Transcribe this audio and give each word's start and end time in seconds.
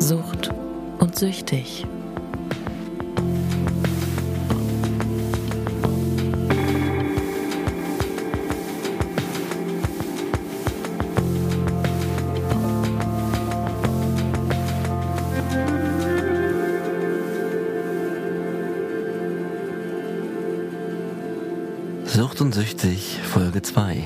Sucht 0.00 0.50
und 0.98 1.14
Süchtig. 1.14 1.86
Sucht 22.06 22.40
und 22.40 22.54
Süchtig, 22.54 23.20
Folge 23.22 23.60
2. 23.60 24.02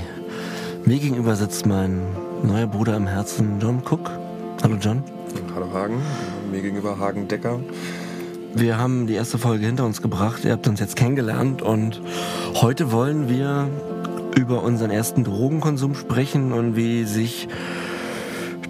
Mir 0.85 0.99
gegenüber 0.99 1.37
sitzt 1.37 1.67
mein 1.67 2.03
neuer 2.43 2.67
Bruder 2.67 2.97
im 2.97 3.07
Herzen, 3.07 3.61
John 3.61 3.81
Cook. 3.89 4.11
Hallo 4.61 4.77
John. 4.81 5.14
Hallo 5.55 5.73
Hagen, 5.73 6.03
mir 6.51 6.63
gegenüber 6.63 6.99
Hagen 6.99 7.29
Decker. 7.29 7.61
Wir 8.55 8.77
haben 8.77 9.07
die 9.07 9.15
erste 9.15 9.39
Folge 9.39 9.65
hinter 9.67 9.85
uns 9.85 10.03
gebracht. 10.03 10.45
Ihr 10.45 10.51
habt 10.51 10.67
uns 10.67 10.81
jetzt 10.81 10.97
kennengelernt 10.97 11.63
und 11.63 12.03
heute 12.55 12.91
wollen 12.91 13.29
wir 13.29 13.69
über 14.37 14.65
unseren 14.65 14.91
ersten 14.91 15.23
Drogenkonsum 15.23 15.95
sprechen 15.95 16.53
und 16.53 16.75
wie 16.75 17.05
sich 17.05 17.47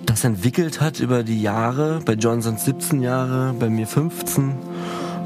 das 0.05 0.24
entwickelt 0.24 0.82
hat 0.82 1.00
über 1.00 1.22
die 1.22 1.41
Jahre. 1.41 2.00
Bei 2.05 2.12
John 2.12 2.42
sind 2.42 2.60
17 2.60 3.00
Jahre, 3.00 3.55
bei 3.58 3.70
mir 3.70 3.86
15. 3.86 4.52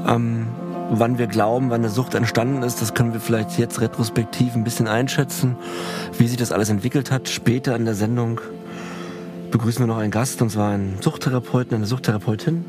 Ähm, 0.07 0.47
wann 0.91 1.17
wir 1.17 1.27
glauben, 1.27 1.71
wann 1.71 1.81
eine 1.81 1.89
Sucht 1.89 2.15
entstanden 2.15 2.63
ist, 2.63 2.81
das 2.81 2.93
können 2.93 3.11
wir 3.11 3.19
vielleicht 3.19 3.59
jetzt 3.59 3.81
retrospektiv 3.81 4.55
ein 4.55 4.63
bisschen 4.63 4.87
einschätzen. 4.87 5.57
Wie 6.17 6.27
sich 6.27 6.37
das 6.37 6.53
alles 6.53 6.69
entwickelt 6.69 7.11
hat, 7.11 7.27
später 7.27 7.75
in 7.75 7.83
der 7.83 7.95
Sendung 7.95 8.39
begrüßen 9.51 9.81
wir 9.81 9.87
noch 9.87 9.97
einen 9.97 10.11
Gast, 10.11 10.41
und 10.41 10.49
zwar 10.49 10.71
einen 10.71 10.97
Suchttherapeuten, 11.01 11.75
eine 11.75 11.85
Suchttherapeutin. 11.85 12.65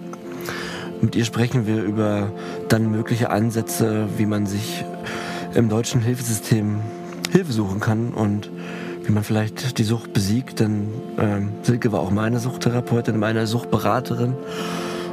Mit 1.01 1.17
ihr 1.17 1.25
sprechen 1.25 1.67
wir 1.67 1.83
über 1.83 2.33
dann 2.69 2.91
mögliche 2.91 3.31
Ansätze, 3.31 4.09
wie 4.17 4.27
man 4.27 4.47
sich 4.47 4.85
im 5.55 5.69
deutschen 5.69 6.01
Hilfesystem 6.01 6.81
Hilfe 7.31 7.53
suchen 7.53 7.81
kann 7.81 8.11
und 8.11 8.51
wie 9.05 9.13
man 9.13 9.25
vielleicht 9.25 9.79
die 9.79 9.85
Sucht 9.85 10.13
besiegt. 10.13 10.61
Denn 10.61 10.89
ähm, 11.19 11.53
Silke 11.63 11.93
war 11.93 12.01
auch 12.01 12.11
meine 12.11 12.39
Suchttherapeutin, 12.39 13.19
meine 13.19 13.47
Suchtberaterin 13.47 14.35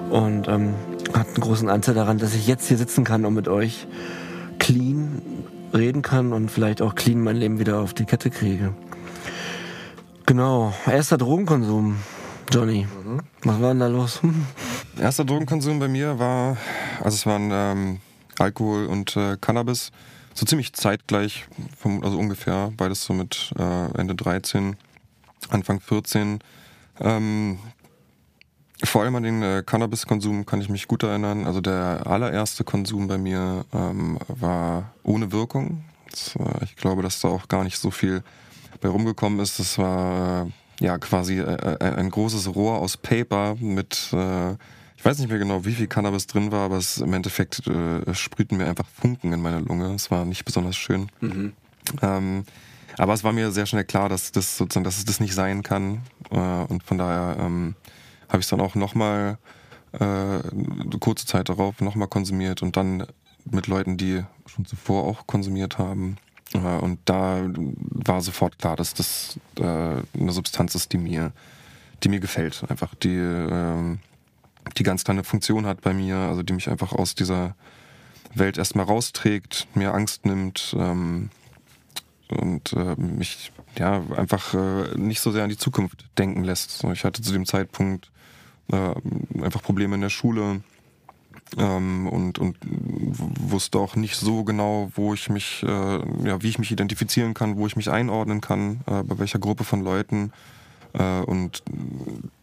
und 0.10 0.48
ähm, 0.48 0.74
hat 1.14 1.28
einen 1.28 1.42
großen 1.42 1.70
Anteil 1.70 1.96
daran, 1.96 2.18
dass 2.18 2.34
ich 2.34 2.48
jetzt 2.48 2.68
hier 2.68 2.78
sitzen 2.78 3.04
kann 3.04 3.26
und 3.26 3.34
mit 3.34 3.48
euch 3.48 3.88
clean 4.60 5.22
reden 5.74 6.02
kann 6.02 6.34
und 6.34 6.50
vielleicht 6.50 6.82
auch 6.82 6.96
clean 6.96 7.22
mein 7.22 7.38
Leben 7.38 7.60
wieder 7.60 7.80
auf 7.80 7.94
die 7.94 8.06
Kette 8.06 8.30
kriege. 8.30 8.74
Genau, 10.28 10.74
erster 10.86 11.18
Drogenkonsum, 11.18 11.96
Johnny. 12.52 12.86
Mhm. 12.86 13.22
Was 13.44 13.62
war 13.62 13.70
denn 13.70 13.80
da 13.80 13.88
los? 13.88 14.20
Erster 15.00 15.24
Drogenkonsum 15.24 15.80
bei 15.80 15.88
mir 15.88 16.20
war, 16.20 16.58
also 17.02 17.16
es 17.16 17.26
waren 17.26 17.50
ähm, 17.54 18.02
Alkohol 18.38 18.88
und 18.88 19.16
äh, 19.16 19.38
Cannabis, 19.40 19.94
so 20.34 20.46
ziemlich 20.46 20.74
zeitgleich, 20.74 21.48
vom, 21.78 22.04
also 22.04 22.18
ungefähr, 22.18 22.74
beides 22.76 23.06
so 23.06 23.14
mit 23.14 23.54
äh, 23.58 23.98
Ende 23.98 24.16
13, 24.16 24.76
Anfang 25.48 25.80
14. 25.80 26.40
Ähm, 27.00 27.60
vor 28.84 29.04
allem 29.04 29.16
an 29.16 29.24
den 29.24 29.42
äh, 29.42 29.64
Cannabiskonsum 29.66 30.46
kann 30.46 30.60
ich 30.60 30.68
mich 30.68 30.90
gut 30.90 31.04
erinnern. 31.04 31.46
Also 31.46 31.62
der 31.62 32.02
allererste 32.06 32.66
Konsum 32.66 33.08
bei 33.08 33.18
mir 33.18 33.64
ähm, 33.74 34.20
war 34.28 34.92
ohne 35.04 35.32
Wirkung. 35.32 35.86
Das, 36.12 36.36
äh, 36.36 36.66
ich 36.66 36.76
glaube, 36.76 37.02
dass 37.02 37.22
da 37.22 37.30
auch 37.30 37.48
gar 37.48 37.64
nicht 37.64 37.78
so 37.78 37.92
viel 37.92 38.24
bei 38.82 38.90
rumgekommen 38.90 39.40
ist. 39.40 39.60
Das 39.60 39.78
war 39.78 40.48
äh, 40.48 40.86
ja 40.86 40.98
quasi 40.98 41.40
äh, 41.40 41.44
äh, 41.44 41.96
ein 41.96 42.10
großes 42.10 42.54
Rohr 42.56 42.80
aus 42.80 42.98
Paper 42.98 43.56
mit, 43.60 44.10
äh, 44.14 44.54
ich 44.96 45.06
weiß 45.06 45.20
nicht 45.20 45.30
mehr 45.30 45.40
genau, 45.40 45.66
wie 45.66 45.74
viel 45.74 45.88
Cannabis 45.88 46.28
drin 46.28 46.52
war, 46.52 46.66
aber 46.66 46.78
es 46.78 46.98
im 46.98 47.14
Endeffekt 47.14 47.62
sprühten 48.14 48.58
mir 48.58 48.68
einfach 48.68 48.88
Funken 48.88 49.32
in 49.32 49.42
meine 49.42 49.60
Lunge. 49.60 49.94
Es 49.94 50.10
war 50.10 50.26
nicht 50.26 50.44
besonders 50.44 50.76
schön. 50.76 51.10
Mhm. 51.22 51.54
Ähm, 52.02 52.44
aber 52.98 53.14
es 53.14 53.24
war 53.24 53.32
mir 53.32 53.52
sehr 53.52 53.68
schnell 53.68 53.84
klar, 53.84 54.10
dass 54.10 54.32
das 54.32 54.58
sozusagen, 54.58 54.84
dass 54.84 54.98
es 54.98 55.06
das 55.06 55.20
nicht 55.20 55.36
sein 55.36 55.62
kann. 55.62 56.02
und 56.32 56.82
von 56.84 56.98
daher 56.98 57.38
ähm, 57.40 57.76
habe 58.28 58.40
ich 58.40 58.46
es 58.46 58.50
dann 58.50 58.60
auch 58.60 58.74
nochmal 58.74 59.38
äh, 59.94 60.40
kurze 61.00 61.26
Zeit 61.26 61.50
darauf 61.50 61.82
nochmal 61.82 62.08
konsumiert 62.08 62.62
und 62.62 62.78
dann 62.78 63.06
mit 63.50 63.68
Leuten, 63.68 63.98
die 63.98 64.24
schon 64.46 64.66
zuvor 64.66 65.06
auch 65.06 65.28
konsumiert 65.28 65.78
haben. 65.78 66.18
Äh, 66.54 66.58
und 66.58 67.00
da 67.06 67.46
war 67.80 68.22
sofort 68.22 68.60
klar, 68.60 68.76
dass 68.76 68.94
das 68.94 69.40
äh, 69.60 69.64
eine 69.64 70.32
Substanz 70.32 70.76
ist, 70.76 70.94
die 70.94 70.98
mir, 70.98 71.32
die 72.04 72.10
mir 72.10 72.20
gefällt. 72.20 72.64
Einfach 72.70 72.96
die, 72.96 73.18
äh, 73.18 73.98
die 74.78 74.84
ganz 74.84 75.04
kleine 75.04 75.24
Funktion 75.24 75.66
hat 75.66 75.82
bei 75.82 75.94
mir, 75.94 76.16
also 76.16 76.44
die 76.44 76.54
mich 76.54 76.70
einfach 76.70 76.94
aus 76.94 77.16
dieser 77.16 77.56
Welt 78.34 78.58
erstmal 78.58 78.86
rausträgt, 78.86 79.68
mir 79.74 79.94
Angst 79.94 80.26
nimmt 80.26 80.76
ähm, 80.78 81.30
und 82.30 82.74
äh, 82.74 82.96
mich 82.96 83.52
ja 83.78 84.02
einfach 84.16 84.54
nicht 84.96 85.22
so 85.22 85.32
sehr 85.32 85.44
an 85.44 85.50
die 85.50 85.58
Zukunft 85.58 86.06
denken 86.18 86.44
lässt. 86.44 86.84
Ich 86.84 87.04
hatte 87.04 87.22
zu 87.22 87.32
dem 87.32 87.46
Zeitpunkt 87.46 88.12
einfach 88.70 89.62
Probleme 89.62 89.96
in 89.96 90.02
der 90.02 90.10
Schule 90.10 90.62
ähm, 91.58 92.08
und, 92.08 92.40
und 92.40 92.58
wusste 92.62 93.80
auch 93.80 93.96
nicht 93.96 94.16
so 94.16 94.44
genau, 94.44 94.92
wo 94.96 95.14
ich 95.14 95.30
mich, 95.30 95.64
äh, 95.64 95.68
ja, 95.68 96.42
wie 96.42 96.50
ich 96.50 96.60
mich 96.60 96.72
identifizieren 96.72 97.34
kann, 97.34 97.58
wo 97.58 97.68
ich 97.68 97.76
mich 97.76 97.90
einordnen 97.90 98.42
kann, 98.42 98.82
äh, 98.88 99.04
bei 99.04 99.20
welcher 99.20 99.40
Gruppe 99.40 99.64
von 99.64 99.84
Leuten. 99.84 100.32
Äh, 100.94 101.22
und 101.22 101.64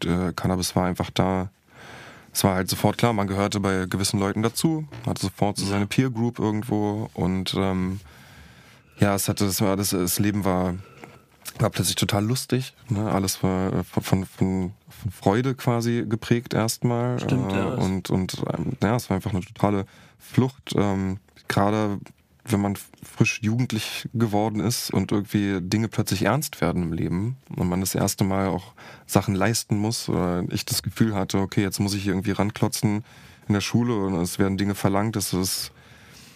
äh, 0.03 0.33
Cannabis 0.35 0.75
war 0.75 0.85
einfach 0.85 1.09
da. 1.11 1.49
Es 2.33 2.43
war 2.43 2.55
halt 2.55 2.69
sofort 2.69 2.97
klar, 2.97 3.13
man 3.13 3.27
gehörte 3.27 3.59
bei 3.59 3.85
gewissen 3.89 4.19
Leuten 4.19 4.41
dazu, 4.41 4.85
hatte 5.05 5.21
sofort 5.21 5.57
so 5.57 5.65
seine 5.65 5.87
Peer 5.87 6.09
Group 6.09 6.37
irgendwo 6.37 7.09
und 7.13 7.53
ähm, 7.57 8.01
ja, 8.99 9.15
es 9.15 9.29
hatte, 9.29 9.45
das 9.45 9.61
war, 9.61 9.77
das, 9.77 9.91
das 9.91 10.19
Leben 10.19 10.43
war 10.43 10.75
war 11.59 11.69
plötzlich 11.69 11.95
total 11.95 12.25
lustig. 12.25 12.73
Ne? 12.89 13.09
Alles 13.11 13.41
war 13.43 13.73
äh, 13.73 13.83
von, 13.83 14.03
von, 14.03 14.25
von, 14.25 14.73
Freude 15.11 15.55
quasi 15.55 16.05
geprägt 16.07 16.53
erstmal. 16.53 17.19
Stimmt, 17.19 17.51
äh, 17.51 17.55
ja. 17.55 17.65
Und, 17.75 18.09
und 18.09 18.43
ähm, 18.53 18.73
ja, 18.81 18.95
es 18.95 19.09
war 19.09 19.15
einfach 19.15 19.31
eine 19.31 19.41
totale 19.41 19.85
Flucht. 20.17 20.73
Ähm, 20.75 21.19
Gerade 21.47 21.99
wenn 22.47 22.61
man 22.61 22.77
frisch 23.03 23.39
jugendlich 23.41 24.07
geworden 24.13 24.59
ist 24.59 24.91
und 24.91 25.11
irgendwie 25.11 25.61
Dinge 25.61 25.87
plötzlich 25.87 26.23
ernst 26.23 26.61
werden 26.61 26.83
im 26.83 26.93
Leben 26.93 27.37
und 27.55 27.67
man 27.67 27.81
das 27.81 27.95
erste 27.95 28.23
Mal 28.23 28.47
auch 28.47 28.73
Sachen 29.07 29.33
leisten 29.33 29.77
muss 29.77 30.09
oder 30.09 30.43
ich 30.49 30.65
das 30.65 30.83
Gefühl 30.83 31.15
hatte, 31.15 31.39
okay, 31.39 31.61
jetzt 31.61 31.79
muss 31.79 31.95
ich 31.95 32.07
irgendwie 32.07 32.31
ranklotzen 32.31 33.03
in 33.47 33.53
der 33.53 33.61
Schule 33.61 33.95
und 33.95 34.15
es 34.15 34.37
werden 34.37 34.57
Dinge 34.57 34.75
verlangt, 34.75 35.15
es 35.15 35.33
ist, 35.33 35.71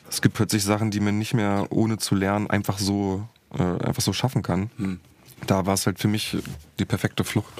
es 0.09 0.21
gibt 0.21 0.35
plötzlich 0.35 0.63
Sachen, 0.63 0.89
die 0.89 0.99
man 0.99 1.19
nicht 1.19 1.35
mehr 1.35 1.67
ohne 1.69 1.97
zu 1.97 2.15
lernen 2.15 2.49
einfach 2.49 2.79
so 2.79 3.27
äh, 3.53 3.63
einfach 3.63 4.01
so 4.01 4.13
schaffen 4.13 4.43
kann. 4.43 4.69
Hm. 4.77 4.99
Da 5.47 5.65
war 5.65 5.73
es 5.73 5.85
halt 5.85 5.99
für 5.99 6.07
mich 6.07 6.37
die 6.79 6.85
perfekte 6.85 7.23
Flucht. 7.23 7.53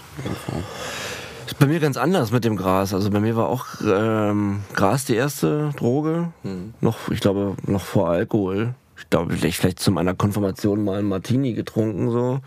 Ist 1.46 1.58
bei 1.58 1.66
mir 1.66 1.80
ganz 1.80 1.98
anders 1.98 2.32
mit 2.32 2.46
dem 2.46 2.56
Gras. 2.56 2.94
Also 2.94 3.10
bei 3.10 3.20
mir 3.20 3.36
war 3.36 3.48
auch 3.48 3.66
ähm, 3.84 4.62
Gras 4.74 5.06
die 5.06 5.16
erste 5.16 5.72
Droge. 5.76 6.32
Hm. 6.44 6.76
Noch, 6.80 7.10
ich 7.10 7.22
glaube, 7.22 7.56
noch 7.66 7.82
vor 7.82 8.10
Alkohol. 8.10 8.76
Ich 8.98 9.10
glaube, 9.10 9.36
vielleicht, 9.36 9.58
vielleicht 9.58 9.80
zu 9.80 9.92
meiner 9.92 10.14
Konfirmation 10.14 10.84
mal 10.84 11.00
einen 11.00 11.08
Martini 11.08 11.54
getrunken, 11.54 12.12
so. 12.12 12.42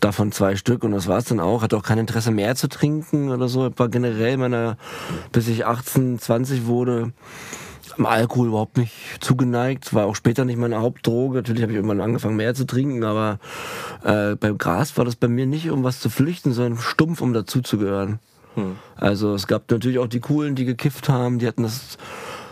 Davon 0.00 0.30
zwei 0.30 0.54
Stück 0.54 0.84
und 0.84 0.92
das 0.92 1.08
war 1.08 1.18
es 1.18 1.24
dann 1.24 1.40
auch. 1.40 1.62
Hatte 1.62 1.76
auch 1.76 1.82
kein 1.82 1.98
Interesse 1.98 2.30
mehr 2.30 2.54
zu 2.54 2.68
trinken 2.68 3.30
oder 3.30 3.48
so. 3.48 3.70
War 3.76 3.88
generell 3.88 4.36
meiner, 4.36 4.76
bis 5.32 5.48
ich 5.48 5.66
18, 5.66 6.20
20 6.20 6.66
wurde, 6.66 7.12
am 7.98 8.06
Alkohol 8.06 8.48
überhaupt 8.48 8.76
nicht 8.76 8.92
zugeneigt. 9.20 9.94
War 9.94 10.06
auch 10.06 10.16
später 10.16 10.44
nicht 10.44 10.58
meine 10.58 10.80
Hauptdroge. 10.80 11.38
Natürlich 11.38 11.62
habe 11.62 11.72
ich 11.72 11.76
irgendwann 11.76 12.00
angefangen 12.00 12.36
mehr 12.36 12.54
zu 12.54 12.66
trinken, 12.66 13.04
aber 13.04 13.38
äh, 14.04 14.36
beim 14.36 14.58
Gras 14.58 14.96
war 14.96 15.04
das 15.04 15.16
bei 15.16 15.28
mir 15.28 15.46
nicht, 15.46 15.70
um 15.70 15.84
was 15.84 16.00
zu 16.00 16.10
flüchten, 16.10 16.52
sondern 16.52 16.78
stumpf, 16.78 17.20
um 17.20 17.32
dazuzugehören. 17.32 18.18
Hm. 18.54 18.76
Also 18.96 19.34
es 19.34 19.46
gab 19.46 19.70
natürlich 19.70 19.98
auch 19.98 20.06
die 20.06 20.20
Coolen, 20.20 20.54
die 20.54 20.64
gekifft 20.64 21.08
haben, 21.08 21.38
die 21.38 21.46
hatten 21.46 21.62
das 21.62 21.98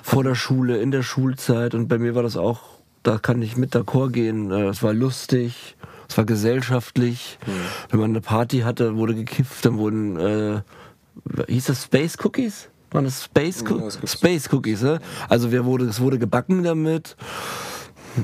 vor 0.02 0.24
der 0.24 0.34
Schule, 0.34 0.78
in 0.78 0.90
der 0.90 1.02
Schulzeit 1.02 1.74
und 1.74 1.88
bei 1.88 1.98
mir 1.98 2.14
war 2.14 2.22
das 2.22 2.36
auch, 2.36 2.60
da 3.02 3.18
kann 3.18 3.42
ich 3.42 3.56
mit 3.56 3.74
d'accord 3.74 4.10
gehen. 4.10 4.50
Äh, 4.50 4.68
es 4.68 4.82
war 4.82 4.92
lustig, 4.92 5.76
es 6.08 6.16
war 6.16 6.24
gesellschaftlich. 6.24 7.38
Hm. 7.44 7.52
Wenn 7.90 8.00
man 8.00 8.10
eine 8.10 8.20
Party 8.20 8.60
hatte, 8.60 8.96
wurde 8.96 9.14
gekifft, 9.14 9.64
dann 9.64 9.78
wurden, 9.78 10.18
äh, 10.18 10.62
hieß 11.48 11.66
das 11.66 11.84
Space 11.84 12.16
Cookies? 12.24 12.68
Waren 12.90 13.04
das 13.04 13.24
Space, 13.24 13.64
Co 13.64 13.78
ja, 13.78 14.06
Space 14.06 14.52
Cookies, 14.52 14.82
ne? 14.82 14.98
Also 15.28 15.52
wir 15.52 15.64
wurde, 15.64 15.86
es 15.86 16.00
wurde 16.00 16.18
gebacken 16.18 16.62
damit. 16.62 17.16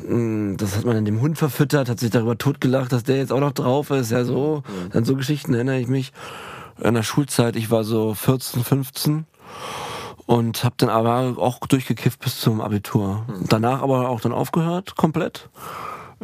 Mm, 0.09 0.57
das 0.57 0.77
hat 0.77 0.85
man 0.85 0.95
dann 0.95 1.05
dem 1.05 1.21
Hund 1.21 1.39
verfüttert, 1.39 1.89
hat 1.89 2.01
sich 2.01 2.11
darüber 2.11 2.39
totgelacht, 2.39 2.93
dass 2.93 3.05
der 3.05 3.17
jetzt 3.17 3.33
auch 3.33 3.41
noch 3.41 3.53
drauf 3.53 3.91
ist. 3.91 4.11
Ja, 4.11 4.25
so. 4.25 4.63
Ja. 4.93 4.99
An 4.99 5.05
so 5.05 5.17
Geschichten 5.17 5.55
erinnere 5.55 5.79
ich 5.79 5.89
mich. 5.89 6.13
In 6.83 6.95
der 6.95 7.03
Schulzeit, 7.03 7.57
ich 7.57 7.71
war 7.71 7.85
so 7.85 8.15
14, 8.15 8.65
15 8.65 9.27
und 10.27 10.65
habe 10.65 10.75
dann 10.79 10.89
aber 10.89 11.35
auch 11.39 11.61
durchgekifft 11.61 12.21
bis 12.21 12.41
zum 12.41 12.61
Abitur. 12.61 13.25
Mhm. 13.29 13.45
Danach 13.49 13.83
aber 13.83 14.09
auch 14.09 14.21
dann 14.21 14.33
aufgehört, 14.33 14.97
komplett. 14.97 15.49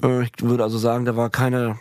Äh, 0.02 0.24
ich 0.24 0.32
würde 0.40 0.62
also 0.62 0.78
sagen, 0.78 1.04
da 1.04 1.16
war 1.16 1.30
keine 1.30 1.78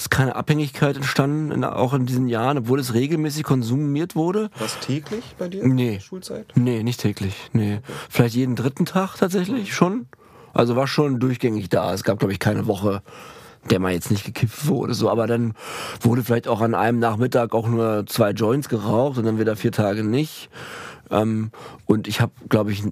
ist 0.00 0.10
keine 0.10 0.34
Abhängigkeit 0.34 0.96
entstanden, 0.96 1.50
in, 1.50 1.62
auch 1.62 1.92
in 1.92 2.06
diesen 2.06 2.26
Jahren, 2.26 2.56
obwohl 2.56 2.80
es 2.80 2.94
regelmäßig 2.94 3.44
konsumiert 3.44 4.16
wurde. 4.16 4.50
Was 4.58 4.80
täglich 4.80 5.34
bei 5.38 5.48
dir? 5.48 5.66
Nee. 5.66 6.00
Schulzeit? 6.00 6.46
Nee, 6.54 6.82
nicht 6.82 7.00
täglich. 7.00 7.50
Nee. 7.52 7.80
Vielleicht 8.08 8.34
jeden 8.34 8.56
dritten 8.56 8.86
Tag 8.86 9.16
tatsächlich 9.16 9.74
schon. 9.74 10.06
Also 10.54 10.74
war 10.74 10.86
schon 10.86 11.20
durchgängig 11.20 11.68
da. 11.68 11.92
Es 11.92 12.02
gab, 12.02 12.18
glaube 12.18 12.32
ich, 12.32 12.38
keine 12.38 12.66
Woche, 12.66 13.02
der 13.68 13.78
mal 13.78 13.92
jetzt 13.92 14.10
nicht 14.10 14.24
gekifft 14.24 14.66
wurde. 14.66 14.94
So, 14.94 15.10
aber 15.10 15.26
dann 15.26 15.52
wurde 16.00 16.24
vielleicht 16.24 16.48
auch 16.48 16.62
an 16.62 16.74
einem 16.74 16.98
Nachmittag 16.98 17.54
auch 17.54 17.68
nur 17.68 18.06
zwei 18.06 18.30
Joints 18.30 18.70
geraucht 18.70 19.18
und 19.18 19.26
dann 19.26 19.38
wieder 19.38 19.54
vier 19.54 19.72
Tage 19.72 20.02
nicht. 20.02 20.48
Ähm, 21.10 21.50
und 21.84 22.08
ich 22.08 22.22
habe, 22.22 22.32
glaube 22.48 22.72
ich, 22.72 22.84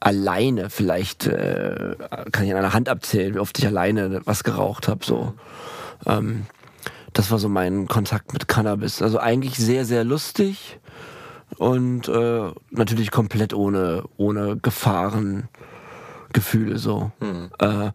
alleine 0.00 0.70
vielleicht, 0.70 1.26
äh, 1.26 1.96
kann 2.32 2.44
ich 2.44 2.52
an 2.52 2.58
einer 2.58 2.72
Hand 2.72 2.88
abzählen, 2.88 3.34
wie 3.34 3.38
oft 3.38 3.58
ich 3.58 3.66
alleine 3.66 4.20
was 4.24 4.44
geraucht 4.44 4.88
habe. 4.88 5.04
So. 5.04 5.34
Ähm, 6.06 6.46
das 7.12 7.30
war 7.30 7.38
so 7.38 7.48
mein 7.48 7.86
Kontakt 7.88 8.32
mit 8.32 8.46
Cannabis. 8.48 9.00
Also 9.00 9.18
eigentlich 9.18 9.56
sehr, 9.56 9.84
sehr 9.84 10.04
lustig 10.04 10.78
und 11.56 12.08
äh, 12.08 12.50
natürlich 12.70 13.10
komplett 13.10 13.54
ohne, 13.54 14.04
ohne 14.16 14.58
Gefahrengefühle 14.58 15.48
so. 16.76 17.10
Hm. 17.20 17.50
Äh, 17.58 17.90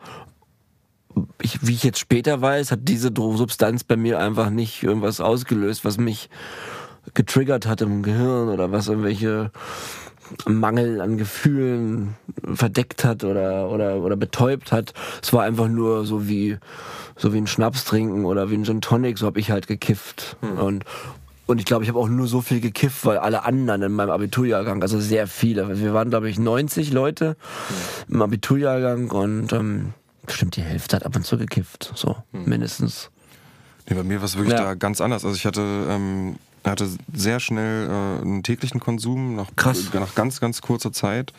ich, 1.41 1.65
wie 1.67 1.73
ich 1.73 1.83
jetzt 1.83 1.99
später 1.99 2.41
weiß, 2.41 2.71
hat 2.71 2.79
diese 2.83 3.11
Dro- 3.11 3.35
Substanz 3.35 3.83
bei 3.83 3.97
mir 3.97 4.17
einfach 4.19 4.49
nicht 4.49 4.81
irgendwas 4.81 5.19
ausgelöst, 5.21 5.85
was 5.85 5.97
mich 5.97 6.29
getriggert 7.13 7.67
hat 7.67 7.81
im 7.81 8.01
Gehirn 8.01 8.47
oder 8.49 8.71
was 8.71 8.87
irgendwelche 8.87 9.51
Mangel 10.47 11.01
an 11.01 11.17
Gefühlen 11.17 12.15
verdeckt 12.53 13.03
hat 13.03 13.23
oder, 13.23 13.69
oder, 13.69 13.97
oder 13.97 14.15
betäubt 14.15 14.71
hat. 14.71 14.93
Es 15.21 15.33
war 15.33 15.43
einfach 15.43 15.67
nur 15.67 16.05
so 16.05 16.27
wie, 16.27 16.57
so 17.17 17.33
wie 17.33 17.37
ein 17.37 17.47
Schnaps 17.47 17.85
trinken 17.85 18.25
oder 18.25 18.49
wie 18.49 18.55
ein 18.55 18.63
Gin 18.65 18.81
Tonic, 18.81 19.17
so 19.17 19.25
habe 19.25 19.39
ich 19.39 19.51
halt 19.51 19.67
gekifft. 19.67 20.37
Und, 20.41 20.85
und 21.47 21.59
ich 21.59 21.65
glaube, 21.65 21.83
ich 21.83 21.89
habe 21.89 21.99
auch 21.99 22.07
nur 22.09 22.27
so 22.27 22.41
viel 22.41 22.61
gekifft, 22.61 23.05
weil 23.05 23.17
alle 23.17 23.43
anderen 23.45 23.81
in 23.81 23.91
meinem 23.91 24.11
Abiturjahrgang, 24.11 24.81
also 24.81 24.99
sehr 24.99 25.27
viele, 25.27 25.79
wir 25.79 25.93
waren, 25.93 26.09
glaube 26.09 26.29
ich, 26.29 26.39
90 26.39 26.91
Leute 26.93 27.35
im 28.07 28.21
Abiturjahrgang 28.21 29.11
und 29.11 29.51
ähm, 29.53 29.93
bestimmt 30.25 30.55
die 30.55 30.61
Hälfte 30.61 30.95
hat 30.95 31.05
ab 31.05 31.15
und 31.15 31.25
zu 31.25 31.37
gekifft, 31.37 31.91
so 31.95 32.15
mindestens. 32.31 33.09
Nee, 33.89 33.95
bei 33.95 34.03
mir 34.03 34.19
war 34.19 34.25
es 34.25 34.37
wirklich 34.37 34.57
Ja. 34.57 34.63
da 34.63 34.73
ganz 34.75 35.01
anders. 35.01 35.25
Also 35.25 35.35
ich 35.35 35.45
hatte, 35.45 35.61
ähm, 35.89 36.35
hatte 36.69 36.89
sehr 37.13 37.39
schnell 37.39 37.87
äh, 37.87 38.21
einen 38.21 38.43
täglichen 38.43 38.79
Konsum, 38.79 39.35
nach, 39.35 39.49
nach 39.93 40.15
ganz, 40.15 40.39
ganz 40.39 40.61
kurzer 40.61 40.91
Zeit. 40.93 41.33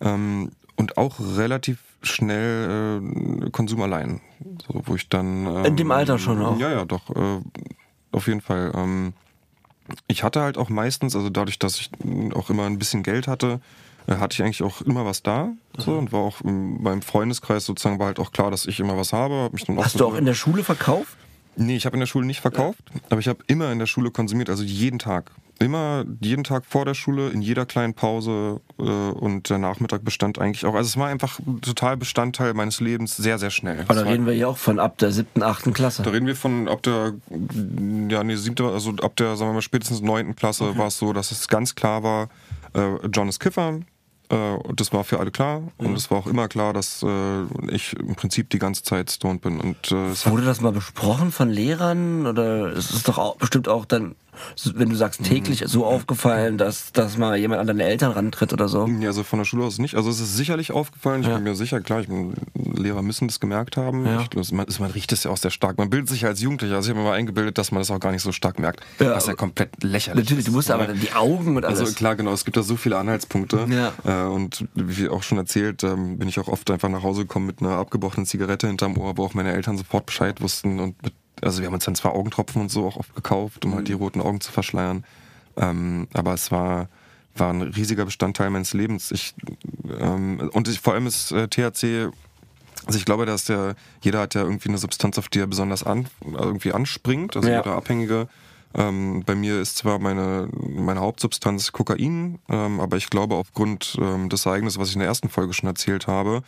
Ähm, 0.00 0.50
und 0.76 0.96
auch 0.96 1.16
relativ 1.36 1.78
schnell 2.02 3.00
äh, 3.46 3.50
Konsum 3.50 3.82
allein. 3.82 4.20
So, 4.66 4.82
wo 4.84 4.94
ich 4.94 5.08
dann. 5.08 5.46
Ähm, 5.46 5.64
In 5.64 5.76
dem 5.76 5.90
Alter 5.90 6.18
schon 6.18 6.40
auch? 6.42 6.58
Ja, 6.58 6.70
ja, 6.70 6.84
doch. 6.84 7.10
Äh, 7.10 7.40
auf 8.12 8.26
jeden 8.26 8.40
Fall. 8.40 8.72
Ähm, 8.74 9.12
ich 10.06 10.22
hatte 10.22 10.40
halt 10.40 10.58
auch 10.58 10.68
meistens, 10.68 11.16
also 11.16 11.30
dadurch, 11.30 11.58
dass 11.58 11.78
ich 11.80 11.90
auch 12.34 12.50
immer 12.50 12.66
ein 12.66 12.78
bisschen 12.78 13.02
Geld 13.02 13.26
hatte, 13.26 13.60
äh, 14.06 14.16
hatte 14.16 14.34
ich 14.34 14.42
eigentlich 14.42 14.62
auch 14.62 14.82
immer 14.82 15.04
was 15.04 15.22
da. 15.22 15.50
So, 15.76 15.92
und 15.92 16.12
war 16.12 16.20
auch 16.20 16.40
ähm, 16.44 16.82
beim 16.82 17.02
Freundeskreis 17.02 17.64
sozusagen 17.64 17.98
war 17.98 18.06
halt 18.06 18.20
auch 18.20 18.32
klar, 18.32 18.50
dass 18.50 18.66
ich 18.66 18.80
immer 18.80 18.96
was 18.96 19.12
habe. 19.12 19.34
Hab 19.34 19.52
mich 19.52 19.64
dann 19.64 19.78
Hast 19.78 19.92
so 19.92 19.98
du 19.98 20.06
auch 20.06 20.14
in 20.14 20.24
der 20.26 20.34
Schule 20.34 20.62
verkauft? 20.62 21.16
Nee, 21.58 21.76
ich 21.76 21.86
habe 21.86 21.96
in 21.96 22.00
der 22.00 22.06
Schule 22.06 22.24
nicht 22.24 22.40
verkauft, 22.40 22.78
aber 23.10 23.20
ich 23.20 23.26
habe 23.26 23.40
immer 23.48 23.72
in 23.72 23.80
der 23.80 23.86
Schule 23.86 24.10
konsumiert, 24.12 24.48
also 24.48 24.62
jeden 24.62 25.00
Tag. 25.00 25.32
Immer 25.58 26.04
jeden 26.20 26.44
Tag 26.44 26.64
vor 26.64 26.84
der 26.84 26.94
Schule, 26.94 27.30
in 27.30 27.42
jeder 27.42 27.66
kleinen 27.66 27.92
Pause 27.92 28.60
äh, 28.78 28.82
und 28.82 29.50
der 29.50 29.58
Nachmittag 29.58 30.04
bestand 30.04 30.38
eigentlich 30.38 30.64
auch. 30.64 30.74
Also 30.74 30.86
es 30.86 30.96
war 30.96 31.08
einfach 31.08 31.40
total 31.62 31.96
Bestandteil 31.96 32.54
meines 32.54 32.80
Lebens 32.80 33.16
sehr, 33.16 33.40
sehr 33.40 33.50
schnell. 33.50 33.80
Aber 33.88 33.94
da 33.94 34.02
reden 34.02 34.24
wir 34.24 34.36
ja 34.36 34.46
auch 34.46 34.56
von 34.56 34.78
ab 34.78 34.98
der 34.98 35.10
siebten, 35.10 35.42
achten 35.42 35.72
Klasse. 35.72 36.04
da 36.04 36.10
reden 36.10 36.28
wir 36.28 36.36
von 36.36 36.68
ab 36.68 36.84
der, 36.84 37.14
ja, 38.08 38.22
nee, 38.22 38.36
siebte, 38.36 38.64
also 38.68 38.94
ab 39.02 39.16
der, 39.16 39.34
sagen 39.34 39.50
wir 39.50 39.54
mal, 39.54 39.62
spätestens 39.62 40.00
neunten 40.00 40.36
Klasse 40.36 40.78
war 40.78 40.86
es 40.86 40.98
so, 40.98 41.12
dass 41.12 41.32
es 41.32 41.48
ganz 41.48 41.74
klar 41.74 42.04
war, 42.04 42.28
äh, 42.74 43.04
John 43.12 43.28
ist 43.28 43.40
Kiffer. 43.40 43.80
Äh, 44.30 44.34
und 44.34 44.80
das 44.80 44.92
war 44.92 45.04
für 45.04 45.18
alle 45.20 45.30
klar. 45.30 45.62
Und 45.78 45.96
es 45.96 46.10
war 46.10 46.18
auch 46.18 46.26
immer 46.26 46.48
klar, 46.48 46.72
dass 46.72 47.02
äh, 47.02 47.42
ich 47.70 47.94
im 47.98 48.14
Prinzip 48.14 48.50
die 48.50 48.58
ganze 48.58 48.82
Zeit 48.82 49.10
stoned 49.10 49.40
bin. 49.40 49.60
Und 49.60 49.90
äh, 49.90 50.30
Wurde 50.30 50.44
das 50.44 50.60
mal 50.60 50.72
besprochen 50.72 51.32
von 51.32 51.48
Lehrern? 51.48 52.26
Oder 52.26 52.72
ist 52.72 52.90
es 52.90 53.02
doch 53.04 53.18
auch, 53.18 53.36
bestimmt 53.36 53.68
auch 53.68 53.84
dann, 53.84 54.14
wenn 54.74 54.88
du 54.90 54.96
sagst 54.96 55.24
täglich, 55.24 55.64
so 55.66 55.84
aufgefallen, 55.84 56.58
dass, 56.58 56.92
dass 56.92 57.16
mal 57.18 57.36
jemand 57.36 57.60
an 57.60 57.66
deine 57.66 57.84
Eltern 57.84 58.12
rantritt 58.12 58.52
oder 58.52 58.68
so? 58.68 58.86
Ja, 58.86 59.08
also 59.08 59.22
von 59.22 59.38
der 59.38 59.44
Schule 59.46 59.64
aus 59.64 59.78
nicht. 59.78 59.94
Also 59.94 60.10
es 60.10 60.20
ist 60.20 60.36
sicherlich 60.36 60.72
aufgefallen. 60.72 61.22
Ich 61.22 61.28
Ja. 61.28 61.34
bin 61.34 61.44
mir 61.44 61.54
sicher, 61.54 61.80
klar, 61.80 62.00
ich 62.00 62.08
bin, 62.08 62.34
Lehrer 62.54 63.02
müssen 63.02 63.28
das 63.28 63.40
gemerkt 63.40 63.76
haben. 63.76 64.06
Ja. 64.06 64.20
Ich, 64.22 64.28
das, 64.28 64.52
man, 64.52 64.66
man 64.78 64.90
riecht 64.90 65.12
es 65.12 65.24
ja 65.24 65.30
auch 65.30 65.36
sehr 65.36 65.50
stark. 65.50 65.78
Man 65.78 65.90
bildet 65.90 66.08
sich 66.08 66.24
als 66.26 66.40
Jugendlicher. 66.40 66.76
Also 66.76 66.88
ich 66.90 66.94
habe 66.96 67.02
mir 67.04 67.10
mal 67.10 67.16
eingebildet, 67.16 67.58
dass 67.58 67.72
man 67.72 67.80
das 67.80 67.90
auch 67.90 68.00
gar 68.00 68.12
nicht 68.12 68.22
so 68.22 68.32
stark 68.32 68.58
merkt. 68.58 68.80
Ja, 69.00 69.10
was 69.14 69.26
ja 69.26 69.30
aber- 69.32 69.36
komplett 69.38 69.82
lächerlich 69.82 70.24
Natürlich, 70.24 70.44
du 70.44 70.50
ist. 70.50 70.54
musst 70.54 70.70
aber 70.70 70.86
dann 70.86 71.00
die 71.00 71.12
Augen 71.12 71.56
und 71.56 71.64
alles. 71.64 71.80
Also 71.80 71.92
klar, 71.94 72.16
genau, 72.16 72.32
es 72.32 72.44
gibt 72.44 72.56
da 72.56 72.62
so 72.62 72.76
viele 72.76 72.98
Anhaltspunkte. 72.98 73.66
Ja. 73.68 73.92
Äh, 74.26 74.28
und 74.28 74.64
wie 74.74 75.08
auch 75.08 75.22
schon 75.22 75.38
erzählt, 75.38 75.82
ähm, 75.84 76.18
bin 76.18 76.28
ich 76.28 76.38
auch 76.38 76.48
oft 76.48 76.70
einfach 76.70 76.88
nach 76.88 77.02
Hause 77.02 77.22
gekommen 77.22 77.46
mit 77.46 77.60
einer 77.60 77.70
abgebrochenen 77.76 78.26
Zigarette 78.26 78.66
hinterm 78.66 78.96
Ohr, 78.98 79.16
wo 79.16 79.24
auch 79.24 79.34
meine 79.34 79.52
Eltern 79.52 79.76
sofort 79.78 80.06
Bescheid 80.06 80.40
wussten. 80.40 80.78
Und 80.80 81.02
mit, 81.02 81.12
also 81.42 81.60
wir 81.60 81.66
haben 81.66 81.74
uns 81.74 81.84
dann 81.84 81.94
zwar 81.94 82.14
Augentropfen 82.14 82.62
und 82.62 82.70
so 82.70 82.86
auch 82.86 82.96
oft 82.96 83.14
gekauft, 83.14 83.64
um 83.64 83.74
halt 83.74 83.88
die 83.88 83.92
roten 83.92 84.20
Augen 84.20 84.40
zu 84.40 84.52
verschleiern. 84.52 85.04
Ähm, 85.56 86.08
aber 86.14 86.34
es 86.34 86.50
war, 86.50 86.88
war 87.36 87.52
ein 87.52 87.62
riesiger 87.62 88.04
Bestandteil 88.04 88.50
meines 88.50 88.74
Lebens. 88.74 89.10
Ich, 89.10 89.34
ähm, 89.98 90.50
und 90.52 90.68
ich, 90.68 90.80
vor 90.80 90.94
allem 90.94 91.06
ist 91.06 91.32
äh, 91.32 91.48
THC 91.48 92.10
also 92.86 92.98
ich 92.98 93.04
glaube, 93.04 93.26
dass 93.26 93.44
der, 93.44 93.74
jeder 94.00 94.20
hat 94.20 94.34
ja 94.34 94.42
irgendwie 94.42 94.68
eine 94.68 94.78
Substanz, 94.78 95.18
auf 95.18 95.28
die 95.28 95.40
er 95.40 95.46
besonders 95.46 95.82
an, 95.82 96.06
irgendwie 96.24 96.72
anspringt, 96.72 97.36
also 97.36 97.48
Ja. 97.48 97.58
jeder 97.58 97.72
Abhängige. 97.72 98.28
Ähm, 98.74 99.24
bei 99.26 99.34
mir 99.34 99.60
ist 99.60 99.78
zwar 99.78 99.98
meine, 99.98 100.48
meine 100.52 101.00
Hauptsubstanz 101.00 101.72
Kokain, 101.72 102.38
ähm, 102.48 102.80
aber 102.80 102.96
ich 102.96 103.10
glaube 103.10 103.34
aufgrund 103.34 103.96
ähm, 104.00 104.28
des 104.28 104.46
Ereignisses, 104.46 104.78
was 104.78 104.88
ich 104.88 104.94
in 104.94 105.00
der 105.00 105.08
ersten 105.08 105.28
Folge 105.28 105.54
schon 105.54 105.68
erzählt 105.68 106.06
habe, 106.06 106.42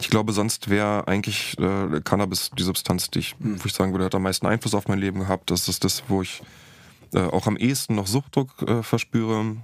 ich 0.00 0.10
glaube, 0.10 0.32
sonst 0.32 0.68
wäre 0.70 1.06
eigentlich 1.06 1.56
äh, 1.58 2.00
Cannabis 2.02 2.50
die 2.56 2.62
Substanz, 2.62 3.10
die 3.10 3.20
ich, 3.20 3.36
wo 3.38 3.66
ich 3.66 3.72
sagen 3.72 3.92
würde, 3.92 4.06
hat 4.06 4.14
am 4.14 4.22
meisten 4.22 4.46
Einfluss 4.46 4.74
auf 4.74 4.88
mein 4.88 4.98
Leben 4.98 5.20
gehabt. 5.20 5.50
Das 5.50 5.68
ist 5.68 5.84
das, 5.84 6.02
wo 6.08 6.22
ich 6.22 6.42
äh, 7.12 7.20
auch 7.20 7.46
am 7.46 7.56
ehesten 7.56 7.94
noch 7.94 8.06
Suchtdruck 8.06 8.62
äh, 8.62 8.82
verspüre. 8.82 9.56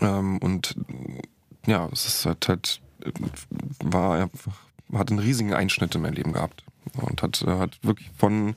Ähm, 0.00 0.38
und 0.38 0.76
ja, 1.66 1.88
es 1.92 2.06
ist 2.06 2.26
halt, 2.26 2.48
halt 2.48 2.80
war 3.82 4.20
einfach, 4.20 4.52
hat 4.92 5.10
einen 5.10 5.20
riesigen 5.20 5.54
Einschnitt 5.54 5.94
in 5.94 6.02
mein 6.02 6.14
Leben 6.14 6.32
gehabt. 6.32 6.64
Und 6.94 7.22
hat, 7.22 7.42
äh, 7.42 7.58
hat 7.58 7.78
wirklich 7.82 8.10
von 8.16 8.54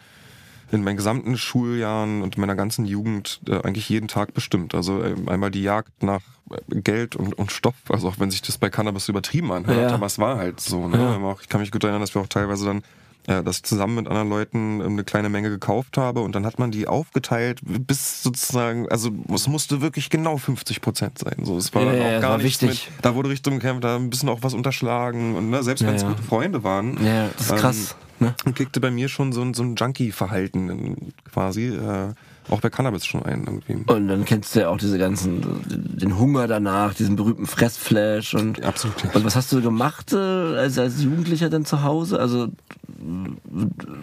in 0.72 0.84
meinen 0.84 0.98
gesamten 0.98 1.38
Schuljahren 1.38 2.22
und 2.22 2.38
meiner 2.38 2.56
ganzen 2.56 2.86
Jugend 2.86 3.42
äh, 3.48 3.62
eigentlich 3.64 3.90
jeden 3.90 4.08
Tag 4.08 4.34
bestimmt. 4.34 4.76
Also 4.76 5.02
äh, 5.02 5.16
einmal 5.28 5.52
die 5.52 5.64
Jagd 5.64 6.04
nach 6.04 6.22
äh, 6.52 6.82
Geld 6.82 7.16
und, 7.16 7.34
und 7.38 7.52
Stoff, 7.52 7.76
also 7.90 8.08
auch 8.10 8.20
wenn 8.20 8.30
sich 8.32 8.42
das 8.42 8.58
bei 8.58 8.70
Cannabis 8.70 9.10
übertrieben 9.10 9.52
anhört, 9.52 9.78
Ja. 9.90 9.96
aber 9.96 10.06
es 10.06 10.20
war 10.20 10.38
halt 10.38 10.60
so. 10.60 10.88
Ne? 10.88 10.98
Ja. 10.98 11.18
Auch, 11.18 11.42
ich 11.42 11.50
kann 11.50 11.62
mich 11.62 11.72
gut 11.72 11.84
erinnern, 11.84 12.02
dass 12.02 12.14
wir 12.16 12.22
auch 12.22 12.28
teilweise 12.28 12.66
dann 12.66 12.84
äh, 13.28 13.44
das 13.44 13.64
zusammen 13.64 13.96
mit 13.96 14.08
anderen 14.08 14.30
Leuten 14.30 14.80
ähm, 14.80 14.88
eine 14.94 15.04
kleine 15.04 15.30
Menge 15.30 15.50
gekauft 15.50 15.98
habe 15.98 16.22
und 16.22 16.36
dann 16.36 16.46
hat 16.46 16.60
man 16.60 16.70
die 16.72 16.88
aufgeteilt 16.88 17.60
bis 17.64 18.22
sozusagen, 18.24 18.88
also 18.90 19.10
es 19.34 19.48
musste 19.48 19.82
wirklich 19.82 20.10
genau 20.12 20.38
50 20.38 20.82
Prozent 20.82 21.18
sein. 21.18 21.38
So, 21.44 21.58
es 21.58 21.74
war 21.74 21.82
Ja, 21.84 21.92
dann 21.92 21.98
ja, 22.00 22.06
auch 22.08 22.12
das 22.12 22.22
gar 22.22 22.44
wichtig. 22.44 22.70
Mit, 22.96 23.04
da 23.06 23.16
wurde 23.16 23.30
Richtung 23.30 23.56
gekämpft, 23.56 23.84
da 23.84 23.96
ein 23.96 24.10
bisschen 24.12 24.30
auch 24.30 24.40
was 24.44 24.54
unterschlagen 24.54 25.36
und 25.36 25.50
ne, 25.50 25.64
selbst 25.64 25.82
Ja, 25.82 25.88
wenn 25.88 25.96
es 25.96 26.04
ja. 26.04 26.10
gute 26.10 26.22
Freunde 26.24 26.64
waren. 26.64 27.04
Ja, 27.04 27.28
das 27.36 27.46
ist 27.48 27.52
ähm, 27.52 27.58
krass. 27.58 27.96
Ne? 28.20 28.36
und 28.46 28.56
kickte 28.56 28.80
bei 28.80 28.92
mir 28.92 29.08
schon 29.10 29.32
so 29.32 29.42
ein, 29.42 29.54
so 29.54 29.64
ein 29.64 29.76
Junkie-Verhalten 29.76 30.70
in- 30.70 31.14
quasi, 31.32 31.68
äh, 31.68 32.14
auch 32.50 32.62
bei 32.62 32.70
Cannabis 32.70 33.06
schon 33.06 33.24
ein 33.24 33.44
irgendwie. 33.46 33.92
Und 33.92 34.08
dann 34.08 34.26
kennst 34.26 34.56
du 34.56 34.62
ja 34.62 34.70
auch 34.70 34.78
diese 34.78 34.98
ganzen, 34.98 35.42
den 35.68 36.18
Hunger 36.18 36.48
danach, 36.48 36.94
diesen 36.94 37.16
berühmten 37.16 37.46
Fressflash 37.46 38.34
und. 38.34 38.64
Absolut. 38.64 38.96
Und 39.16 39.24
was 39.24 39.36
hast 39.36 39.52
du 39.52 39.62
gemacht 39.62 40.14
äh, 40.14 40.18
als, 40.18 40.78
als 40.78 41.02
Jugendlicher 41.04 41.50
dann 41.50 41.66
zu 41.66 41.84
Hause? 41.84 42.20
Also 42.20 42.48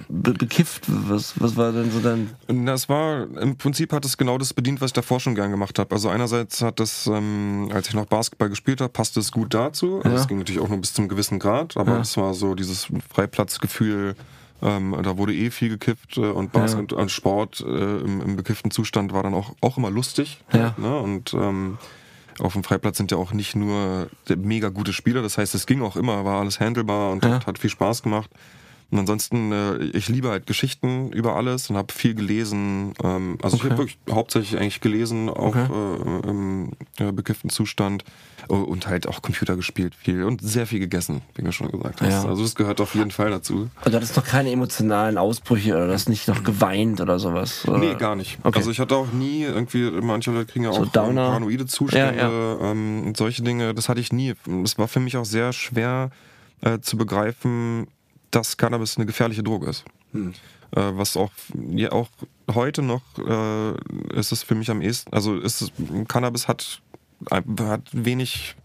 be 0.08 0.32
bekifft, 0.34 0.84
was, 0.88 1.34
was 1.40 1.56
war 1.56 1.72
denn 1.72 1.90
so 1.90 2.00
dein. 2.00 2.30
Das 2.66 2.88
war, 2.88 3.26
im 3.38 3.56
Prinzip 3.56 3.92
hat 3.92 4.04
es 4.04 4.16
genau 4.16 4.38
das 4.38 4.54
bedient, 4.54 4.80
was 4.80 4.90
ich 4.90 4.94
davor 4.94 5.20
schon 5.20 5.34
gern 5.34 5.50
gemacht 5.50 5.78
habe. 5.78 5.94
Also 5.94 6.08
einerseits 6.08 6.62
hat 6.62 6.80
das, 6.80 7.06
ähm, 7.06 7.68
als 7.72 7.88
ich 7.88 7.94
noch 7.94 8.06
Basketball 8.06 8.48
gespielt 8.48 8.80
habe, 8.80 8.92
passte 8.92 9.20
es 9.20 9.32
gut 9.32 9.54
dazu. 9.54 9.98
Also 10.02 10.08
Ja. 10.16 10.22
es 10.22 10.28
ging 10.28 10.38
natürlich 10.38 10.60
auch 10.60 10.68
nur 10.68 10.78
bis 10.80 10.94
zum 10.94 11.08
gewissen 11.08 11.38
Grad, 11.38 11.76
aber 11.76 11.92
Ja. 11.96 12.00
es 12.00 12.16
war 12.16 12.34
so 12.34 12.54
dieses 12.54 12.88
Freiplatzgefühl, 13.12 14.14
ähm, 14.62 14.96
da 15.02 15.18
wurde 15.18 15.34
eh 15.34 15.50
viel 15.50 15.68
gekifft 15.68 16.16
äh, 16.16 16.20
und 16.20 16.52
Basket 16.52 16.92
und 16.92 17.10
Sport 17.10 17.60
äh, 17.60 17.98
im, 17.98 18.20
im 18.20 18.36
bekifften 18.36 18.70
Zustand 18.70 19.12
war 19.12 19.22
dann 19.22 19.34
auch, 19.34 19.54
auch 19.60 19.76
immer 19.76 19.90
lustig. 19.90 20.42
Ja. 20.52 20.74
Ne? 20.76 20.98
Und 20.98 21.34
ähm, 21.34 21.78
auf 22.38 22.52
dem 22.52 22.64
Freiplatz 22.64 22.96
sind 22.98 23.10
ja 23.10 23.16
auch 23.16 23.32
nicht 23.32 23.54
nur 23.56 24.08
mega 24.36 24.68
gute 24.68 24.92
Spieler, 24.92 25.22
das 25.22 25.38
heißt, 25.38 25.54
es 25.54 25.66
ging 25.66 25.82
auch 25.82 25.96
immer, 25.96 26.24
war 26.24 26.40
alles 26.40 26.60
handelbar 26.60 27.12
und 27.12 27.24
Ja. 27.24 27.32
hat, 27.36 27.46
hat 27.46 27.58
viel 27.58 27.70
Spaß 27.70 28.02
gemacht. 28.02 28.30
Und 28.88 29.00
ansonsten, 29.00 29.50
äh, 29.50 29.78
ich 29.78 30.08
liebe 30.08 30.28
halt 30.28 30.46
Geschichten 30.46 31.10
über 31.12 31.34
alles 31.34 31.68
und 31.70 31.76
habe 31.76 31.92
viel 31.92 32.14
gelesen. 32.14 32.94
Ähm, 33.02 33.36
also 33.42 33.56
Okay. 33.56 33.66
ich 33.66 33.72
habe 33.72 33.78
wirklich 33.82 33.98
hauptsächlich 34.10 34.60
eigentlich 34.60 34.80
gelesen, 34.80 35.28
auch 35.28 35.56
Okay. 35.56 35.66
äh, 35.66 36.28
im 36.28 36.72
äh, 36.98 37.10
bekifften 37.12 37.50
Zustand 37.50 38.04
Oh, 38.48 38.58
und 38.58 38.86
halt 38.86 39.08
auch 39.08 39.22
Computer 39.22 39.56
gespielt 39.56 39.94
viel 39.96 40.22
und 40.22 40.40
sehr 40.40 40.68
viel 40.68 40.78
gegessen, 40.78 41.22
wie 41.34 41.42
du 41.42 41.50
schon 41.50 41.68
gesagt 41.72 42.00
hast. 42.00 42.22
Ja. 42.24 42.28
Also 42.30 42.42
das 42.42 42.54
gehört 42.54 42.80
auf 42.80 42.94
jeden 42.94 43.10
Fall 43.10 43.30
dazu. 43.30 43.70
Also 43.78 43.90
du 43.90 43.96
hattest 43.96 44.16
doch 44.16 44.24
keine 44.24 44.52
emotionalen 44.52 45.18
Ausbrüche 45.18 45.72
oder 45.74 45.88
du 45.88 45.92
hast 45.92 46.08
nicht 46.08 46.28
noch 46.28 46.44
geweint 46.44 47.00
oder 47.00 47.18
sowas? 47.18 47.66
Oder? 47.66 47.78
Nee, 47.78 47.94
gar 47.96 48.14
nicht. 48.14 48.38
Okay. 48.44 48.58
Also 48.58 48.70
ich 48.70 48.78
hatte 48.78 48.94
auch 48.94 49.10
nie 49.10 49.42
irgendwie, 49.42 49.90
manche 50.00 50.30
Leute 50.30 50.52
kriegen 50.52 50.64
ja 50.64 50.72
So 50.72 50.82
auch 50.82 50.86
Downer. 50.86 51.26
paranoide 51.26 51.66
Zustände 51.66 52.20
Ja, 52.20 52.70
Ähm, 52.70 53.02
und 53.06 53.16
solche 53.16 53.42
Dinge, 53.42 53.74
das 53.74 53.88
hatte 53.88 53.98
ich 54.00 54.12
nie. 54.12 54.34
Es 54.62 54.78
war 54.78 54.86
für 54.86 55.00
mich 55.00 55.16
auch 55.16 55.24
sehr 55.24 55.52
schwer 55.52 56.10
äh, 56.60 56.78
zu 56.78 56.96
begreifen, 56.96 57.88
dass 58.30 58.56
Cannabis 58.56 58.96
eine 58.96 59.06
gefährliche 59.06 59.42
Droge 59.42 59.68
ist. 59.68 59.84
Hm. 60.12 60.34
Äh, 60.72 60.80
was 60.94 61.16
auch, 61.16 61.30
ja, 61.54 61.92
auch 61.92 62.08
heute 62.52 62.82
noch 62.82 63.02
äh, 63.18 64.18
ist 64.18 64.32
es 64.32 64.42
für 64.42 64.54
mich 64.54 64.70
am 64.70 64.82
ehesten, 64.82 65.12
also 65.12 65.38
ist 65.38 65.62
es, 65.62 65.72
Cannabis 66.08 66.48
hat, 66.48 66.82
hat 67.30 67.82
wenig 67.92 68.56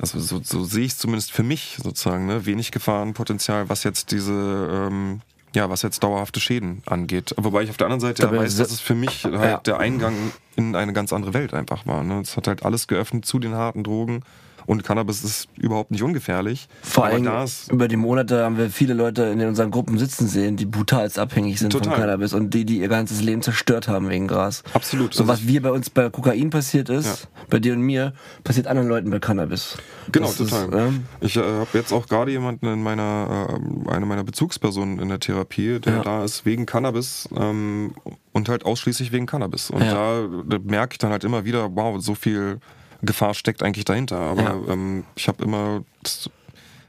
also 0.00 0.18
so, 0.18 0.40
so 0.42 0.64
sehe 0.64 0.84
ich 0.84 0.92
es 0.92 0.98
zumindest 0.98 1.32
für 1.32 1.42
mich 1.42 1.78
sozusagen, 1.82 2.26
ne? 2.26 2.44
wenig 2.46 2.72
Gefahrenpotenzial, 2.72 3.68
was 3.68 3.84
jetzt 3.84 4.10
diese, 4.10 4.32
ähm, 4.32 5.20
ja, 5.54 5.68
was 5.70 5.82
jetzt 5.82 6.02
dauerhafte 6.02 6.40
Schäden 6.40 6.82
angeht. 6.86 7.34
Wobei 7.36 7.62
ich 7.62 7.70
auf 7.70 7.76
der 7.76 7.86
anderen 7.86 8.00
Seite 8.00 8.22
Da 8.22 8.32
ja 8.32 8.40
weiß, 8.40 8.56
dass 8.56 8.72
es 8.72 8.80
für 8.80 8.94
mich 8.94 9.24
halt 9.24 9.34
Ja. 9.34 9.58
der 9.58 9.78
Eingang 9.78 10.14
in 10.56 10.74
eine 10.74 10.92
ganz 10.92 11.12
andere 11.12 11.34
Welt 11.34 11.54
einfach 11.54 11.86
war. 11.86 12.02
Ne? 12.02 12.20
Es 12.20 12.36
hat 12.36 12.48
halt 12.48 12.64
alles 12.64 12.88
geöffnet 12.88 13.26
zu 13.26 13.38
den 13.38 13.54
harten 13.54 13.84
Drogen 13.84 14.22
und 14.66 14.84
Cannabis 14.84 15.24
ist 15.24 15.48
überhaupt 15.56 15.90
nicht 15.90 16.02
ungefährlich. 16.02 16.68
Vor 16.82 17.04
allem 17.06 17.28
über 17.70 17.88
die 17.88 17.96
Monate 17.96 18.44
haben 18.44 18.56
wir 18.58 18.70
viele 18.70 18.94
Leute 18.94 19.22
in 19.24 19.40
unseren 19.46 19.70
Gruppen 19.70 19.98
sitzen 19.98 20.26
sehen, 20.28 20.56
die 20.56 20.66
brutalst 20.66 21.18
abhängig 21.18 21.58
sind 21.58 21.70
Total. 21.72 21.92
von 21.92 22.00
Cannabis 22.00 22.32
und 22.32 22.54
die, 22.54 22.64
die 22.64 22.78
ihr 22.80 22.88
ganzes 22.88 23.22
Leben 23.22 23.42
zerstört 23.42 23.88
haben 23.88 24.08
wegen 24.08 24.26
Gras. 24.28 24.62
Absolut. 24.74 25.14
So 25.14 25.22
Also 25.24 25.32
was 25.32 25.46
wir 25.46 25.62
bei 25.62 25.70
uns 25.70 25.90
bei 25.90 26.08
Kokain 26.10 26.50
passiert 26.50 26.88
ist, 26.88 27.06
Ja. 27.06 27.14
bei 27.50 27.58
dir 27.58 27.72
und 27.74 27.82
mir, 27.82 28.12
passiert 28.44 28.66
anderen 28.66 28.88
Leuten 28.88 29.10
bei 29.10 29.18
Cannabis. 29.18 29.76
Genau, 30.10 30.26
Das 30.28 30.36
total. 30.36 30.68
Ist, 30.68 30.74
ähm, 30.74 31.04
Ich 31.20 31.36
äh, 31.36 31.40
habe 31.42 31.68
jetzt 31.74 31.92
auch 31.92 32.06
gerade 32.06 32.30
jemanden 32.30 32.66
in 32.66 32.82
meiner, 32.82 33.48
äh, 33.86 33.90
eine 33.90 34.06
meiner 34.06 34.24
Bezugspersonen 34.24 34.98
in 34.98 35.08
der 35.08 35.20
Therapie, 35.20 35.78
der 35.80 35.94
Ja. 35.96 36.02
da 36.02 36.24
ist 36.24 36.44
wegen 36.44 36.66
Cannabis 36.66 37.28
ähm, 37.36 37.94
und 38.32 38.48
halt 38.48 38.64
ausschließlich 38.64 39.12
wegen 39.12 39.26
Cannabis. 39.26 39.70
Und 39.70 39.82
Ja. 39.82 39.92
da, 40.22 40.28
da 40.46 40.58
merke 40.64 40.94
ich 40.94 40.98
dann 40.98 41.10
halt 41.10 41.24
immer 41.24 41.44
wieder, 41.44 41.74
wow, 41.74 42.00
so 42.02 42.14
viel 42.14 42.58
Gefahr 43.02 43.34
steckt 43.34 43.62
eigentlich 43.62 43.84
dahinter. 43.84 44.18
Aber 44.18 44.42
Ja. 44.42 44.56
ähm, 44.72 45.04
ich 45.16 45.28
habe 45.28 45.42
immer, 45.44 45.82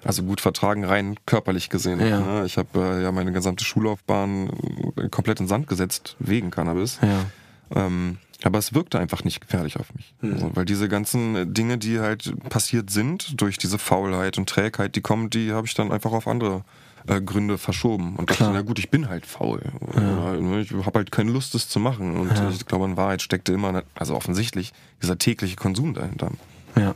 also 0.03 0.23
gut 0.23 0.41
vertragen, 0.41 0.83
rein 0.85 1.15
körperlich 1.25 1.69
gesehen. 1.69 1.99
Ja. 1.99 2.19
Ne? 2.19 2.45
Ich 2.45 2.57
habe 2.57 2.79
äh, 2.79 3.03
ja 3.03 3.11
meine 3.11 3.31
gesamte 3.31 3.63
Schullaufbahn 3.63 4.49
äh, 4.97 5.09
komplett 5.09 5.39
in 5.39 5.47
Sand 5.47 5.67
gesetzt 5.67 6.15
wegen 6.19 6.51
Cannabis. 6.51 6.99
ja. 7.01 7.25
Ähm, 7.75 8.17
aber 8.45 8.59
es 8.59 8.73
wirkte 8.73 8.99
einfach 8.99 9.23
nicht 9.23 9.39
gefährlich 9.39 9.77
auf 9.77 9.93
mich. 9.95 10.13
Also, 10.21 10.51
weil 10.53 10.65
diese 10.65 10.89
ganzen 10.89 11.35
äh, 11.35 11.47
Dinge, 11.47 11.77
die 11.77 12.01
halt 12.01 12.33
passiert 12.49 12.89
sind, 12.89 13.39
durch 13.41 13.57
diese 13.57 13.79
Faulheit 13.79 14.37
und 14.37 14.49
Trägheit, 14.49 14.97
die 14.97 15.01
kommen, 15.01 15.29
die 15.29 15.53
habe 15.53 15.65
ich 15.65 15.73
dann 15.75 15.93
einfach 15.93 16.11
auf 16.11 16.27
andere 16.27 16.65
äh, 17.07 17.21
Gründe 17.21 17.57
verschoben. 17.57 18.15
Und 18.15 18.29
dachte, 18.29 18.49
na 18.53 18.61
gut, 18.61 18.79
ich 18.79 18.89
bin 18.89 19.09
halt 19.09 19.25
faul. 19.25 19.61
Oder, 19.81 20.39
ne, 20.39 20.61
Ich 20.61 20.71
habe 20.71 20.99
halt 20.99 21.11
keine 21.11 21.31
Lust, 21.31 21.53
das 21.53 21.69
zu 21.69 21.79
machen. 21.79 22.17
Und 22.17 22.31
äh, 22.31 22.49
ich 22.49 22.65
glaube, 22.65 22.85
in 22.85 22.97
Wahrheit 22.97 23.21
steckte 23.21 23.53
immer, 23.53 23.83
also 23.95 24.15
offensichtlich, 24.15 24.73
dieser 25.01 25.17
tägliche 25.17 25.55
Konsum 25.55 25.93
dahinter. 25.93 26.31
ja. 26.77 26.95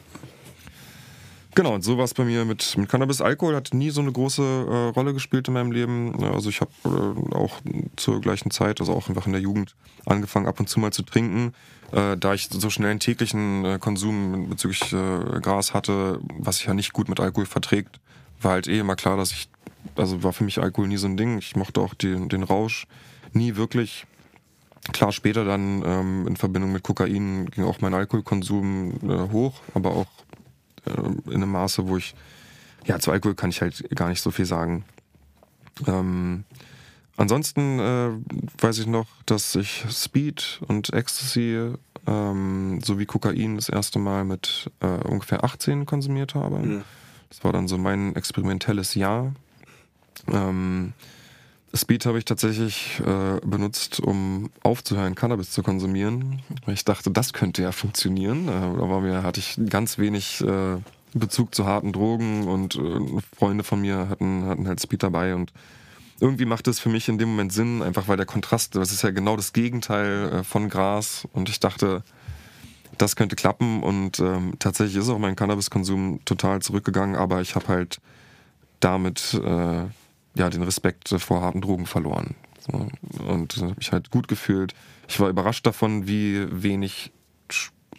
Genau, 1.55 1.73
und 1.73 1.83
so 1.83 1.97
war 1.97 2.03
es 2.03 2.13
bei 2.13 2.23
mir 2.23 2.45
mit, 2.45 2.77
mit 2.77 2.87
Cannabis. 2.87 3.19
Alkohol 3.19 3.55
hat 3.55 3.73
nie 3.73 3.89
so 3.89 3.99
eine 3.99 4.11
große 4.11 4.43
äh, 4.43 4.75
Rolle 4.95 5.15
gespielt 5.15 5.47
in 5.47 5.55
meinem 5.55 5.71
Leben. 5.71 6.13
Ja, 6.21 6.29
Also 6.29 6.49
ich 6.51 6.61
habe 6.61 6.69
äh, 6.85 7.33
auch 7.33 7.61
zur 7.95 8.21
gleichen 8.21 8.51
Zeit, 8.51 8.79
also 8.79 8.93
auch 8.93 9.09
einfach 9.09 9.25
in 9.25 9.31
der 9.31 9.41
Jugend, 9.41 9.75
angefangen 10.05 10.45
ab 10.45 10.59
und 10.59 10.69
zu 10.69 10.79
mal 10.79 10.93
zu 10.93 11.01
trinken. 11.01 11.55
Äh, 11.91 12.15
da 12.15 12.35
ich 12.35 12.49
so 12.51 12.69
schnell 12.69 12.91
einen 12.91 12.99
täglichen 12.99 13.65
äh, 13.65 13.79
Konsum 13.79 14.49
bezüglich 14.49 14.93
äh, 14.93 15.39
Gras 15.41 15.73
hatte, 15.73 16.19
was 16.37 16.57
sich 16.57 16.67
ja 16.67 16.75
nicht 16.75 16.93
gut 16.93 17.09
mit 17.09 17.19
Alkohol 17.19 17.47
verträgt, 17.47 17.99
war 18.39 18.51
halt 18.51 18.67
eh 18.67 18.77
immer 18.77 18.95
klar, 18.95 19.17
dass 19.17 19.31
ich, 19.31 19.49
also 19.95 20.23
war 20.23 20.33
für 20.33 20.43
mich 20.43 20.59
Alkohol 20.59 20.87
nie 20.87 20.97
so 20.97 21.07
ein 21.07 21.17
Ding. 21.17 21.37
Ich 21.37 21.55
mochte 21.55 21.81
auch 21.81 21.93
den, 21.93 22.29
den 22.29 22.43
Rausch 22.43 22.87
nie 23.33 23.55
wirklich. 23.55 24.05
Klar, 24.93 25.11
später 25.11 25.43
dann 25.43 25.83
ähm, 25.85 26.27
in 26.27 26.37
Verbindung 26.37 26.71
mit 26.71 26.83
Kokain 26.83 27.47
ging 27.47 27.65
auch 27.65 27.81
mein 27.81 27.93
Alkoholkonsum 27.93 28.93
äh, 29.03 29.31
hoch, 29.31 29.61
aber 29.73 29.91
auch 29.91 30.07
äh, 30.85 31.31
in 31.31 31.35
einem 31.35 31.51
Maße, 31.51 31.87
wo 31.87 31.97
ich, 31.97 32.15
ja, 32.85 32.99
zu 32.99 33.11
Alkohol 33.11 33.35
kann 33.35 33.49
ich 33.49 33.61
halt 33.61 33.83
gar 33.95 34.09
nicht 34.09 34.21
so 34.21 34.31
viel 34.31 34.45
sagen. 34.45 34.85
Ähm, 35.85 36.45
ansonsten 37.17 37.79
äh, 37.79 38.09
weiß 38.59 38.79
ich 38.79 38.87
noch, 38.87 39.07
dass 39.25 39.55
ich 39.55 39.85
Speed 39.89 40.61
und 40.67 40.93
Ecstasy 40.93 41.73
ähm, 42.07 42.79
sowie 42.81 43.05
Kokain 43.05 43.55
das 43.55 43.67
erste 43.67 43.99
Mal 43.99 44.23
mit 44.23 44.71
äh, 44.79 44.87
ungefähr 44.87 45.43
18 45.43 45.85
konsumiert 45.85 46.33
habe. 46.33 46.83
Das 47.29 47.43
war 47.43 47.51
dann 47.51 47.67
so 47.67 47.77
mein 47.77 48.15
experimentelles 48.15 48.95
Jahr. 48.95 49.33
Ähm, 50.31 50.93
Speed 51.73 52.05
habe 52.05 52.17
ich 52.17 52.25
tatsächlich 52.25 52.99
äh, 53.05 53.39
benutzt, 53.45 53.99
um 53.99 54.49
aufzuhören, 54.63 55.15
Cannabis 55.15 55.51
zu 55.51 55.63
konsumieren. 55.63 56.41
Ich 56.67 56.85
dachte, 56.85 57.11
das 57.11 57.33
könnte 57.33 57.61
ja 57.61 57.71
funktionieren. 57.71 58.47
Äh, 58.47 58.51
aber 58.51 59.01
mir 59.01 59.23
hatte 59.23 59.39
ich 59.39 59.59
ganz 59.69 59.97
wenig 59.97 60.41
äh, 60.41 60.77
Bezug 61.13 61.53
zu 61.53 61.65
harten 61.65 61.93
Drogen 61.93 62.47
und 62.47 62.75
äh, 62.75 63.21
Freunde 63.35 63.63
von 63.63 63.81
mir 63.81 64.09
hatten, 64.09 64.45
hatten 64.45 64.67
halt 64.67 64.81
Speed 64.81 65.03
dabei 65.03 65.35
und 65.35 65.51
irgendwie 66.19 66.45
macht 66.45 66.67
es 66.67 66.79
für 66.79 66.89
mich 66.89 67.09
in 67.09 67.17
dem 67.17 67.29
Moment 67.29 67.53
Sinn, 67.53 67.81
einfach 67.83 68.07
weil 68.07 68.17
der 68.17 68.25
Kontrast, 68.25 68.75
das 68.75 68.91
ist 68.91 69.03
ja 69.03 69.11
genau 69.11 69.35
das 69.35 69.53
Gegenteil 69.53 70.31
äh, 70.31 70.43
von 70.43 70.69
Gras 70.69 71.27
und 71.33 71.49
ich 71.49 71.59
dachte, 71.59 72.03
das 72.97 73.15
könnte 73.15 73.35
klappen 73.35 73.83
und 73.83 74.19
ähm, 74.19 74.53
tatsächlich 74.57 74.97
ist 74.97 75.09
auch 75.09 75.19
mein 75.19 75.35
Cannabiskonsum 75.35 76.21
total 76.25 76.61
zurückgegangen, 76.61 77.15
aber 77.15 77.41
ich 77.41 77.55
habe 77.55 77.67
halt 77.67 77.99
damit 78.79 79.35
äh, 79.35 79.85
ja 80.37 80.49
den 80.49 80.63
Respekt 80.63 81.11
äh, 81.11 81.19
vor 81.19 81.41
harten 81.41 81.61
Drogen 81.61 81.85
verloren 81.85 82.35
so. 82.59 82.87
und 83.27 83.57
habe 83.57 83.75
mich 83.77 83.91
halt 83.91 84.11
gut 84.11 84.27
gefühlt. 84.27 84.73
Ich 85.07 85.19
war 85.19 85.29
überrascht 85.29 85.65
davon, 85.65 86.07
wie 86.07 86.47
wenig 86.51 87.11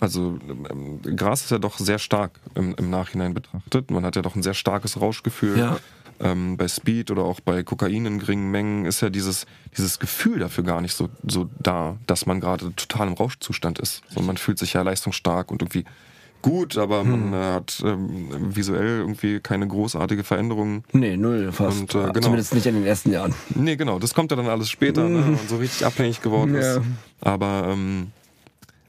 also 0.00 0.38
ähm, 0.70 1.00
Gras 1.16 1.42
ist 1.42 1.50
ja 1.50 1.58
doch 1.58 1.78
sehr 1.78 1.98
stark 1.98 2.38
im, 2.54 2.74
im 2.76 2.90
Nachhinein 2.90 3.34
betrachtet. 3.34 3.90
Man 3.90 4.04
hat 4.04 4.16
ja 4.16 4.22
doch 4.22 4.36
ein 4.36 4.42
sehr 4.42 4.54
starkes 4.54 5.00
Rauschgefühl. 5.00 5.58
Ja. 5.58 5.78
Ähm, 6.20 6.56
bei 6.56 6.66
Speed 6.66 7.10
oder 7.10 7.22
auch 7.22 7.40
bei 7.40 7.62
Kokain 7.62 8.06
in 8.06 8.18
geringen 8.18 8.50
Mengen 8.50 8.84
ist 8.86 9.00
ja 9.00 9.10
dieses, 9.10 9.46
dieses 9.76 9.98
Gefühl 9.98 10.40
dafür 10.40 10.64
gar 10.64 10.80
nicht 10.80 10.94
so, 10.94 11.08
so 11.24 11.48
da, 11.60 11.96
dass 12.06 12.26
man 12.26 12.40
gerade 12.40 12.74
total 12.74 13.06
im 13.08 13.14
Rauschzustand 13.14 13.78
ist. 13.78 14.02
So, 14.08 14.20
man 14.20 14.36
fühlt 14.36 14.58
sich 14.58 14.72
ja 14.72 14.82
leistungsstark 14.82 15.50
und 15.50 15.62
irgendwie 15.62 15.84
gut, 16.42 16.76
aber 16.78 17.04
man 17.04 17.32
äh, 17.32 17.36
hat 17.36 17.82
ähm, 17.84 18.28
visuell 18.54 18.98
irgendwie 18.98 19.40
keine 19.40 19.66
großartige 19.66 20.24
Veränderung. 20.24 20.84
Nee, 20.92 21.16
null 21.16 21.52
fast. 21.52 21.80
Und, 21.80 21.94
äh, 21.94 22.12
genau. 22.12 22.20
Zumindest 22.20 22.54
nicht 22.54 22.66
in 22.66 22.74
den 22.74 22.86
ersten 22.86 23.12
Jahren. 23.12 23.34
Nee, 23.54 23.76
genau, 23.76 23.98
das 23.98 24.14
kommt 24.14 24.30
ja 24.30 24.36
dann 24.36 24.46
alles 24.48 24.70
später, 24.70 25.08
ne, 25.08 25.24
wenn 25.24 25.34
man 25.34 25.48
so 25.48 25.56
richtig 25.56 25.84
abhängig 25.86 26.22
geworden 26.22 26.54
ist. 26.54 26.76
Ja. 26.76 26.82
Aber 27.20 27.68
ähm, 27.70 28.12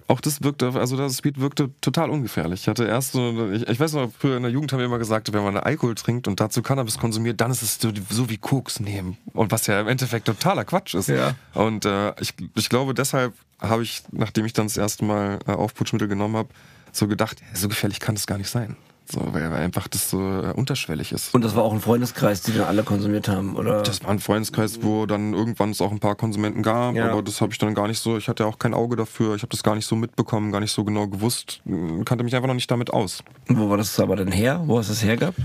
auch 0.10 0.22
das 0.22 0.42
wirkte, 0.42 0.72
also 0.74 0.98
das 0.98 1.18
Speed 1.18 1.40
wirkte 1.40 1.70
total 1.82 2.10
ungefährlich. 2.10 2.62
Ich 2.62 2.68
hatte 2.68 2.86
erst 2.86 3.12
so, 3.12 3.52
ich, 3.52 3.68
ich 3.68 3.80
weiß 3.80 3.94
noch, 3.94 4.12
früher 4.18 4.38
in 4.38 4.44
der 4.44 4.52
Jugend 4.52 4.74
haben 4.74 4.80
wir 4.80 4.88
immer 4.88 4.98
gesagt, 4.98 5.32
wenn 5.32 5.44
man 5.44 5.56
Alkohol 5.58 5.94
trinkt 5.94 6.28
und 6.28 6.40
dazu 6.40 6.64
Cannabis 6.64 6.98
konsumiert, 6.98 7.40
dann 7.40 7.52
ist 7.52 7.62
es 7.62 7.80
so, 7.80 7.92
so 8.10 8.28
wie 8.28 8.38
Koks 8.38 8.80
nehmen. 8.80 9.18
Und 9.34 9.52
was 9.52 9.68
ja 9.68 9.80
im 9.80 9.88
Endeffekt 9.88 10.26
totaler 10.26 10.66
Quatsch 10.66 10.96
ist. 10.96 11.10
Ja. 11.10 11.36
Und 11.54 11.86
äh, 11.86 12.14
ich, 12.20 12.34
ich 12.56 12.70
glaube, 12.70 12.96
deshalb 12.96 13.34
habe 13.62 13.84
ich, 13.84 14.02
nachdem 14.12 14.46
ich 14.46 14.54
dann 14.54 14.66
das 14.66 14.78
erste 14.78 15.06
Mal 15.06 15.40
äh, 15.46 15.52
Aufputschmittel 15.52 16.08
genommen 16.08 16.38
habe, 16.38 16.50
so 16.92 17.08
gedacht, 17.08 17.38
so 17.54 17.68
gefährlich 17.68 18.00
kann 18.00 18.16
das 18.16 18.28
gar 18.28 18.38
nicht 18.38 18.50
sein. 18.50 18.76
So, 19.12 19.22
weil, 19.34 19.52
einfach 19.54 19.88
das 19.88 20.08
so 20.12 20.20
äh, 20.20 20.54
unterschwellig 20.54 21.12
ist. 21.12 21.34
Und 21.34 21.44
das 21.44 21.56
war 21.56 21.64
auch 21.64 21.74
ein 21.74 21.82
Freundeskreis, 21.82 22.44
die 22.44 22.54
dann 22.54 22.68
alle 22.68 22.84
konsumiert 22.84 23.28
haben, 23.28 23.56
oder? 23.56 23.82
Das 23.82 24.04
war 24.04 24.12
ein 24.12 24.20
Freundeskreis, 24.20 24.84
wo 24.84 25.08
dann 25.08 25.34
irgendwann 25.34 25.72
es 25.72 25.82
auch 25.82 25.92
ein 25.92 26.00
paar 26.00 26.14
Konsumenten 26.16 26.62
gab, 26.62 26.94
Ja. 26.94 27.10
aber 27.12 27.24
das 27.24 27.42
habe 27.42 27.52
ich 27.52 27.58
dann 27.58 27.74
gar 27.74 27.88
nicht 27.88 27.98
so, 28.00 28.18
ich 28.18 28.28
hatte 28.28 28.46
auch 28.46 28.60
kein 28.60 28.76
Auge 28.76 28.96
dafür, 28.96 29.34
ich 29.34 29.42
habe 29.42 29.50
das 29.50 29.64
gar 29.64 29.74
nicht 29.74 29.88
so 29.88 29.96
mitbekommen, 29.96 30.52
gar 30.52 30.60
nicht 30.60 30.72
so 30.72 30.84
genau 30.84 31.08
gewusst, 31.08 31.62
kannte 32.06 32.24
mich 32.24 32.36
einfach 32.36 32.48
noch 32.48 32.54
nicht 32.54 32.70
damit 32.70 32.94
aus. 32.94 33.24
Wo 33.48 33.68
war 33.68 33.78
das 33.78 34.00
aber 34.00 34.16
denn 34.16 34.32
her? 34.32 34.62
Wo 34.68 34.78
hast 34.78 34.90
du 34.90 34.94
es 34.94 35.04
hergehabt? 35.04 35.40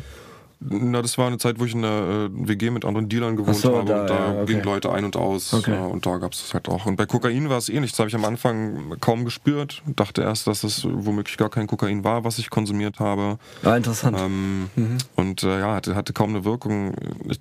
Na, 0.66 1.02
das 1.02 1.18
war 1.18 1.26
eine 1.26 1.38
Zeit, 1.38 1.58
wo 1.58 1.64
ich 1.66 1.74
in 1.74 1.84
einer 1.84 2.28
äh, 2.32 2.48
WG 2.48 2.70
mit 2.70 2.84
anderen 2.84 3.08
Dealern 3.08 3.36
gewohnt 3.36 3.56
so, 3.56 3.76
habe 3.76 3.86
da, 3.86 4.00
und 4.00 4.10
da 4.10 4.14
ja, 4.14 4.32
okay. 4.32 4.46
gingen 4.46 4.64
Leute 4.64 4.90
ein 4.92 5.04
und 5.04 5.16
aus 5.16 5.52
Okay. 5.52 5.74
äh, 5.74 5.78
und 5.78 6.06
da 6.06 6.16
gab 6.16 6.32
es 6.32 6.40
das 6.40 6.54
halt 6.54 6.68
auch. 6.68 6.86
Und 6.86 6.96
bei 6.96 7.06
Kokain 7.06 7.50
war 7.50 7.58
es 7.58 7.68
ähnlich, 7.68 7.90
das 7.92 7.98
habe 7.98 8.08
ich 8.08 8.14
am 8.14 8.24
Anfang 8.24 8.96
kaum 9.00 9.24
gespürt, 9.24 9.82
dachte 9.86 10.22
erst, 10.22 10.46
dass 10.46 10.64
es 10.64 10.84
womöglich 10.88 11.36
gar 11.36 11.50
kein 11.50 11.66
Kokain 11.66 12.02
war, 12.04 12.24
was 12.24 12.38
ich 12.38 12.48
konsumiert 12.50 12.98
habe. 12.98 13.38
Ah, 13.62 13.76
interessant. 13.76 14.18
Ähm, 14.18 14.70
Und 15.16 15.42
äh, 15.42 15.60
ja, 15.60 15.74
hatte, 15.74 15.94
hatte 15.94 16.12
kaum 16.12 16.30
eine 16.30 16.44
Wirkung. 16.44 16.94
Ich, 17.28 17.40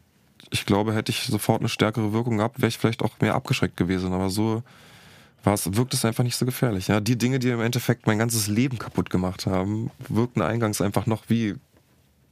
ich 0.51 0.65
glaube, 0.65 0.93
hätte 0.93 1.11
ich 1.11 1.23
sofort 1.23 1.61
eine 1.61 1.69
stärkere 1.69 2.13
Wirkung 2.13 2.37
gehabt, 2.37 2.59
wäre 2.59 2.67
ich 2.67 2.77
vielleicht 2.77 3.03
auch 3.03 3.19
mehr 3.21 3.35
abgeschreckt 3.35 3.77
gewesen. 3.77 4.11
Aber 4.13 4.29
so 4.29 4.63
war 5.43 5.53
es, 5.53 5.75
wirkt 5.75 5.93
es 5.93 6.05
einfach 6.05 6.23
nicht 6.23 6.35
so 6.35 6.45
gefährlich. 6.45 6.87
Ja, 6.87 6.99
die 6.99 7.17
Dinge, 7.17 7.39
die 7.39 7.49
im 7.49 7.61
Endeffekt 7.61 8.07
mein 8.07 8.19
ganzes 8.19 8.47
Leben 8.47 8.77
kaputt 8.77 9.09
gemacht 9.09 9.45
haben, 9.45 9.91
wirkten 10.07 10.41
eingangs 10.41 10.81
einfach 10.81 11.05
noch 11.05 11.23
wie, 11.27 11.55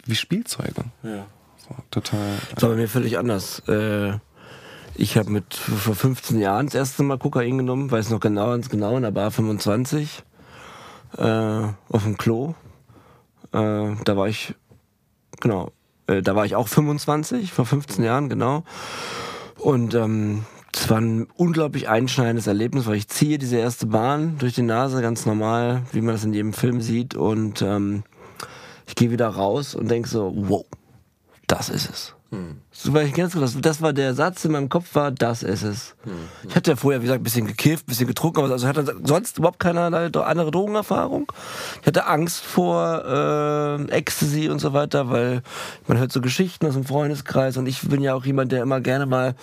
wie 0.05 0.15
Spielzeuge. 0.15 0.85
ja. 1.03 1.25
total. 1.89 2.37
Das 2.53 2.63
war 2.63 2.69
bei 2.71 2.75
mir 2.75 2.87
völlig 2.87 3.17
anders. 3.17 3.59
Äh, 3.67 4.13
ich 4.95 5.17
habe 5.17 5.29
mit 5.29 5.53
vor 5.53 5.95
15 5.95 6.39
Jahren 6.39 6.65
das 6.65 6.75
erste 6.75 7.03
Mal 7.03 7.17
Kokain 7.17 7.57
genommen, 7.57 7.89
weiß 7.89 8.09
noch 8.09 8.19
genau, 8.19 8.51
ganz 8.51 8.69
genau, 8.69 8.97
in 8.97 9.03
der 9.03 9.11
Bar 9.11 9.31
25 9.31 10.23
äh, 11.17 11.23
auf 11.23 12.03
dem 12.03 12.17
Klo. 12.17 12.55
Äh, 13.53 13.95
da 14.03 14.17
war 14.17 14.27
ich, 14.27 14.53
genau, 15.39 15.71
da 16.07 16.35
war 16.35 16.45
ich 16.45 16.55
auch 16.55 16.67
25, 16.67 17.53
vor 17.53 17.65
15 17.65 18.03
Jahren, 18.03 18.27
genau. 18.27 18.65
Und 19.57 19.93
ähm, 19.93 20.43
es 20.73 20.89
war 20.89 20.99
ein 20.99 21.27
unglaublich 21.35 21.89
einschneidendes 21.89 22.47
Erlebnis, 22.47 22.85
weil 22.87 22.95
ich 22.95 23.07
ziehe 23.07 23.37
diese 23.37 23.57
erste 23.57 23.87
Bahn 23.87 24.37
durch 24.37 24.55
die 24.55 24.61
Nase, 24.61 25.01
ganz 25.01 25.25
normal, 25.25 25.83
wie 25.91 26.01
man 26.01 26.15
das 26.15 26.23
in 26.23 26.33
jedem 26.33 26.53
Film 26.53 26.81
sieht. 26.81 27.15
Und 27.15 27.61
ähm, 27.61 28.03
ich 28.87 28.95
gehe 28.95 29.11
wieder 29.11 29.27
raus 29.27 29.75
und 29.75 29.89
denke 29.89 30.09
so, 30.09 30.33
wow, 30.35 30.65
das 31.47 31.69
ist 31.69 31.89
es. 31.89 32.15
So, 32.71 32.93
weil 32.93 33.07
ich 33.07 33.13
ganz 33.13 33.33
genau, 33.33 33.45
das, 33.45 33.81
war 33.81 33.91
der 33.91 34.13
Satz 34.13 34.45
in 34.45 34.53
meinem 34.53 34.69
Kopf 34.69 34.95
war, 34.95 35.11
das 35.11 35.43
ist 35.43 35.63
es. 35.63 35.95
Ich 36.47 36.55
hatte 36.55 36.71
ja 36.71 36.75
vorher, 36.77 37.01
wie 37.01 37.05
gesagt, 37.05 37.19
ein 37.19 37.23
bisschen 37.25 37.45
gekifft, 37.45 37.85
ein 37.85 37.89
bisschen 37.89 38.07
getrunken, 38.07 38.39
aber 38.39 38.49
also 38.49 38.65
hatte 38.65 38.95
sonst 39.03 39.37
überhaupt 39.37 39.59
keine 39.59 39.81
andere 39.81 40.51
Drogenerfahrung. 40.51 41.29
Ich 41.81 41.87
hatte 41.87 42.07
Angst 42.07 42.45
vor 42.45 43.03
äh, 43.05 43.91
Ecstasy 43.91 44.47
und 44.47 44.59
so 44.59 44.71
weiter, 44.71 45.09
weil 45.09 45.41
man 45.87 45.97
hört 45.97 46.13
so 46.13 46.21
Geschichten 46.21 46.65
aus 46.65 46.73
dem 46.73 46.85
Freundeskreis 46.85 47.57
und 47.57 47.67
ich 47.67 47.81
bin 47.81 48.01
ja 48.01 48.13
auch 48.13 48.23
jemand, 48.23 48.53
der 48.53 48.61
immer 48.61 48.79
gerne 48.79 49.05
mal, 49.05 49.35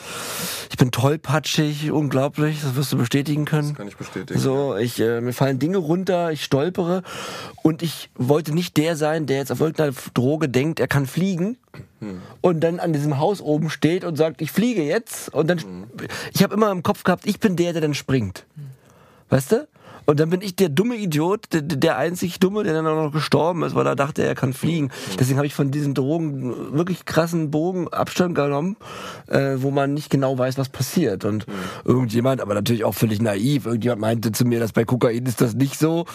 ich 0.70 0.78
bin 0.78 0.90
tollpatschig, 0.90 1.92
unglaublich, 1.92 2.62
das 2.62 2.74
wirst 2.74 2.92
du 2.92 2.96
bestätigen 2.96 3.44
können. 3.44 3.68
Das 3.68 3.76
kann 3.76 3.88
ich 3.88 3.98
bestätigen. 3.98 4.40
So, 4.40 4.76
ich, 4.76 4.98
äh, 4.98 5.20
mir 5.20 5.34
fallen 5.34 5.58
Dinge 5.58 5.76
runter, 5.76 6.32
ich 6.32 6.42
stolpere 6.42 7.02
und 7.62 7.82
ich 7.82 8.08
wollte 8.14 8.54
nicht 8.54 8.78
der 8.78 8.96
sein, 8.96 9.26
der 9.26 9.36
jetzt 9.36 9.52
auf 9.52 9.60
irgendeiner 9.60 9.92
Droge 10.14 10.48
denkt, 10.48 10.80
er 10.80 10.88
kann 10.88 11.06
fliegen 11.06 11.58
und 12.40 12.60
dann 12.60 12.80
an 12.80 12.92
diesem 12.92 13.18
Haus 13.18 13.40
oben 13.40 13.70
steht 13.70 14.04
und 14.04 14.16
sagt, 14.16 14.40
ich 14.40 14.52
fliege 14.52 14.82
jetzt. 14.82 15.32
Und 15.34 15.48
dann, 15.48 15.58
ich 16.32 16.42
habe 16.42 16.54
immer 16.54 16.70
im 16.70 16.82
Kopf 16.82 17.04
gehabt, 17.04 17.26
ich 17.26 17.40
bin 17.40 17.56
der, 17.56 17.72
der 17.72 17.82
dann 17.82 17.94
springt. 17.94 18.44
Weißt 19.28 19.52
du? 19.52 19.68
Und 20.08 20.20
dann 20.20 20.30
bin 20.30 20.40
ich 20.40 20.56
der 20.56 20.70
dumme 20.70 20.96
Idiot, 20.96 21.52
der, 21.52 21.60
der 21.60 21.98
einzig 21.98 22.40
Dumme, 22.40 22.64
der 22.64 22.72
dann 22.72 22.86
auch 22.86 23.04
noch 23.04 23.12
gestorben 23.12 23.62
ist, 23.62 23.74
weil 23.74 23.86
er 23.86 23.94
dachte, 23.94 24.22
er 24.22 24.34
kann 24.34 24.54
fliegen. 24.54 24.90
Deswegen 25.20 25.36
habe 25.36 25.46
ich 25.46 25.52
von 25.52 25.70
diesen 25.70 25.92
Drogen 25.92 26.72
wirklich 26.72 27.04
krassen 27.04 27.50
Bogen 27.50 27.88
Abstand 27.88 28.34
genommen, 28.34 28.78
äh, 29.26 29.56
wo 29.58 29.70
man 29.70 29.92
nicht 29.92 30.08
genau 30.08 30.38
weiß, 30.38 30.56
was 30.56 30.70
passiert. 30.70 31.26
Und 31.26 31.44
irgendjemand, 31.84 32.40
aber 32.40 32.54
natürlich 32.54 32.84
auch 32.84 32.94
völlig 32.94 33.20
naiv, 33.20 33.66
irgendjemand 33.66 34.00
meinte 34.00 34.32
zu 34.32 34.46
mir, 34.46 34.60
dass 34.60 34.72
bei 34.72 34.86
Kokain 34.86 35.26
ist 35.26 35.42
das 35.42 35.54
nicht 35.54 35.78
so. 35.78 36.06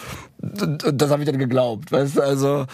Und, 0.42 0.82
und 0.82 1.00
das 1.00 1.10
habe 1.12 1.22
ich 1.22 1.28
dann 1.28 1.38
geglaubt. 1.38 1.92
Weißt 1.92 2.18
also 2.18 2.66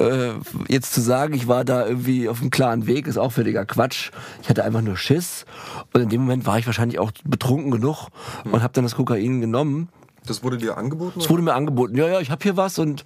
äh, 0.00 0.30
jetzt 0.66 0.92
zu 0.92 1.00
sagen, 1.00 1.34
ich 1.34 1.46
war 1.46 1.64
da 1.64 1.86
irgendwie 1.86 2.28
auf 2.28 2.40
einem 2.40 2.50
klaren 2.50 2.88
Weg, 2.88 3.06
ist 3.06 3.16
auch 3.16 3.30
völliger 3.30 3.64
Quatsch. 3.64 4.10
Ich 4.42 4.48
hatte 4.48 4.64
einfach 4.64 4.82
nur 4.82 4.96
Schiss. 4.96 5.44
Und 5.92 6.00
in 6.00 6.08
dem 6.08 6.22
Moment 6.22 6.46
war 6.46 6.58
ich 6.58 6.66
wahrscheinlich 6.66 6.98
auch 6.98 7.12
betrunken 7.24 7.70
genug 7.70 8.08
und 8.42 8.60
habe 8.64 8.72
dann 8.72 8.82
das 8.82 8.96
Kokain 8.96 9.40
genommen. 9.40 9.88
Das 10.26 10.42
wurde 10.42 10.58
dir 10.58 10.76
angeboten? 10.78 11.20
Es 11.20 11.28
wurde 11.28 11.42
mir 11.42 11.54
angeboten, 11.54 11.96
ja, 11.96 12.08
ja, 12.08 12.20
ich 12.20 12.30
habe 12.30 12.42
hier 12.42 12.56
was 12.56 12.78
und 12.78 13.04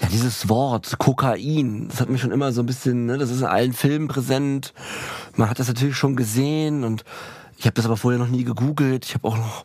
ja, 0.00 0.08
dieses 0.08 0.48
Wort 0.48 0.98
Kokain, 0.98 1.88
das 1.88 2.00
hat 2.00 2.10
mich 2.10 2.20
schon 2.20 2.30
immer 2.30 2.52
so 2.52 2.62
ein 2.62 2.66
bisschen, 2.66 3.06
ne, 3.06 3.18
das 3.18 3.30
ist 3.30 3.40
in 3.40 3.46
allen 3.46 3.72
Filmen 3.72 4.08
präsent. 4.08 4.74
Man 5.36 5.48
hat 5.48 5.58
das 5.58 5.68
natürlich 5.68 5.96
schon 5.96 6.16
gesehen 6.16 6.84
und 6.84 7.04
ich 7.58 7.64
habe 7.66 7.74
das 7.74 7.86
aber 7.86 7.96
vorher 7.96 8.18
noch 8.18 8.28
nie 8.28 8.44
gegoogelt. 8.44 9.06
Ich 9.06 9.14
habe 9.14 9.28
auch 9.28 9.36
noch, 9.36 9.64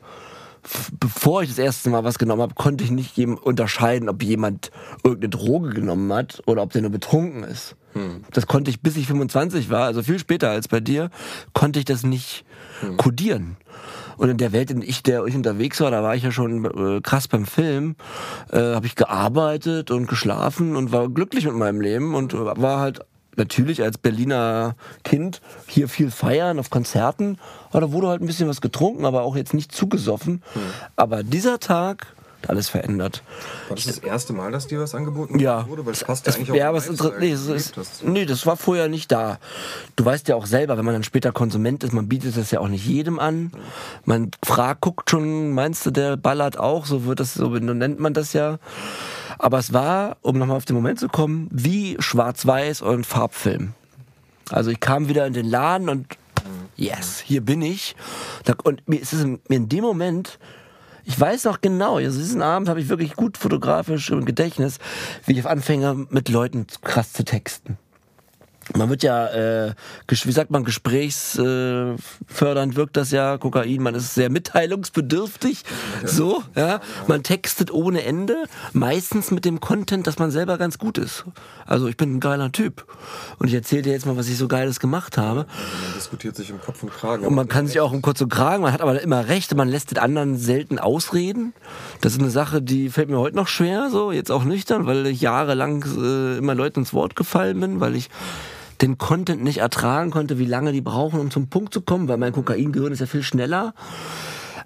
bevor 1.00 1.44
ich 1.44 1.50
das 1.50 1.58
erste 1.58 1.90
Mal 1.90 2.04
was 2.04 2.18
genommen 2.18 2.42
habe, 2.42 2.56
konnte 2.56 2.84
ich 2.84 2.92
nicht 2.92 3.18
unterscheiden, 3.18 4.08
ob 4.08 4.24
jemand 4.24 4.72
irgendeine 5.04 5.30
Droge 5.30 5.70
genommen 5.72 6.12
hat 6.14 6.42
oder 6.46 6.62
ob 6.62 6.72
der 6.72 6.82
nur 6.82 6.92
betrunken 6.92 7.44
ist. 7.44 7.76
Das 8.32 8.48
konnte 8.48 8.72
ich, 8.72 8.80
bis 8.80 8.96
ich 8.96 9.08
25 9.08 9.70
war, 9.70 9.84
also 9.84 10.02
viel 10.02 10.18
später 10.18 10.50
als 10.50 10.70
bei 10.70 10.80
dir, 10.80 11.10
konnte 11.54 11.80
ich 11.80 11.84
das 11.84 12.04
nicht 12.04 12.46
kodieren. 12.96 13.58
Und 14.22 14.30
in 14.30 14.38
der 14.38 14.51
Welt, 14.51 14.70
in 14.70 14.84
ich, 14.84 15.01
der 15.01 15.25
ich 15.25 15.36
unterwegs 15.36 15.82
war, 15.82 15.90
da 15.90 16.04
war 16.04 16.16
ich 16.16 16.22
ja 16.22 16.32
schon 16.32 16.66
äh, 16.66 17.01
krass 17.01 17.28
beim 17.28 17.48
Film, 17.48 17.96
äh, 18.51 18.60
habe 18.60 18.86
ich 18.86 18.96
gearbeitet 18.96 19.90
und 19.90 20.06
geschlafen 20.06 20.75
und 20.75 20.92
war 20.92 21.10
glücklich 21.10 21.46
mit 21.46 21.56
meinem 21.56 21.82
Leben 21.82 22.13
und 22.13 22.34
war 22.38 22.80
halt 22.80 23.00
natürlich 23.36 23.82
als 23.82 23.98
Berliner 23.98 24.75
Kind 25.04 25.42
hier 25.66 25.90
viel 25.90 26.12
feiern 26.12 26.60
auf 26.60 26.70
Konzerten. 26.70 27.40
Aber 27.72 27.82
da 27.82 27.92
wurde 27.92 28.10
halt 28.10 28.22
ein 28.22 28.28
bisschen 28.28 28.48
was 28.48 28.62
getrunken, 28.62 29.06
aber 29.06 29.24
auch 29.24 29.36
jetzt 29.36 29.56
nicht 29.56 29.72
zugesoffen. 29.72 30.44
Aber 30.96 31.24
dieser 31.24 31.60
Tag 31.60 32.06
alles 32.50 32.70
verändert. 32.70 33.24
War 33.68 33.76
das 33.76 33.86
das 33.86 33.98
erste 34.00 34.34
Mal, 34.34 34.52
dass 34.52 34.68
dir 34.68 34.80
was 34.80 34.96
angeboten 34.96 35.40
Ja. 35.40 35.68
wurde? 35.68 35.86
Weil 35.86 35.94
es 35.94 36.04
passt 36.04 36.25
ja 36.25 36.32
Es- 36.32 36.38
eigentlich 36.38 36.50
ja, 36.58 36.70
aber 36.70 36.77
es 36.77 36.88
ist, 36.88 37.00
Lifestyle, 37.00 37.20
nee, 37.20 37.32
es 37.32 37.48
ist, 37.48 37.77
das 38.30 38.46
war 38.46 38.58
vorher 38.58 38.88
nicht 38.88 39.12
da. 39.12 39.40
Du 39.96 40.06
weißt 40.06 40.27
ja 40.27 40.36
auch 40.36 40.46
selber, 40.46 40.77
wenn 40.77 40.86
man 40.86 40.94
dann 40.96 41.04
später 41.04 41.32
Konsument 41.32 41.84
ist, 41.84 41.94
man 41.94 42.08
bietet 42.08 42.38
das 42.38 42.51
ja 42.51 42.60
auch 42.60 42.68
nicht 42.68 42.86
jedem 42.86 43.20
an. 43.20 43.51
Man 44.06 44.32
fragt, 44.44 44.82
guckt 44.82 45.10
schon, 45.10 45.54
meinst 45.54 45.86
du, 45.86 45.92
der 45.92 46.18
ballert 46.18 46.58
auch? 46.58 46.86
So 46.86 47.06
wird 47.06 47.20
das, 47.20 47.34
so 47.36 47.50
nennt 47.50 48.00
man 48.00 48.14
das 48.14 48.34
ja. 48.34 48.58
Aber 49.40 49.58
es 49.60 49.74
war, 49.74 50.18
um 50.22 50.38
nochmal 50.38 50.58
auf 50.58 50.66
den 50.66 50.75
Moment 50.75 51.00
zu 51.00 51.08
kommen, 51.08 51.48
wie 51.51 51.96
Schwarz-Weiß 52.00 52.82
und 52.82 53.06
Farbfilm. 53.06 53.74
Also 54.50 54.70
ich 54.72 54.80
kam 54.80 55.08
wieder 55.08 55.25
in 55.25 55.34
den 55.34 55.46
Laden 55.50 55.90
und 55.90 56.08
yes, 56.75 57.22
hier 57.25 57.42
bin 57.42 57.62
ich. 57.62 57.96
Und 58.64 58.88
mir 58.88 59.00
ist 59.00 59.14
es 59.14 59.22
in- 59.22 59.40
mir 59.48 59.56
in 59.58 59.70
dem 59.70 59.82
Moment, 59.84 60.38
ich 61.03 61.20
weiß 61.20 61.46
noch 61.46 61.61
genau, 61.61 61.98
also 61.98 62.20
diesen 62.20 62.42
Abend 62.42 62.70
habe 62.70 62.79
ich 62.79 62.90
wirklich 62.90 63.16
gut 63.16 63.37
fotografisch 63.37 64.09
im 64.09 64.25
Gedächtnis, 64.25 64.77
wie 65.25 65.37
ich 65.37 65.46
anfange, 65.46 66.07
mit 66.09 66.29
Leuten 66.29 66.68
krass 66.81 67.14
zu 67.14 67.24
texten. 67.24 67.77
Man 68.75 68.90
wird 68.90 69.03
ja, 69.03 69.27
äh, 69.27 69.74
wie 70.07 70.31
sagt 70.31 70.51
man, 70.51 70.64
gesprächsfördernd 70.64 72.74
äh, 72.74 72.75
wirkt 72.75 72.98
das 72.98 73.12
ja, 73.12 73.38
Kokain, 73.38 73.81
man 73.81 73.96
ist 73.96 74.14
sehr 74.14 74.29
mitteilungsbedürftig, 74.29 75.64
so, 76.05 76.44
ja. 76.55 76.79
Man 77.07 77.24
textet 77.24 77.72
ohne 77.72 78.03
Ende, 78.03 78.44
meistens 78.74 79.31
mit 79.31 79.46
dem 79.46 79.60
Content, 79.60 80.07
dass 80.07 80.20
man 80.20 80.31
selber 80.31 80.57
ganz 80.57 80.77
gut 80.77 80.98
ist. 80.98 81.25
Also 81.66 81.88
ich 81.88 81.98
bin 81.98 82.16
ein 82.16 82.20
geiler 82.20 82.51
Typ. 82.51 82.86
Und 83.40 83.48
ich 83.48 83.53
erzähle 83.53 83.84
dir 83.84 83.94
jetzt 83.94 84.05
mal, 84.05 84.18
was 84.18 84.27
ich 84.27 84.38
so 84.38 84.48
Geiles 84.48 84.79
gemacht 84.79 85.18
habe. 85.18 85.40
Man 85.40 85.94
diskutiert 85.96 86.36
sich 86.36 86.50
im 86.50 86.62
Kopf 86.62 86.84
und 86.84 86.92
Kragen. 86.92 87.25
Und 87.25 87.36
man 87.36 87.48
kann 87.48 87.68
sich 87.68 87.79
auch 87.79 87.92
um 87.92 88.01
kurz 88.01 88.22
und 88.22 88.29
Kragen, 88.29 88.64
man 88.64 88.74
hat 88.74 88.81
aber 88.81 89.01
immer 89.01 89.27
recht, 89.27 89.53
man 89.55 89.68
lässt 89.68 89.92
den 89.92 89.98
anderen 89.98 90.38
selten 90.38 90.79
ausreden. 90.79 91.53
Das 92.01 92.14
ist 92.14 92.20
eine 92.20 92.29
Sache, 92.29 92.62
die 92.62 92.90
fällt 92.90 93.10
mir 93.10 93.20
heute 93.20 93.36
noch 93.36 93.48
schwer, 93.48 93.90
so, 93.90 94.12
jetzt 94.12 94.31
auch 94.31 94.44
nüchtern, 94.44 94.86
weil 94.86 95.05
ich 95.07 95.22
jahrelang 95.22 95.84
äh, 95.98 96.38
immer 96.38 96.55
Leuten 96.55 96.81
ins 96.81 96.94
Wort 96.94 97.16
gefallen 97.16 97.60
bin, 97.60 97.79
weil 97.79 97.96
ich 97.96 98.10
den 98.81 98.98
Content 98.98 99.44
nicht 99.44 99.59
ertragen 99.59 100.11
konnte, 100.11 100.39
wie 100.39 100.46
lange 100.46 100.72
die 100.72 100.81
brauchen, 100.81 101.20
um 101.20 101.31
zum 101.31 101.50
Punkt 101.50 101.74
zu 101.74 101.81
kommen, 101.81 102.07
weil 102.07 102.17
mein 102.17 102.33
Kokaingehirn 102.33 102.91
ist 102.91 103.00
ja 103.00 103.05
viel 103.05 103.24
schneller. 103.24 103.74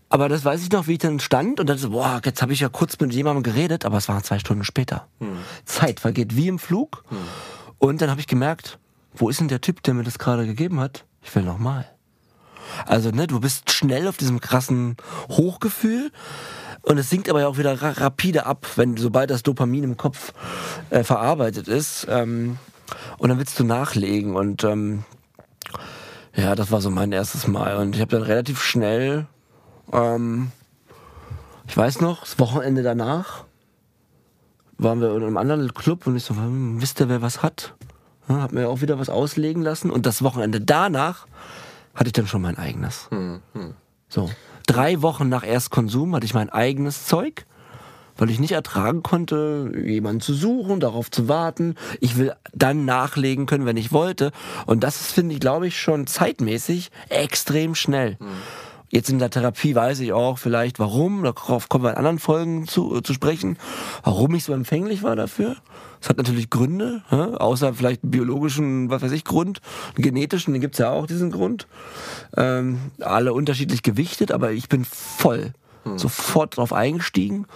Aber 0.10 0.30
das 0.30 0.46
weiß 0.46 0.62
ich 0.62 0.72
noch, 0.72 0.88
wie 0.88 0.94
ich 0.94 1.00
dann 1.00 1.20
stand 1.20 1.60
und 1.60 1.68
dann 1.68 1.78
so, 1.78 1.90
boah, 1.90 2.22
jetzt 2.24 2.42
habe 2.42 2.54
ich 2.54 2.60
ja 2.60 2.70
kurz 2.70 3.00
mit 3.00 3.14
jemandem 3.14 3.44
geredet, 3.44 3.86
aber 3.86 3.98
es 3.98 4.08
waren 4.08 4.24
zwei 4.24 4.40
Stunden 4.40 4.64
später. 4.64 5.08
Zeit 5.66 6.00
vergeht 6.00 6.36
wie 6.36 6.48
im 6.48 6.60
Flug. 6.60 7.04
Und 7.80 8.02
dann 8.02 8.10
habe 8.10 8.22
ich 8.22 8.28
gemerkt, 8.28 8.80
wo 9.16 9.30
ist 9.30 9.40
denn 9.40 9.48
der 9.48 9.62
Typ, 9.62 9.84
der 9.84 9.94
mir 9.94 10.04
das 10.04 10.20
gerade 10.20 10.46
gegeben 10.46 10.80
hat? 10.80 11.06
Ich 11.24 11.34
will 11.36 11.44
noch 11.44 11.58
mal. 11.58 11.86
Also, 12.86 13.10
ne, 13.10 13.28
du 13.28 13.40
bist 13.40 13.72
schnell 13.72 14.08
auf 14.08 14.18
diesem 14.18 14.42
krassen 14.42 14.96
Hochgefühl 15.30 16.12
und 16.82 16.98
es 16.98 17.10
sinkt 17.10 17.30
aber 17.30 17.42
ja 17.42 17.48
auch 17.48 17.58
wieder 17.58 17.82
ra 17.82 17.92
rapide 17.92 18.46
ab, 18.46 18.68
wenn 18.76 18.98
sobald 18.98 19.30
das 19.30 19.44
Dopamin 19.44 19.84
im 19.84 19.98
Kopf 19.98 20.34
äh, 20.92 21.04
verarbeitet 21.04 21.68
ist. 21.68 22.08
Ähm, 22.10 22.58
und 23.18 23.30
dann 23.30 23.38
willst 23.40 23.60
du 23.60 23.64
nachlegen 23.64 24.36
und 24.36 24.64
ähm, 24.64 25.04
ja, 26.36 26.56
das 26.56 26.72
war 26.72 26.82
so 26.82 26.90
mein 26.90 27.12
erstes 27.12 27.48
Mal 27.48 27.78
und 27.78 27.96
ich 27.96 28.02
habe 28.02 28.12
dann 28.12 28.24
relativ 28.24 28.62
schnell, 28.62 29.28
ähm, 29.94 30.52
ich 31.68 31.76
weiß 31.76 32.02
noch, 32.02 32.22
das 32.22 32.40
Wochenende 32.40 32.84
danach 32.84 33.46
waren 34.78 35.00
wir 35.00 35.16
in 35.16 35.24
einem 35.24 35.38
anderen 35.38 35.74
Club 35.74 36.06
und 36.06 36.16
ich 36.16 36.24
so, 36.24 36.36
wisst 36.38 37.00
ihr, 37.00 37.10
wer 37.10 37.22
was 37.22 37.42
hat? 37.42 37.76
Ja, 38.28 38.42
hab 38.42 38.52
mir 38.52 38.70
auch 38.70 38.82
wieder 38.82 39.00
was 39.00 39.10
auslegen 39.10 39.62
lassen 39.62 39.90
und 39.90 40.06
das 40.06 40.24
Wochenende 40.24 40.60
danach 40.60 41.28
hatte 41.94 42.08
ich 42.08 42.14
dann 42.14 42.28
schon 42.28 42.42
mein 42.42 42.58
eigenes. 42.58 43.08
So. 44.10 44.30
Drei 44.68 45.02
Wochen 45.02 45.30
nach 45.30 45.44
Erstkonsum 45.44 46.16
hatte 46.16 46.26
ich 46.26 46.34
mein 46.34 46.50
eigenes 46.50 47.06
Zeug, 47.06 47.46
weil 48.18 48.30
ich 48.30 48.40
nicht 48.40 48.52
ertragen 48.52 49.04
konnte, 49.04 49.72
jemanden 49.86 50.22
zu 50.22 50.34
suchen, 50.34 50.80
darauf 50.80 51.12
zu 51.12 51.28
warten. 51.28 51.76
Ich 52.00 52.18
will 52.18 52.34
dann 52.54 52.86
nachlegen 52.86 53.46
können, 53.46 53.66
wenn 53.66 53.78
ich 53.78 53.92
wollte. 53.92 54.32
Und 54.66 54.84
das 54.84 55.02
ist, 55.02 55.12
finde 55.12 55.34
ich, 55.34 55.40
glaube 55.40 55.68
ich, 55.68 55.80
schon 55.80 56.08
zeitmäßig 56.08 56.92
extrem 57.10 57.76
schnell. 57.76 58.18
Jetzt 58.90 59.10
in 59.10 59.20
der 59.20 59.30
Therapie 59.30 59.76
weiß 59.76 60.00
ich 60.00 60.14
auch 60.14 60.38
vielleicht, 60.38 60.80
warum, 60.80 61.24
darauf 61.24 61.70
kommen 61.70 61.84
wir 61.84 61.92
in 61.92 61.98
anderen 61.98 62.20
Folgen 62.20 62.68
zu, 62.68 63.02
zu 63.02 63.14
sprechen, 63.14 63.58
warum 64.04 64.34
ich 64.36 64.44
so 64.44 64.54
empfänglich 64.54 65.04
war 65.04 65.16
dafür. 65.16 65.58
Es 66.02 66.08
hat 66.08 66.18
natürlich 66.18 66.50
Gründe, 66.50 67.02
hä? 67.10 67.36
außer 67.36 67.74
vielleicht 67.74 68.02
biologischen, 68.04 68.90
was 68.90 69.02
weiß 69.02 69.12
ich, 69.12 69.26
Grund, 69.26 69.60
genetischen, 69.96 70.54
den 70.54 70.62
gibt's 70.62 70.78
ja 70.78 70.92
auch, 70.92 71.08
diesen 71.08 71.32
Grund. 71.32 71.68
Ähm, 72.38 72.80
alle 73.02 73.34
unterschiedlich 73.34 73.82
gewichtet, 73.84 74.32
aber 74.32 74.52
ich 74.52 74.70
bin 74.70 74.86
voll, 74.86 75.54
sofort 75.98 76.58
drauf 76.58 76.74
eingestiegen, 76.74 77.48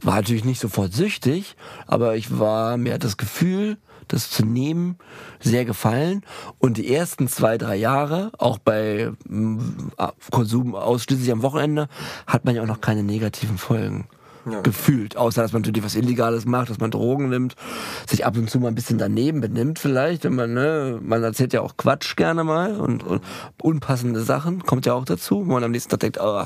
War 0.00 0.16
natürlich 0.16 0.44
nicht 0.44 0.60
sofort 0.60 0.92
süchtig, 0.92 1.56
aber 1.86 2.16
ich 2.16 2.38
war, 2.38 2.76
mir 2.76 2.94
hat 2.94 3.04
das 3.04 3.18
Gefühl, 3.18 3.76
das 4.08 4.30
zu 4.30 4.44
nehmen, 4.44 4.96
sehr 5.40 5.64
gefallen. 5.64 6.22
Und 6.58 6.76
die 6.76 6.92
ersten 6.92 7.28
zwei, 7.28 7.58
drei 7.58 7.76
Jahre, 7.76 8.32
auch 8.38 8.58
bei 8.58 9.12
mm, 9.28 9.58
Konsum 10.30 10.74
ausschließlich 10.74 11.30
am 11.30 11.42
Wochenende, 11.42 11.88
hat 12.26 12.44
man 12.44 12.54
ja 12.54 12.62
auch 12.62 12.66
noch 12.66 12.80
keine 12.80 13.02
negativen 13.02 13.58
Folgen. 13.58 14.06
Ja. 14.44 14.60
gefühlt, 14.60 15.16
außer 15.16 15.40
dass 15.40 15.52
man 15.52 15.62
natürlich 15.62 15.84
was 15.84 15.94
Illegales 15.94 16.46
macht, 16.46 16.68
dass 16.68 16.80
man 16.80 16.90
Drogen 16.90 17.28
nimmt, 17.28 17.54
sich 18.08 18.26
ab 18.26 18.36
und 18.36 18.50
zu 18.50 18.58
mal 18.58 18.66
ein 18.66 18.74
bisschen 18.74 18.98
daneben 18.98 19.40
benimmt 19.40 19.78
vielleicht, 19.78 20.24
wenn 20.24 20.34
man, 20.34 20.52
ne, 20.52 20.98
man 21.00 21.22
erzählt 21.22 21.52
ja 21.52 21.60
auch 21.60 21.76
Quatsch 21.76 22.16
gerne 22.16 22.42
mal 22.42 22.74
und, 22.80 23.04
und 23.04 23.22
unpassende 23.62 24.20
Sachen, 24.22 24.64
kommt 24.64 24.84
ja 24.84 24.94
auch 24.94 25.04
dazu, 25.04 25.46
wo 25.46 25.52
man 25.52 25.62
am 25.62 25.70
nächsten 25.70 25.90
Tag 25.90 26.00
denkt, 26.00 26.18
oh, 26.20 26.42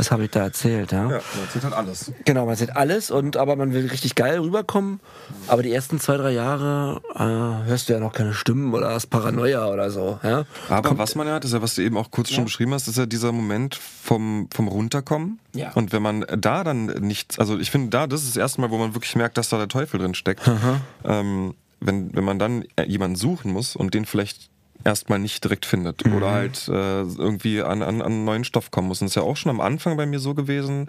was 0.00 0.10
habe 0.10 0.24
ich 0.24 0.30
da 0.30 0.44
erzählt? 0.44 0.92
Ja? 0.92 1.02
ja, 1.02 1.08
man 1.08 1.44
erzählt 1.44 1.64
halt 1.64 1.74
alles. 1.74 2.10
Genau, 2.24 2.46
man 2.46 2.52
erzählt 2.52 2.74
alles, 2.74 3.10
und, 3.10 3.36
aber 3.36 3.54
man 3.54 3.74
will 3.74 3.86
richtig 3.86 4.14
geil 4.14 4.40
rüberkommen. 4.40 4.98
Aber 5.46 5.62
die 5.62 5.72
ersten 5.72 6.00
zwei, 6.00 6.16
drei 6.16 6.30
Jahre 6.30 7.02
äh, 7.14 7.68
hörst 7.68 7.88
du 7.88 7.92
ja 7.92 8.00
noch 8.00 8.14
keine 8.14 8.32
Stimmen 8.32 8.72
oder 8.72 8.88
hast 8.94 9.08
Paranoia 9.08 9.68
oder 9.68 9.90
so. 9.90 10.18
Ja? 10.22 10.46
Aber 10.70 10.88
Kommt, 10.88 11.00
was 11.00 11.16
man 11.16 11.26
ja 11.26 11.34
hat, 11.34 11.44
ist 11.44 11.52
ja, 11.52 11.60
was 11.60 11.74
du 11.74 11.82
eben 11.82 11.98
auch 11.98 12.10
kurz 12.10 12.30
ja. 12.30 12.36
schon 12.36 12.46
beschrieben 12.46 12.72
hast, 12.72 12.88
ist 12.88 12.96
ja 12.96 13.04
dieser 13.04 13.30
Moment 13.30 13.74
vom, 13.74 14.48
vom 14.54 14.68
Runterkommen. 14.68 15.38
Ja. 15.54 15.72
Und 15.74 15.92
wenn 15.92 16.00
man 16.00 16.24
da 16.34 16.64
dann 16.64 16.86
nichts, 16.86 17.38
also 17.38 17.58
ich 17.58 17.70
finde 17.70 17.90
da, 17.90 18.06
das 18.06 18.22
ist 18.22 18.30
das 18.30 18.36
erste 18.38 18.62
Mal, 18.62 18.70
wo 18.70 18.78
man 18.78 18.94
wirklich 18.94 19.14
merkt, 19.16 19.36
dass 19.36 19.50
da 19.50 19.58
der 19.58 19.68
Teufel 19.68 20.00
drin 20.00 20.14
steckt. 20.14 20.50
Ähm, 21.04 21.52
wenn, 21.80 22.14
wenn 22.14 22.24
man 22.24 22.38
dann 22.38 22.64
jemanden 22.86 23.16
suchen 23.16 23.52
muss 23.52 23.76
und 23.76 23.92
den 23.92 24.06
vielleicht 24.06 24.48
erstmal 24.84 25.18
nicht 25.18 25.42
direkt 25.44 25.66
findet 25.66 26.06
mhm. 26.06 26.14
oder 26.14 26.30
halt 26.30 26.68
äh, 26.68 27.02
irgendwie 27.02 27.62
an, 27.62 27.82
an, 27.82 28.02
an 28.02 28.24
neuen 28.24 28.44
Stoff 28.44 28.70
kommen 28.70 28.88
muss. 28.88 29.00
Und 29.00 29.06
das 29.06 29.12
ist 29.12 29.16
ja 29.16 29.22
auch 29.22 29.36
schon 29.36 29.50
am 29.50 29.60
Anfang 29.60 29.96
bei 29.96 30.06
mir 30.06 30.18
so 30.18 30.34
gewesen, 30.34 30.88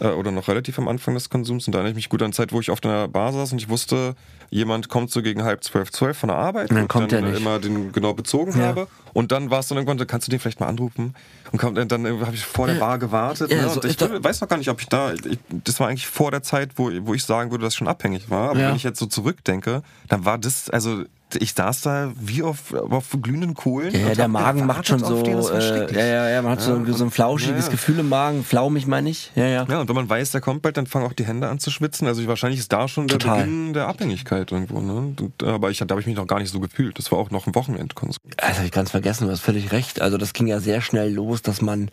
äh, 0.00 0.08
oder 0.08 0.32
noch 0.32 0.48
relativ 0.48 0.78
am 0.78 0.88
Anfang 0.88 1.14
des 1.14 1.28
Konsums. 1.28 1.66
Und 1.66 1.74
da 1.74 1.78
erinnere 1.78 1.90
ich 1.90 1.96
mich 1.96 2.08
gut 2.08 2.22
an 2.22 2.32
Zeit, 2.32 2.52
wo 2.52 2.60
ich 2.60 2.70
auf 2.70 2.80
der 2.80 3.08
Bar 3.08 3.32
saß 3.32 3.52
und 3.52 3.58
ich 3.58 3.68
wusste, 3.68 4.14
jemand 4.48 4.88
kommt 4.88 5.10
so 5.10 5.22
gegen 5.22 5.44
halb 5.44 5.62
zwölf, 5.62 5.92
zwölf 5.92 6.16
von 6.18 6.28
der 6.28 6.38
Arbeit. 6.38 6.70
Und 6.70 6.76
dann 6.76 6.88
kommt 6.88 7.12
dann 7.12 7.24
er 7.24 7.30
nicht. 7.30 7.40
immer 7.40 7.58
den 7.58 7.92
genau 7.92 8.14
bezogen 8.14 8.58
ja. 8.58 8.66
habe. 8.66 8.88
Und 9.12 9.32
dann 9.32 9.50
war 9.50 9.60
es 9.60 9.68
dann 9.68 9.78
irgendwann, 9.78 10.04
kannst 10.06 10.26
du 10.26 10.30
den 10.30 10.40
vielleicht 10.40 10.60
mal 10.60 10.66
anrufen? 10.66 11.14
Und 11.52 11.58
kam, 11.58 11.74
dann, 11.74 11.88
dann 11.88 12.06
habe 12.06 12.34
ich 12.34 12.44
vor 12.44 12.66
der 12.66 12.74
Bar 12.74 12.98
gewartet. 12.98 13.50
Ja, 13.50 13.62
ne? 13.62 13.68
so 13.68 13.82
ich 13.84 14.00
weiß 14.00 14.40
noch 14.40 14.48
gar 14.48 14.56
nicht, 14.56 14.70
ob 14.70 14.80
ich 14.80 14.88
da, 14.88 15.12
ich, 15.12 15.38
das 15.50 15.78
war 15.80 15.88
eigentlich 15.88 16.06
vor 16.06 16.30
der 16.30 16.42
Zeit, 16.42 16.72
wo, 16.76 16.90
wo 17.02 17.14
ich 17.14 17.24
sagen 17.24 17.50
würde, 17.50 17.64
dass 17.64 17.74
schon 17.74 17.88
abhängig 17.88 18.30
war. 18.30 18.50
Aber 18.50 18.60
ja. 18.60 18.68
wenn 18.68 18.76
ich 18.76 18.84
jetzt 18.84 18.98
so 18.98 19.06
zurückdenke, 19.06 19.82
dann 20.08 20.24
war 20.24 20.38
das, 20.38 20.70
also 20.70 21.04
ich 21.36 21.54
saß 21.54 21.82
da 21.82 22.12
wie 22.18 22.42
auf, 22.42 22.72
auf 22.72 23.16
glühenden 23.20 23.54
Kohlen. 23.54 23.94
Ja, 23.94 24.14
der 24.14 24.28
Magen 24.28 24.66
macht 24.66 24.88
schon 24.88 24.98
so. 25.00 25.22
Äh, 25.24 25.92
ja, 25.94 26.04
ja, 26.04 26.28
ja, 26.28 26.42
man 26.42 26.52
hat 26.52 26.60
ja, 26.60 26.66
so, 26.66 26.92
so 26.92 27.04
ein 27.04 27.10
flauschiges 27.10 27.66
ja, 27.66 27.70
Gefühl 27.70 27.98
im 27.98 28.08
Magen, 28.08 28.44
flaumig 28.44 28.86
meine 28.86 29.10
ich. 29.10 29.30
Ja, 29.34 29.46
ja. 29.46 29.66
Ja, 29.68 29.80
und 29.80 29.88
wenn 29.88 29.94
man 29.94 30.08
weiß, 30.08 30.32
der 30.32 30.40
kommt 30.40 30.62
bald, 30.62 30.76
dann 30.76 30.86
fangen 30.86 31.06
auch 31.06 31.12
die 31.12 31.24
Hände 31.24 31.48
an 31.48 31.58
zu 31.58 31.70
schwitzen. 31.70 32.06
Also 32.06 32.26
wahrscheinlich 32.26 32.60
ist 32.60 32.72
da 32.72 32.88
schon 32.88 33.08
der 33.08 33.18
Total. 33.18 33.40
Beginn 33.40 33.72
der 33.72 33.88
Abhängigkeit 33.88 34.50
irgendwo. 34.50 34.80
Ne? 34.80 34.92
Und, 34.92 35.42
aber 35.42 35.70
ich, 35.70 35.78
da 35.78 35.86
habe 35.88 36.00
ich 36.00 36.06
mich 36.06 36.16
noch 36.16 36.26
gar 36.26 36.38
nicht 36.38 36.50
so 36.50 36.60
gefühlt. 36.60 36.98
Das 36.98 37.10
war 37.12 37.18
auch 37.18 37.30
noch 37.30 37.46
ein 37.46 37.54
Wochenendkonsum. 37.54 38.22
Also 38.36 38.56
habe 38.56 38.66
ich 38.66 38.72
ganz 38.72 38.90
vergessen, 38.90 39.26
du 39.26 39.32
hast 39.32 39.40
völlig 39.40 39.72
recht. 39.72 40.00
Also 40.00 40.18
das 40.18 40.32
ging 40.32 40.46
ja 40.46 40.60
sehr 40.60 40.80
schnell 40.80 41.12
los, 41.12 41.42
dass 41.42 41.60
man 41.60 41.90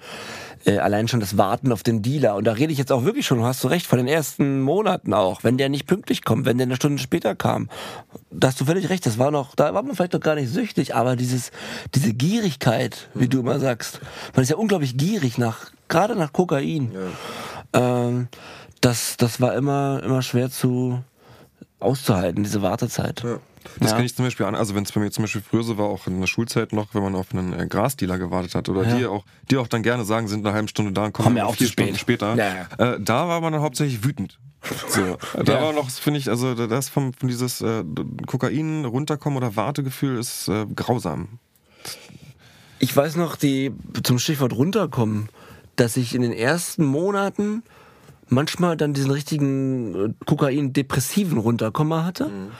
äh, 0.66 0.78
allein 0.78 1.08
schon 1.08 1.20
das 1.20 1.38
Warten 1.38 1.72
auf 1.72 1.84
den 1.84 2.02
Dealer. 2.02 2.36
Und 2.36 2.46
da 2.46 2.54
rede 2.54 2.72
ich 2.72 2.78
jetzt 2.78 2.92
auch 2.92 3.04
wirklich 3.04 3.26
schon, 3.26 3.44
hast 3.44 3.64
du 3.64 3.68
recht, 3.68 3.86
von 3.86 3.98
den 3.98 4.08
ersten 4.08 4.62
Monaten 4.62 5.14
auch. 5.14 5.44
Wenn 5.44 5.58
der 5.58 5.70
nicht 5.70 5.88
pünktlich 5.88 6.24
kommt, 6.24 6.46
wenn 6.46 6.58
der 6.58 6.68
eine 6.68 6.76
Stunde 6.76 7.02
später 7.02 7.36
kam. 7.36 7.70
Da 8.32 8.48
hast 8.48 8.60
du 8.60 8.66
völlig 8.66 8.90
recht, 8.90 9.06
das 9.06 9.18
war 9.18 9.32
noch, 9.32 9.56
da 9.56 9.74
war 9.74 9.84
man 9.84 9.96
vielleicht 9.96 10.14
noch 10.14 10.20
gar 10.20 10.36
nicht 10.36 10.52
süchtig, 10.52 10.96
aber 10.96 11.16
dieses, 11.16 11.52
diese 11.96 12.14
Gierigkeit, 12.14 13.10
wie 13.14 13.28
du 13.28 13.40
immer 13.40 13.60
sagst, 13.60 14.00
man 14.34 14.44
ist 14.44 14.50
ja 14.50 14.58
unglaublich 14.58 14.98
gierig 14.98 15.38
nach, 15.38 15.72
gerade 15.88 16.16
nach 16.16 16.34
Kokain. 16.34 16.92
Ja. 17.74 18.08
Ähm, 18.08 18.28
das, 18.82 19.18
das 19.18 19.42
war 19.42 19.56
immer, 19.56 20.02
immer 20.04 20.22
schwer 20.22 20.50
zu 20.50 21.04
auszuhalten, 21.80 22.44
diese 22.44 22.62
Wartezeit. 22.62 23.24
Ja. 23.24 23.40
Das 23.80 23.92
ja. 23.92 23.98
kann 23.98 24.06
ich 24.06 24.16
zum 24.16 24.26
Beispiel 24.26 24.46
an, 24.46 24.56
also 24.56 24.76
wenn 24.76 24.84
es 24.84 24.92
bei 24.92 25.00
mir 25.00 25.12
zum 25.12 25.24
Beispiel 25.24 25.42
früher 25.42 25.64
so 25.64 25.78
war, 25.78 25.86
auch 25.86 26.08
in 26.08 26.20
der 26.20 26.28
Schulzeit 26.28 26.74
noch, 26.74 26.94
wenn 26.94 27.04
man 27.04 27.16
auf 27.16 27.34
einen 27.34 27.54
äh, 27.54 27.68
Grasdealer 27.68 28.18
gewartet 28.18 28.56
hat 28.56 28.70
oder 28.70 28.84
ja. 28.88 28.98
die 28.98 29.06
auch, 29.06 29.26
die 29.50 29.58
auch 29.58 29.68
dann 29.68 29.84
gerne 29.84 30.06
sagen, 30.06 30.28
sind 30.28 30.46
eine 30.46 30.56
halbe 30.56 30.68
Stunde 30.68 30.92
da 30.92 31.06
und 31.06 31.14
kommen 31.14 31.28
Komm 31.28 31.38
ja 31.38 31.52
vier 31.52 31.68
Stunden 31.68 31.96
später. 31.98 32.36
Ja, 32.36 32.94
äh, 32.94 33.00
da 33.00 33.28
war 33.28 33.42
man 33.42 33.54
dann 33.54 33.62
hauptsächlich 33.62 34.04
wütend. 34.04 34.40
So, 34.90 35.18
da 35.44 35.62
war 35.62 35.74
noch, 35.74 35.90
finde 35.90 36.20
ich, 36.20 36.30
also 36.30 36.54
das 36.68 36.90
vom, 36.90 37.14
von 37.14 37.30
dieses 37.30 37.62
äh, 37.62 37.84
Kokain 38.26 38.86
runterkommen 38.86 39.38
oder 39.38 39.56
Wartegefühl 39.56 40.18
ist 40.18 40.48
äh, 40.48 40.66
grausam. 40.76 41.40
Ich 42.80 42.96
weiß 42.96 43.16
noch, 43.16 43.36
die 43.36 43.72
zum 44.04 44.20
Stichwort 44.20 44.54
runterkommen, 44.54 45.30
dass 45.76 45.98
ich 45.98 46.14
in 46.16 46.22
den 46.22 46.34
ersten 46.34 46.86
Monaten 46.86 47.64
manchmal 48.30 48.78
dann 48.78 48.94
diesen 48.94 49.12
richtigen 49.12 49.96
äh, 49.96 50.14
Kokain-depressiven 50.26 51.38
Runterkommer 51.38 52.04
hatte. 52.04 52.26
Mhm 52.26 52.52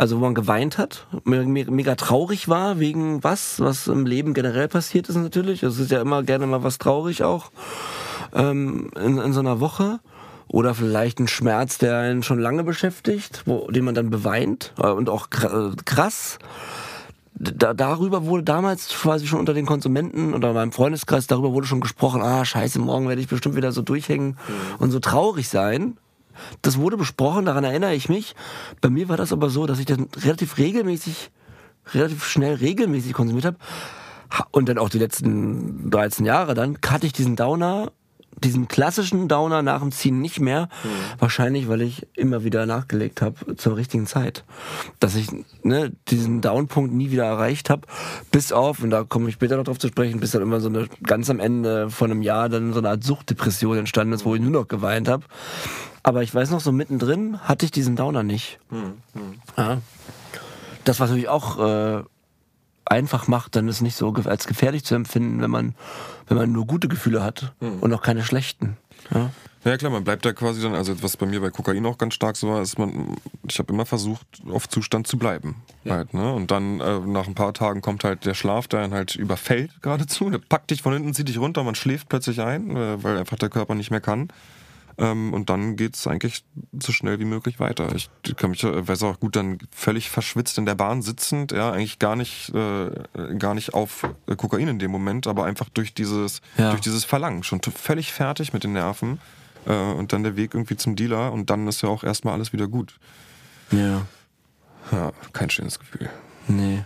also 0.00 0.16
wo 0.16 0.20
man 0.20 0.34
geweint 0.34 0.78
hat, 0.78 1.06
mega 1.24 1.94
traurig 1.94 2.48
war 2.48 2.78
wegen 2.78 3.22
was, 3.22 3.60
was 3.60 3.86
im 3.86 4.06
Leben 4.06 4.32
generell 4.32 4.66
passiert 4.66 5.10
ist 5.10 5.16
natürlich. 5.16 5.62
Es 5.62 5.78
ist 5.78 5.90
ja 5.90 6.00
immer 6.00 6.22
gerne 6.22 6.46
mal 6.46 6.62
was 6.62 6.78
traurig 6.78 7.22
auch 7.22 7.50
ähm, 8.32 8.90
in, 8.96 9.18
in 9.18 9.34
so 9.34 9.40
einer 9.40 9.60
Woche. 9.60 10.00
Oder 10.48 10.74
vielleicht 10.74 11.20
ein 11.20 11.28
Schmerz, 11.28 11.76
der 11.76 11.98
einen 11.98 12.22
schon 12.22 12.38
lange 12.38 12.64
beschäftigt, 12.64 13.42
wo, 13.44 13.70
den 13.70 13.84
man 13.84 13.94
dann 13.94 14.08
beweint 14.08 14.72
äh, 14.78 14.88
und 14.88 15.10
auch 15.10 15.28
äh, 15.32 15.76
krass. 15.84 16.38
Da, 17.34 17.74
darüber 17.74 18.24
wurde 18.24 18.42
damals 18.42 18.88
quasi 18.88 19.26
schon 19.26 19.38
unter 19.38 19.52
den 19.52 19.66
Konsumenten 19.66 20.32
oder 20.32 20.54
meinem 20.54 20.72
Freundeskreis, 20.72 21.26
darüber 21.26 21.52
wurde 21.52 21.66
schon 21.66 21.80
gesprochen, 21.80 22.22
ah 22.22 22.46
scheiße, 22.46 22.78
morgen 22.78 23.06
werde 23.06 23.20
ich 23.20 23.28
bestimmt 23.28 23.54
wieder 23.54 23.70
so 23.70 23.82
durchhängen 23.82 24.28
mhm. 24.28 24.76
und 24.78 24.92
so 24.92 24.98
traurig 24.98 25.50
sein. 25.50 25.98
Das 26.62 26.78
wurde 26.78 26.96
besprochen, 26.96 27.46
daran 27.46 27.64
erinnere 27.64 27.94
ich 27.94 28.08
mich. 28.08 28.34
Bei 28.80 28.90
mir 28.90 29.08
war 29.08 29.16
das 29.16 29.32
aber 29.32 29.50
so, 29.50 29.66
dass 29.66 29.78
ich 29.78 29.86
das 29.86 29.98
relativ 30.22 30.58
regelmäßig, 30.58 31.30
relativ 31.94 32.24
schnell 32.24 32.54
regelmäßig 32.54 33.12
konsumiert 33.12 33.46
habe. 33.46 33.56
Und 34.50 34.68
dann 34.68 34.78
auch 34.78 34.88
die 34.88 34.98
letzten 34.98 35.90
13 35.90 36.24
Jahre 36.24 36.54
dann 36.54 36.78
hatte 36.86 37.06
ich 37.06 37.12
diesen 37.12 37.36
Downer, 37.36 37.90
diesen 38.42 38.68
klassischen 38.68 39.28
Downer 39.28 39.62
nach 39.62 39.80
dem 39.80 39.92
Ziehen 39.92 40.20
nicht 40.20 40.40
mehr. 40.40 40.68
Mhm. 40.84 40.88
Wahrscheinlich, 41.18 41.68
weil 41.68 41.82
ich 41.82 42.06
immer 42.14 42.44
wieder 42.44 42.64
nachgelegt 42.64 43.22
habe 43.22 43.56
zur 43.56 43.76
richtigen 43.76 44.06
Zeit. 44.06 44.44
Dass 44.98 45.14
ich 45.14 45.28
ne, 45.62 45.92
diesen 46.08 46.40
Downpunkt 46.40 46.94
nie 46.94 47.10
wieder 47.10 47.24
erreicht 47.24 47.70
habe, 47.70 47.86
bis 48.30 48.52
auf, 48.52 48.82
und 48.82 48.90
da 48.90 49.04
komme 49.04 49.28
ich 49.28 49.34
später 49.34 49.56
noch 49.56 49.64
drauf 49.64 49.78
zu 49.78 49.88
sprechen, 49.88 50.20
bis 50.20 50.30
dann 50.30 50.42
immer 50.42 50.60
so 50.60 50.68
eine 50.68 50.88
ganz 51.02 51.28
am 51.28 51.40
Ende 51.40 51.90
von 51.90 52.10
einem 52.10 52.22
Jahr 52.22 52.48
dann 52.48 52.72
so 52.72 52.78
eine 52.78 52.90
Art 52.90 53.04
Suchtdepression 53.04 53.78
entstanden 53.78 54.14
ist, 54.14 54.24
wo 54.24 54.34
ich 54.34 54.40
nur 54.40 54.52
noch 54.52 54.68
geweint 54.68 55.08
habe. 55.08 55.24
Aber 56.02 56.22
ich 56.22 56.34
weiß 56.34 56.50
noch, 56.50 56.60
so 56.60 56.72
mittendrin 56.72 57.40
hatte 57.40 57.64
ich 57.64 57.70
diesen 57.70 57.96
Downer 57.96 58.22
nicht. 58.22 58.58
Hm, 58.70 58.94
hm. 59.12 59.38
Ja. 59.56 59.78
Das, 60.84 61.00
was 61.00 61.10
natürlich 61.10 61.28
auch 61.28 61.58
äh, 61.58 62.02
einfach 62.86 63.28
macht, 63.28 63.56
dann 63.56 63.68
ist 63.68 63.80
nicht 63.80 63.96
so 63.96 64.12
als 64.24 64.46
gefährlich 64.46 64.84
zu 64.84 64.94
empfinden, 64.94 65.40
wenn 65.42 65.50
man, 65.50 65.74
wenn 66.26 66.36
man 66.36 66.52
nur 66.52 66.66
gute 66.66 66.88
Gefühle 66.88 67.22
hat 67.22 67.52
hm. 67.60 67.80
und 67.80 67.92
auch 67.92 68.02
keine 68.02 68.24
schlechten. 68.24 68.76
Ja. 69.12 69.30
Ja 69.62 69.76
klar, 69.76 69.92
man 69.92 70.04
bleibt 70.04 70.24
da 70.24 70.32
quasi 70.32 70.62
dann, 70.62 70.74
also 70.74 71.02
was 71.02 71.18
bei 71.18 71.26
mir 71.26 71.40
bei 71.40 71.50
Kokain 71.50 71.84
auch 71.84 71.98
ganz 71.98 72.14
stark 72.14 72.36
so 72.36 72.48
war, 72.48 72.62
ist 72.62 72.78
man, 72.78 73.16
ich 73.46 73.58
habe 73.58 73.70
immer 73.72 73.84
versucht, 73.84 74.26
auf 74.48 74.66
Zustand 74.68 75.06
zu 75.06 75.18
bleiben. 75.18 75.56
Ja. 75.84 75.96
Halt, 75.96 76.14
ne? 76.14 76.32
Und 76.32 76.50
dann 76.50 76.80
äh, 76.80 77.00
nach 77.00 77.26
ein 77.26 77.34
paar 77.34 77.52
Tagen 77.52 77.82
kommt 77.82 78.02
halt 78.02 78.24
der 78.24 78.32
Schlaf, 78.32 78.68
der 78.68 78.80
einen 78.80 78.94
halt 78.94 79.16
überfällt 79.16 79.82
geradezu, 79.82 80.30
der 80.30 80.38
packt 80.38 80.70
dich 80.70 80.80
von 80.80 80.94
hinten, 80.94 81.12
zieht 81.12 81.28
dich 81.28 81.38
runter, 81.38 81.62
man 81.62 81.74
schläft 81.74 82.08
plötzlich 82.08 82.40
ein, 82.40 82.74
äh, 82.74 83.02
weil 83.04 83.18
einfach 83.18 83.36
der 83.36 83.50
Körper 83.50 83.74
nicht 83.74 83.90
mehr 83.90 84.00
kann. 84.00 84.28
Ähm, 84.98 85.32
und 85.32 85.50
dann 85.50 85.76
geht 85.76 85.96
es 85.96 86.06
eigentlich 86.06 86.44
so 86.78 86.92
schnell 86.92 87.18
wie 87.20 87.24
möglich 87.24 87.60
weiter. 87.60 87.88
Ich 87.94 88.10
kann 88.36 88.50
mich, 88.50 88.62
äh, 88.64 88.86
weiß 88.86 89.02
auch 89.04 89.20
gut, 89.20 89.36
dann 89.36 89.58
völlig 89.70 90.10
verschwitzt 90.10 90.58
in 90.58 90.66
der 90.66 90.74
Bahn 90.74 91.02
sitzend, 91.02 91.52
ja, 91.52 91.70
eigentlich 91.72 91.98
gar 91.98 92.16
nicht, 92.16 92.52
äh, 92.54 92.90
gar 93.38 93.54
nicht 93.54 93.74
auf 93.74 94.06
äh, 94.26 94.36
Kokain 94.36 94.68
in 94.68 94.78
dem 94.78 94.90
Moment, 94.90 95.26
aber 95.26 95.44
einfach 95.44 95.68
durch 95.68 95.94
dieses, 95.94 96.40
ja. 96.56 96.70
durch 96.70 96.80
dieses 96.80 97.04
Verlangen. 97.04 97.42
Schon 97.42 97.60
völlig 97.62 98.12
fertig 98.12 98.52
mit 98.52 98.64
den 98.64 98.72
Nerven. 98.72 99.20
Äh, 99.66 99.74
und 99.74 100.12
dann 100.12 100.22
der 100.22 100.36
Weg 100.36 100.54
irgendwie 100.54 100.76
zum 100.76 100.96
Dealer 100.96 101.32
und 101.32 101.50
dann 101.50 101.68
ist 101.68 101.82
ja 101.82 101.88
auch 101.88 102.04
erstmal 102.04 102.34
alles 102.34 102.52
wieder 102.52 102.66
gut. 102.66 102.98
Ja. 103.70 104.02
Ja, 104.92 105.12
kein 105.32 105.50
schönes 105.50 105.78
Gefühl. 105.78 106.10
Nee. 106.48 106.84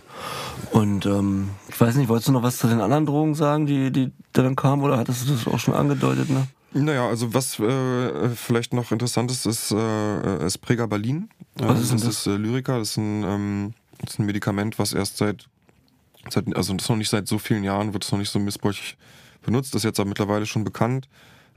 Und 0.71 1.05
ähm, 1.05 1.49
ich 1.69 1.79
weiß 1.79 1.95
nicht, 1.95 2.09
wolltest 2.09 2.27
du 2.27 2.31
noch 2.31 2.43
was 2.43 2.57
zu 2.57 2.67
den 2.67 2.81
anderen 2.81 3.05
Drogen 3.05 3.35
sagen, 3.35 3.65
die, 3.65 3.91
die 3.91 4.11
dann 4.33 4.55
kamen, 4.55 4.83
oder 4.83 4.97
hattest 4.97 5.27
du 5.27 5.33
das 5.33 5.47
auch 5.47 5.59
schon 5.59 5.73
angedeutet, 5.73 6.29
ne? 6.29 6.47
Naja, 6.77 7.07
also 7.07 7.33
was 7.33 7.57
äh, 7.57 8.29
vielleicht 8.35 8.73
noch 8.73 8.91
interessant 8.91 9.31
ist, 9.31 9.45
ist, 9.45 9.71
äh, 9.71 10.45
ist 10.45 10.57
Pregabalin. 10.57 11.29
Was 11.55 11.79
ist 11.79 11.93
das? 11.93 12.01
das 12.01 12.09
ist 12.17 12.27
äh, 12.27 12.35
Lyrica, 12.35 12.77
das 12.77 12.91
ist, 12.91 12.97
ein, 12.97 13.23
ähm, 13.23 13.73
das 14.01 14.15
ist 14.15 14.19
ein 14.19 14.25
Medikament, 14.25 14.77
was 14.77 14.91
erst 14.91 15.15
seit, 15.15 15.47
seit, 16.29 16.53
also 16.53 16.73
das 16.73 16.89
noch 16.89 16.97
nicht 16.97 17.09
seit 17.09 17.29
so 17.29 17.39
vielen 17.39 17.63
Jahren, 17.63 17.93
wird 17.93 18.03
es 18.03 18.11
noch 18.11 18.19
nicht 18.19 18.29
so 18.29 18.39
missbräuchlich 18.39 18.97
benutzt, 19.41 19.73
das 19.73 19.79
ist 19.79 19.85
jetzt 19.85 19.99
aber 20.01 20.09
mittlerweile 20.09 20.45
schon 20.45 20.65
bekannt. 20.65 21.07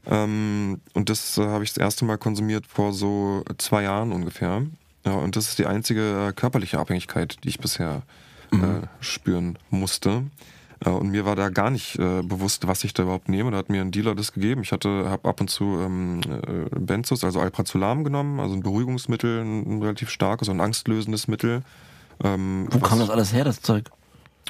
Ähm, 0.06 0.80
und 0.94 1.10
das 1.10 1.36
äh, 1.36 1.44
habe 1.44 1.64
ich 1.64 1.72
das 1.72 1.78
erste 1.78 2.04
Mal 2.04 2.16
konsumiert 2.16 2.68
vor 2.68 2.92
so 2.92 3.42
zwei 3.58 3.82
Jahren 3.82 4.12
ungefähr. 4.12 4.62
Ja, 5.04 5.14
und 5.14 5.34
das 5.34 5.48
ist 5.48 5.58
die 5.58 5.66
einzige 5.66 6.28
äh, 6.28 6.32
körperliche 6.32 6.78
Abhängigkeit, 6.78 7.38
die 7.42 7.48
ich 7.48 7.58
bisher 7.58 8.02
äh, 8.52 8.56
mhm. 8.56 8.82
spüren 9.00 9.58
musste. 9.70 10.22
Äh, 10.84 10.90
und 10.90 11.10
mir 11.10 11.24
war 11.24 11.36
da 11.36 11.48
gar 11.48 11.70
nicht 11.70 11.98
äh, 11.98 12.22
bewusst, 12.22 12.66
was 12.66 12.84
ich 12.84 12.94
da 12.94 13.04
überhaupt 13.04 13.28
nehme. 13.28 13.50
Da 13.50 13.58
hat 13.58 13.68
mir 13.68 13.80
ein 13.80 13.90
Dealer 13.90 14.14
das 14.14 14.32
gegeben. 14.32 14.62
Ich 14.62 14.72
hatte, 14.72 15.08
habe 15.08 15.28
ab 15.28 15.40
und 15.40 15.48
zu 15.48 15.78
ähm, 15.80 16.20
äh, 16.26 16.78
Benzos, 16.78 17.24
also 17.24 17.40
Alprazolam 17.40 18.04
genommen, 18.04 18.40
also 18.40 18.54
ein 18.54 18.62
Beruhigungsmittel, 18.62 19.40
ein, 19.40 19.82
relativ 19.82 20.10
starkes, 20.10 20.48
ein 20.48 20.60
angstlösendes 20.60 21.28
Mittel. 21.28 21.62
Ähm, 22.22 22.68
Wo 22.70 22.78
kam 22.78 22.98
das 22.98 23.10
alles 23.10 23.32
her, 23.32 23.44
das 23.44 23.60
Zeug? 23.60 23.90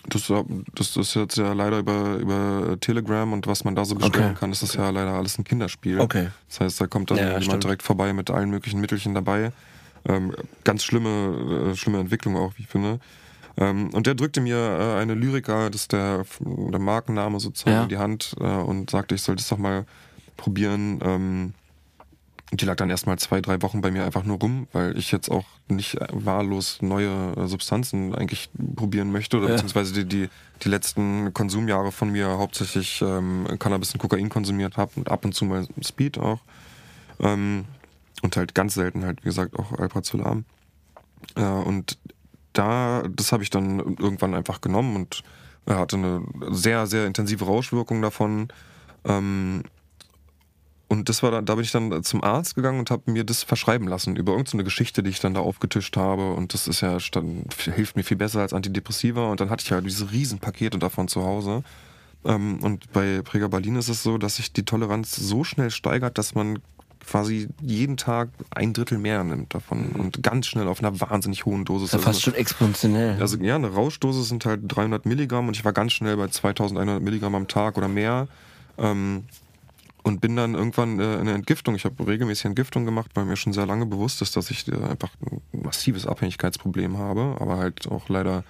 Das, 0.09 0.33
das 0.75 0.97
ist 0.97 1.14
jetzt 1.14 1.37
ja 1.37 1.53
leider 1.53 1.79
über, 1.79 2.17
über 2.17 2.77
Telegram 2.81 3.31
und 3.33 3.47
was 3.47 3.64
man 3.64 3.75
da 3.75 3.85
so 3.85 3.95
bestellen 3.95 4.31
okay. 4.31 4.37
kann, 4.38 4.53
ist 4.53 4.62
das 4.62 4.75
ja 4.75 4.88
leider 4.91 5.12
alles 5.12 5.37
ein 5.38 5.45
Kinderspiel. 5.45 6.01
Okay. 6.01 6.29
Das 6.49 6.61
heißt, 6.61 6.81
da 6.81 6.87
kommt 6.87 7.11
dann 7.11 7.19
ja, 7.19 7.27
jemand 7.27 7.45
stimmt. 7.45 7.64
direkt 7.64 7.83
vorbei 7.83 8.12
mit 8.12 8.31
allen 8.31 8.49
möglichen 8.49 8.81
Mittelchen 8.81 9.14
dabei. 9.14 9.53
Ähm, 10.09 10.35
ganz 10.64 10.85
schlimme, 10.85 11.73
äh, 11.73 11.77
schlimme 11.77 11.99
Entwicklung 11.99 12.37
auch, 12.37 12.53
wie 12.57 12.62
ich 12.62 12.69
finde. 12.69 13.01
Ähm, 13.59 13.90
und 13.92 14.07
der 14.07 14.14
drückte 14.14 14.40
mir 14.40 14.57
äh, 14.57 15.01
eine 15.01 15.14
Lyrika, 15.14 15.68
das 15.68 15.83
ist 15.83 15.92
der, 15.92 16.25
der 16.40 16.79
Markenname 16.79 17.40
sozusagen, 17.40 17.77
ja. 17.77 17.83
in 17.83 17.88
die 17.88 17.99
Hand 17.99 18.37
äh, 18.40 18.44
und 18.44 18.90
sagte, 18.90 19.16
ich 19.16 19.23
soll 19.23 19.37
das 19.37 19.49
doch 19.49 19.59
mal 19.59 19.85
probieren. 20.37 21.01
Ähm, 21.03 21.55
die 22.53 22.64
lag 22.64 22.77
dann 22.77 22.88
erstmal 22.88 23.18
zwei, 23.18 23.40
drei 23.40 23.61
Wochen 23.61 23.83
bei 23.83 23.90
mir 23.90 24.05
einfach 24.05 24.25
nur 24.25 24.38
rum, 24.38 24.68
weil 24.73 24.97
ich 24.97 25.11
jetzt 25.11 25.31
auch 25.31 25.44
nicht 25.68 25.99
wahllos 26.11 26.81
neue 26.81 27.35
äh, 27.37 27.47
Substanzen 27.47 28.14
eigentlich 28.14 28.49
probieren 28.75 29.12
möchte 29.12 29.37
oder 29.37 29.49
ja. 29.49 29.53
beziehungsweise 29.53 29.92
die, 29.92 30.05
die, 30.07 30.29
die 30.62 30.68
letzten 30.68 31.35
Konsumjahre 31.35 31.92
von 31.92 32.11
mir 32.11 32.38
hauptsächlich 32.38 33.03
ähm, 33.03 33.47
Cannabis 33.59 33.92
und 33.92 33.99
Kokain 33.99 34.31
konsumiert 34.31 34.77
habe 34.77 34.92
und 34.97 35.11
ab 35.11 35.25
und 35.25 35.35
zu 35.35 35.44
mal 35.44 35.66
Speed 35.83 36.18
auch. 36.18 36.40
Ähm, 37.21 37.66
und 38.23 38.37
halt 38.37 38.55
ganz 38.55 38.75
selten 38.75 39.05
halt, 39.05 39.21
wie 39.23 39.29
gesagt, 39.29 39.59
auch 39.59 39.73
Alprazolam. 39.73 40.44
Äh, 41.37 41.42
und 41.42 41.99
da, 42.59 43.05
das 43.09 43.33
habe 43.33 43.42
ich 43.42 43.51
dann 43.51 43.79
irgendwann 43.79 44.35
einfach 44.35 44.61
genommen 44.61 44.97
und 44.97 45.23
er 45.66 45.79
hatte 45.79 45.97
eine 45.97 46.23
sehr, 46.51 46.87
sehr 46.87 47.07
intensive 47.07 47.44
Rauschwirkung 47.44 48.03
davon. 48.03 48.49
Ähm, 49.05 49.62
und 50.88 51.11
das 51.11 51.23
war 51.23 51.31
dann, 51.31 51.44
da 51.44 51.55
bin 51.55 51.64
ich 51.64 51.71
dann 51.71 52.03
zum 52.03 52.25
Arzt 52.25 52.55
gegangen 52.55 52.79
und 52.79 52.90
habe 52.90 53.11
mir 53.11 53.23
das 53.23 53.42
verschreiben 53.42 53.87
lassen 53.87 54.16
über 54.16 54.33
irgendeine 54.33 54.64
Geschichte, 54.64 55.03
die 55.03 55.11
ich 55.11 55.21
dann 55.21 55.35
da 55.35 55.40
aufgetischt 55.40 55.97
habe. 55.99 56.33
Und 56.33 56.55
das 56.55 56.66
ist 56.66 56.81
ja, 56.81 56.97
dann, 57.12 57.44
hilft 57.75 57.97
mir 57.97 58.05
viel 58.05 58.16
besser 58.16 58.40
als 58.40 58.55
Antidepressiva. 58.55 59.31
Und 59.31 59.40
dann 59.40 59.51
hatte 59.51 59.62
ich 59.64 59.71
ja 59.71 59.83
diese 59.83 60.11
Riesenpakete 60.11 60.79
davon 60.79 61.07
zu 61.07 61.23
Hause. 61.23 61.62
Ähm, 62.25 62.62
und 62.62 62.90
bei 62.92 63.21
Pregabalin 63.21 63.77
ist 63.77 63.90
es 63.90 64.03
so, 64.03 64.16
dass 64.16 64.37
sich 64.37 64.55
die 64.55 64.64
Toleranz 64.64 65.14
so 65.14 65.44
schnell 65.44 65.71
steigert, 65.71 66.16
dass 66.16 66.35
man 66.35 66.61
quasi 67.09 67.49
jeden 67.62 67.97
Tag 67.97 68.29
ein 68.51 68.73
Drittel 68.73 68.99
mehr 68.99 69.25
nimmt 69.25 69.55
davon 69.55 69.90
mhm. 69.92 70.01
und 70.01 70.23
ganz 70.23 70.47
schnell 70.47 70.68
auf 70.68 70.81
einer 70.81 71.01
wahnsinnig 71.01 71.47
hohen 71.47 71.64
Dosis. 71.64 71.92
Ja, 71.92 71.99
fast 71.99 72.09
also, 72.09 72.21
schon 72.21 72.35
exponentiell. 72.35 73.16
Also 73.21 73.38
ja, 73.38 73.57
eine 73.57 73.68
Rauschdosis 73.68 74.29
sind 74.29 74.44
halt 74.44 74.61
300 74.64 75.07
Milligramm 75.07 75.49
und 75.49 75.57
ich 75.57 75.64
war 75.64 75.73
ganz 75.73 75.92
schnell 75.92 76.16
bei 76.16 76.29
2100 76.29 77.03
Milligramm 77.03 77.35
am 77.35 77.49
Tag 77.49 77.79
oder 77.79 77.88
mehr. 77.88 78.29
Ähm, 78.77 79.25
und 80.05 80.21
bin 80.21 80.37
dann 80.37 80.55
irgendwann 80.55 80.99
äh, 81.01 81.14
in 81.14 81.21
eine 81.21 81.35
Entgiftung. 81.35 81.75
Ich 81.75 81.85
habe 81.85 82.07
regelmäßig 82.07 82.47
Entgiftung 82.47 82.85
gemacht, 82.85 83.11
weil 83.14 83.25
mir 83.25 83.37
schon 83.37 83.53
sehr 83.53 83.66
lange 83.66 83.85
bewusst 83.85 84.23
ist, 84.23 84.37
dass 84.37 84.51
ich 84.51 84.66
äh, 84.68 84.75
einfach 84.75 85.11
ein 85.21 85.42
massives 85.53 86.07
Abhängigkeitsproblem 86.07 86.97
habe. 86.97 87.37
Aber 87.40 87.59
halt 87.59 87.88
auch 87.88 88.09
leider 88.09 88.44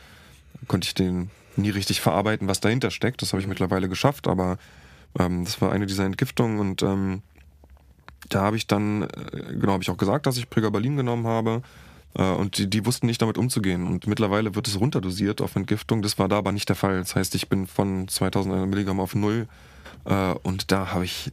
konnte 0.69 0.87
ich 0.87 0.95
den 0.95 1.31
nie 1.57 1.71
richtig 1.71 2.01
verarbeiten, 2.01 2.47
was 2.49 2.61
dahinter 2.61 2.91
steckt. 2.91 3.23
Das 3.23 3.33
habe 3.33 3.41
ich 3.41 3.49
mittlerweile 3.49 3.89
geschafft, 3.89 4.29
aber 4.29 4.59
ähm, 5.19 5.45
das 5.45 5.61
war 5.61 5.73
eine 5.73 5.87
dieser 5.87 6.05
Entgiftungen 6.05 6.61
und 6.61 6.83
ähm, 6.83 7.23
da 8.29 8.43
habe 8.43 8.57
ich 8.57 8.67
dann, 8.67 9.03
äh, 9.03 9.09
genau, 9.59 9.73
habe 9.73 9.83
ich 9.83 9.91
auch 9.91 9.97
gesagt, 9.97 10.27
dass 10.27 10.37
ich 10.37 10.51
Pregabalin 10.51 10.97
genommen 10.97 11.27
habe. 11.27 11.63
Äh, 12.15 12.23
und 12.23 12.59
die, 12.59 12.69
die, 12.69 12.87
wussten 12.87 13.07
nicht 13.07 13.23
damit 13.23 13.39
umzugehen. 13.39 13.87
Und 13.87 14.07
mittlerweile 14.07 14.55
wird 14.55 14.69
es 14.69 14.79
runterdosiert 14.81 15.41
auf 15.41 15.57
Entgiftung. 15.57 16.03
Das 16.03 16.19
war 16.19 16.29
da 16.29 16.39
aber 16.39 16.53
nicht 16.53 16.69
der 16.69 16.77
Fall. 16.77 16.99
Das 16.99 17.15
heißt, 17.15 17.35
ich 17.35 17.49
bin 17.49 17.67
von 17.67 18.09
2000 18.09 18.69
Milligramm 18.69 19.01
auf 19.01 19.15
null. 19.15 19.47
Äh, 20.05 20.33
und 20.43 20.71
da 20.73 20.93
habe 20.93 21.05
ich 21.05 21.33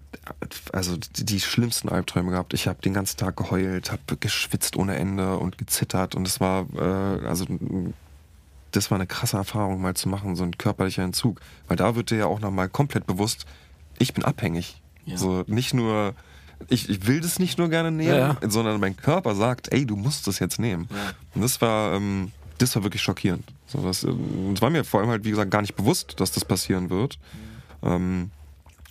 also 0.73 0.97
die 0.97 1.39
schlimmsten 1.39 1.89
Albträume 1.89 2.31
gehabt. 2.31 2.53
Ich 2.53 2.67
habe 2.67 2.81
den 2.81 2.93
ganzen 2.93 3.17
Tag 3.17 3.37
geheult, 3.37 3.91
habe 3.91 4.17
geschwitzt 4.19 4.75
ohne 4.75 4.95
Ende 4.95 5.37
und 5.37 5.57
gezittert. 5.57 6.15
Und 6.15 6.27
es 6.27 6.39
war, 6.39 6.67
also 6.75 7.45
das 8.71 8.91
war 8.91 8.97
eine 8.97 9.07
krasse 9.07 9.37
Erfahrung 9.37 9.81
mal 9.81 9.93
zu 9.93 10.09
machen, 10.09 10.35
so 10.35 10.43
ein 10.43 10.57
körperlicher 10.57 11.03
Entzug. 11.03 11.39
Weil 11.67 11.77
da 11.77 11.95
wird 11.95 12.11
dir 12.11 12.17
ja 12.17 12.25
auch 12.25 12.39
nochmal 12.39 12.69
komplett 12.69 13.07
bewusst, 13.07 13.45
ich 13.97 14.13
bin 14.13 14.25
abhängig. 14.25 14.81
Ja. 15.05 15.17
So 15.17 15.43
nicht 15.47 15.73
nur 15.73 16.15
ich, 16.69 16.89
ich 16.89 17.07
will 17.07 17.21
das 17.21 17.39
nicht 17.39 17.57
nur 17.57 17.69
gerne 17.69 17.91
nehmen, 17.91 18.09
ja, 18.09 18.37
ja. 18.41 18.49
sondern 18.49 18.79
mein 18.79 18.95
Körper 18.97 19.35
sagt, 19.35 19.71
ey, 19.71 19.85
du 19.85 19.95
musst 19.95 20.27
das 20.27 20.39
jetzt 20.39 20.59
nehmen. 20.59 20.87
Ja. 20.91 21.13
Und 21.33 21.41
das 21.41 21.61
war, 21.61 21.93
ähm, 21.93 22.31
das 22.57 22.75
war 22.75 22.83
wirklich 22.83 23.01
schockierend. 23.01 23.43
So, 23.67 23.81
das, 23.81 24.01
das, 24.01 24.09
ähm, 24.11 24.59
war 24.59 24.69
mir 24.69 24.83
vor 24.83 24.99
allem 24.99 25.09
halt, 25.09 25.25
wie 25.25 25.31
gesagt, 25.31 25.51
gar 25.51 25.61
nicht 25.61 25.75
bewusst, 25.75 26.19
dass 26.19 26.31
das 26.31 26.45
passieren 26.45 26.89
wird. 26.89 27.19
Ähm, 27.83 28.31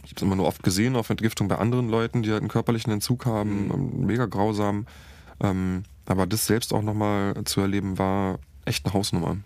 ich 0.04 0.10
habe 0.10 0.16
es 0.16 0.22
immer 0.22 0.36
nur 0.36 0.46
oft 0.46 0.62
gesehen 0.62 0.96
auf 0.96 1.10
Entgiftung 1.10 1.48
bei 1.48 1.56
anderen 1.56 1.88
Leuten, 1.88 2.22
die 2.22 2.30
halt 2.30 2.40
einen 2.40 2.50
körperlichen 2.50 2.92
Entzug 2.92 3.26
haben, 3.26 3.66
mhm. 3.66 3.72
Ähm, 3.72 4.06
mega 4.06 4.26
grausam. 4.26 4.86
Ähm, 5.40 5.84
aber 6.06 6.26
das 6.26 6.46
selbst 6.46 6.74
auch 6.74 6.82
nochmal 6.82 7.34
zu 7.44 7.60
erleben, 7.60 7.98
war 7.98 8.38
echt 8.64 8.84
eine 8.84 8.94
Hausnummer. 8.94 9.38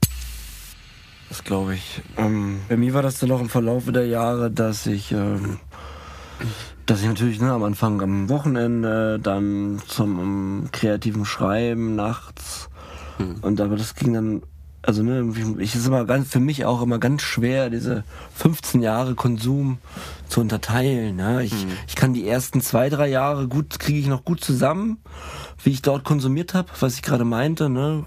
Das 1.29 1.45
glaube 1.45 1.75
ich. 1.75 2.03
Ähm, 2.17 2.61
bei 2.69 2.77
mir 2.77 2.95
war 2.95 3.03
das 3.03 3.19
dann 3.19 3.31
auch 3.31 3.41
im 3.41 3.49
Verlauf 3.49 3.85
der 3.87 4.07
Jahre, 4.07 4.51
dass 4.51 4.87
ich 4.87 5.13
ähm, 5.13 5.61
dass 6.89 7.03
ich 7.03 7.07
natürlich 7.07 7.39
ne, 7.39 7.53
am 7.53 7.65
Anfang 7.65 8.01
am 8.01 8.31
Wochenende, 8.31 9.21
dann 9.23 9.79
zum 9.87 10.19
um, 10.19 10.69
kreativen 10.73 11.27
Schreiben 11.27 11.95
nachts. 11.97 12.71
Hm. 13.19 13.37
Und 13.43 13.61
aber 13.61 13.77
das 13.77 13.95
ging 13.95 14.15
dann, 14.15 14.43
also 14.81 15.03
ne, 15.03 15.31
ich 15.59 15.75
ist 15.75 15.87
immer 15.87 16.07
ganz 16.07 16.31
für 16.31 16.41
mich 16.41 16.65
auch 16.65 16.81
immer 16.81 16.99
ganz 16.99 17.21
schwer, 17.21 17.69
diese 17.69 18.05
15 18.37 18.81
Jahre 18.81 19.15
Konsum 19.15 19.77
zu 20.31 20.41
unterteilen. 20.41 21.17
Ne? 21.17 21.45
Ich, 21.45 21.53
hm. 21.53 21.69
ich 21.87 21.95
kann 21.95 22.15
die 22.15 22.27
ersten 22.27 22.63
zwei, 22.63 22.89
drei 22.89 23.09
Jahre 23.09 23.49
gut, 23.49 23.79
kriege 23.79 23.99
ich 23.99 24.07
noch 24.07 24.25
gut 24.25 24.43
zusammen, 24.43 24.97
wie 25.63 25.71
ich 25.71 25.83
dort 25.83 26.05
konsumiert 26.05 26.55
habe, 26.55 26.69
was 26.81 26.95
ich 26.95 27.03
gerade 27.03 27.25
meinte, 27.25 27.69
ne? 27.69 28.07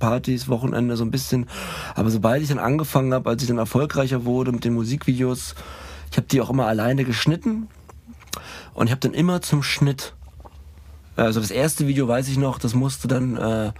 Partys, 0.00 0.48
Wochenende 0.48 0.98
so 0.98 1.04
ein 1.04 1.10
bisschen. 1.10 1.46
Aber 1.94 2.10
sobald 2.10 2.42
ich 2.42 2.50
dann 2.50 2.58
angefangen 2.58 3.14
habe, 3.14 3.30
als 3.30 3.40
ich 3.40 3.48
dann 3.48 3.58
erfolgreicher 3.58 4.26
wurde 4.26 4.52
mit 4.52 4.66
den 4.66 4.74
Musikvideos, 4.74 5.54
ich 6.10 6.16
habe 6.18 6.26
die 6.28 6.42
auch 6.42 6.50
immer 6.50 6.66
alleine 6.66 7.04
geschnitten, 7.04 7.68
und 8.78 8.86
ich 8.86 8.92
habe 8.92 9.00
dann 9.00 9.14
immer 9.14 9.42
zum 9.42 9.62
Schnitt 9.62 10.14
also 11.18 11.40
das 11.40 11.50
erste 11.50 11.88
Video 11.88 12.06
weiß 12.06 12.28
ich 12.28 12.38
noch, 12.38 12.60
das 12.60 12.74
musste 12.74 13.08
dann, 13.08 13.36
äh, 13.36 13.72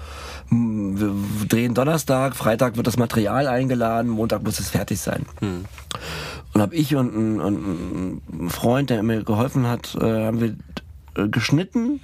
wir 0.51 1.47
drehen 1.47 1.73
Donnerstag, 1.73 2.35
Freitag 2.35 2.77
wird 2.77 2.89
das 2.89 2.97
Material 2.97 3.47
eingeladen, 3.47 4.11
Montag 4.11 4.43
muss 4.43 4.59
es 4.59 4.71
fertig 4.71 4.99
sein. 5.01 5.25
Hm. 5.39 5.65
Und 6.53 6.61
habe 6.61 6.75
ich 6.75 6.97
und 6.97 7.15
ein, 7.15 7.41
und 7.41 8.23
ein, 8.33 8.51
Freund, 8.51 8.91
der 8.91 9.05
mir 9.05 9.23
geholfen 9.23 9.69
hat, 9.69 9.95
äh, 10.01 10.27
haben 10.27 10.41
wir 10.41 10.57
äh, 11.15 11.29
geschnitten 11.29 12.01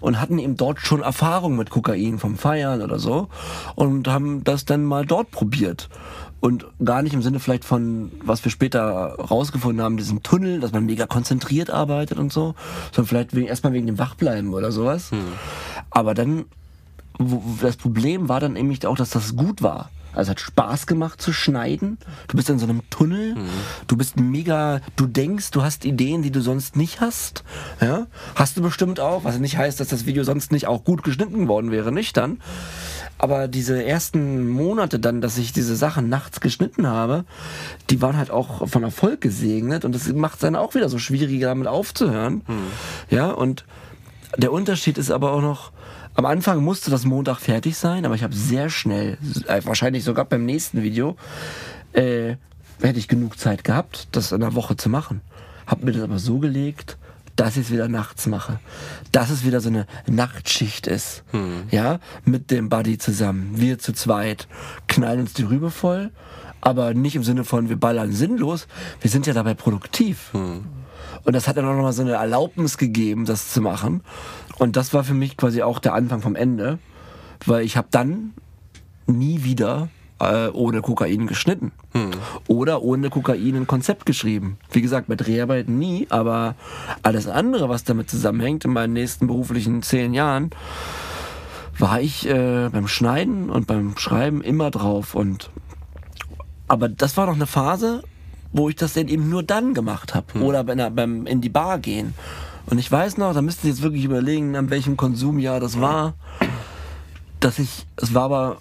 und 0.00 0.20
hatten 0.20 0.38
eben 0.38 0.56
dort 0.56 0.80
schon 0.80 1.02
Erfahrung 1.02 1.56
mit 1.56 1.70
Kokain 1.70 2.18
vom 2.18 2.36
Feiern 2.36 2.82
oder 2.82 2.98
so 2.98 3.28
und 3.74 4.08
haben 4.08 4.44
das 4.44 4.64
dann 4.64 4.84
mal 4.84 5.04
dort 5.06 5.30
probiert 5.30 5.88
und 6.40 6.66
gar 6.84 7.02
nicht 7.02 7.14
im 7.14 7.22
Sinne 7.22 7.40
vielleicht 7.40 7.64
von, 7.64 8.12
was 8.22 8.44
wir 8.44 8.52
später 8.52 8.80
rausgefunden 9.16 9.82
haben, 9.82 9.96
diesem 9.96 10.22
Tunnel, 10.22 10.60
dass 10.60 10.72
man 10.72 10.86
mega 10.86 11.06
konzentriert 11.06 11.70
arbeitet 11.70 12.18
und 12.18 12.32
so, 12.32 12.54
sondern 12.92 13.08
vielleicht 13.08 13.34
wegen, 13.34 13.48
erstmal 13.48 13.72
wegen 13.72 13.86
dem 13.86 13.98
Wachbleiben 13.98 14.54
oder 14.54 14.70
sowas. 14.70 15.10
Hm. 15.10 15.18
Aber 15.90 16.14
dann, 16.14 16.44
das 17.60 17.76
Problem 17.76 18.28
war 18.28 18.40
dann 18.40 18.52
nämlich 18.52 18.86
auch, 18.86 18.96
dass 18.96 19.10
das 19.10 19.34
gut 19.34 19.62
war. 19.62 19.90
Also 20.18 20.32
es 20.32 20.36
hat 20.36 20.40
Spaß 20.40 20.88
gemacht 20.88 21.22
zu 21.22 21.32
schneiden. 21.32 21.96
Du 22.26 22.36
bist 22.36 22.50
in 22.50 22.58
so 22.58 22.66
einem 22.66 22.82
Tunnel. 22.90 23.36
Mhm. 23.36 23.48
Du 23.86 23.96
bist 23.96 24.18
mega, 24.18 24.80
du 24.96 25.06
denkst, 25.06 25.52
du 25.52 25.62
hast 25.62 25.84
Ideen, 25.84 26.22
die 26.22 26.32
du 26.32 26.40
sonst 26.40 26.74
nicht 26.74 27.00
hast. 27.00 27.44
Ja? 27.80 28.08
Hast 28.34 28.56
du 28.56 28.62
bestimmt 28.62 28.98
auch, 28.98 29.22
was 29.22 29.38
nicht 29.38 29.56
heißt, 29.56 29.78
dass 29.78 29.86
das 29.86 30.06
Video 30.06 30.24
sonst 30.24 30.50
nicht 30.50 30.66
auch 30.66 30.82
gut 30.82 31.04
geschnitten 31.04 31.46
worden 31.46 31.70
wäre, 31.70 31.92
nicht 31.92 32.16
dann. 32.16 32.40
Aber 33.16 33.46
diese 33.46 33.84
ersten 33.84 34.48
Monate 34.48 34.98
dann, 34.98 35.20
dass 35.20 35.38
ich 35.38 35.52
diese 35.52 35.76
Sachen 35.76 36.08
nachts 36.08 36.40
geschnitten 36.40 36.88
habe, 36.88 37.24
die 37.88 38.02
waren 38.02 38.16
halt 38.16 38.32
auch 38.32 38.68
von 38.68 38.82
Erfolg 38.82 39.20
gesegnet 39.20 39.84
und 39.84 39.94
das 39.94 40.08
macht 40.12 40.34
es 40.34 40.40
dann 40.40 40.56
auch 40.56 40.74
wieder 40.74 40.88
so 40.88 40.98
schwierig, 40.98 41.40
damit 41.42 41.68
aufzuhören. 41.68 42.42
Hm. 42.46 42.56
Ja, 43.08 43.30
und 43.30 43.64
der 44.36 44.50
Unterschied 44.50 44.98
ist 44.98 45.12
aber 45.12 45.32
auch 45.32 45.42
noch, 45.42 45.70
am 46.18 46.26
Anfang 46.26 46.64
musste 46.64 46.90
das 46.90 47.04
Montag 47.04 47.38
fertig 47.38 47.76
sein, 47.76 48.04
aber 48.04 48.16
ich 48.16 48.24
habe 48.24 48.34
sehr 48.34 48.70
schnell, 48.70 49.18
äh, 49.46 49.60
wahrscheinlich 49.64 50.02
sogar 50.02 50.24
beim 50.24 50.44
nächsten 50.44 50.82
Video, 50.82 51.16
äh, 51.92 52.34
hätte 52.82 52.98
ich 52.98 53.06
genug 53.06 53.38
Zeit 53.38 53.62
gehabt, 53.62 54.08
das 54.10 54.32
in 54.32 54.42
einer 54.42 54.56
Woche 54.56 54.76
zu 54.76 54.88
machen. 54.88 55.20
Hab 55.64 55.84
mir 55.84 55.92
das 55.92 56.02
aber 56.02 56.18
so 56.18 56.40
gelegt, 56.40 56.98
dass 57.36 57.56
ich 57.56 57.66
es 57.66 57.70
wieder 57.70 57.86
nachts 57.86 58.26
mache. 58.26 58.58
Dass 59.12 59.30
es 59.30 59.44
wieder 59.44 59.60
so 59.60 59.68
eine 59.68 59.86
Nachtschicht 60.08 60.88
ist. 60.88 61.22
Hm. 61.30 61.68
Ja, 61.70 62.00
mit 62.24 62.50
dem 62.50 62.68
Buddy 62.68 62.98
zusammen. 62.98 63.52
Wir 63.54 63.78
zu 63.78 63.92
zweit 63.92 64.48
knallen 64.88 65.20
uns 65.20 65.34
die 65.34 65.44
Rübe 65.44 65.70
voll, 65.70 66.10
aber 66.60 66.94
nicht 66.94 67.14
im 67.14 67.22
Sinne 67.22 67.44
von 67.44 67.68
wir 67.68 67.78
ballern 67.78 68.10
sinnlos. 68.10 68.66
Wir 69.00 69.10
sind 69.10 69.28
ja 69.28 69.34
dabei 69.34 69.54
produktiv. 69.54 70.30
Hm. 70.32 70.64
Und 71.24 71.32
das 71.32 71.46
hat 71.46 71.56
dann 71.56 71.66
auch 71.66 71.74
nochmal 71.74 71.92
so 71.92 72.02
eine 72.02 72.12
Erlaubnis 72.12 72.78
gegeben, 72.78 73.24
das 73.24 73.52
zu 73.52 73.60
machen. 73.60 74.02
Und 74.58 74.76
das 74.76 74.92
war 74.92 75.04
für 75.04 75.14
mich 75.14 75.36
quasi 75.36 75.62
auch 75.62 75.78
der 75.78 75.94
Anfang 75.94 76.20
vom 76.20 76.36
Ende, 76.36 76.78
weil 77.46 77.64
ich 77.64 77.76
habe 77.76 77.88
dann 77.90 78.34
nie 79.06 79.44
wieder 79.44 79.88
äh, 80.20 80.48
ohne 80.48 80.82
Kokain 80.82 81.26
geschnitten. 81.26 81.72
Oder 82.46 82.82
ohne 82.82 83.10
Kokain 83.10 83.56
ein 83.56 83.66
Konzept 83.66 84.06
geschrieben. 84.06 84.58
Wie 84.70 84.82
gesagt, 84.82 85.08
bei 85.08 85.14
Dreharbeiten 85.14 85.78
nie, 85.78 86.06
aber 86.10 86.54
alles 87.02 87.26
andere, 87.28 87.68
was 87.68 87.84
damit 87.84 88.10
zusammenhängt 88.10 88.64
in 88.64 88.72
meinen 88.72 88.92
nächsten 88.92 89.26
beruflichen 89.26 89.82
zehn 89.82 90.14
Jahren, 90.14 90.50
war 91.78 92.00
ich 92.00 92.28
äh, 92.28 92.68
beim 92.70 92.88
Schneiden 92.88 93.50
und 93.50 93.66
beim 93.66 93.96
Schreiben 93.96 94.42
immer 94.42 94.70
drauf. 94.70 95.14
Und 95.14 95.50
aber 96.66 96.88
das 96.88 97.16
war 97.16 97.26
noch 97.26 97.36
eine 97.36 97.46
Phase, 97.46 98.02
wo 98.52 98.68
ich 98.68 98.76
das 98.76 98.94
dann 98.94 99.08
eben 99.08 99.28
nur 99.28 99.42
dann 99.42 99.74
gemacht 99.74 100.14
habe. 100.14 100.40
Oder 100.40 100.64
bei 100.64 100.72
einer, 100.72 100.90
beim 100.90 101.26
in 101.26 101.40
die 101.40 101.48
Bar 101.48 101.78
gehen. 101.78 102.14
Und 102.70 102.78
ich 102.78 102.90
weiß 102.90 103.16
noch, 103.16 103.32
da 103.32 103.40
müsst 103.40 103.64
ihr 103.64 103.70
jetzt 103.70 103.82
wirklich 103.82 104.04
überlegen, 104.04 104.54
an 104.56 104.68
welchem 104.70 104.96
Konsumjahr 104.96 105.58
das 105.58 105.80
war, 105.80 106.14
dass 107.40 107.58
ich, 107.58 107.86
es 107.96 108.12
war 108.14 108.24
aber 108.24 108.58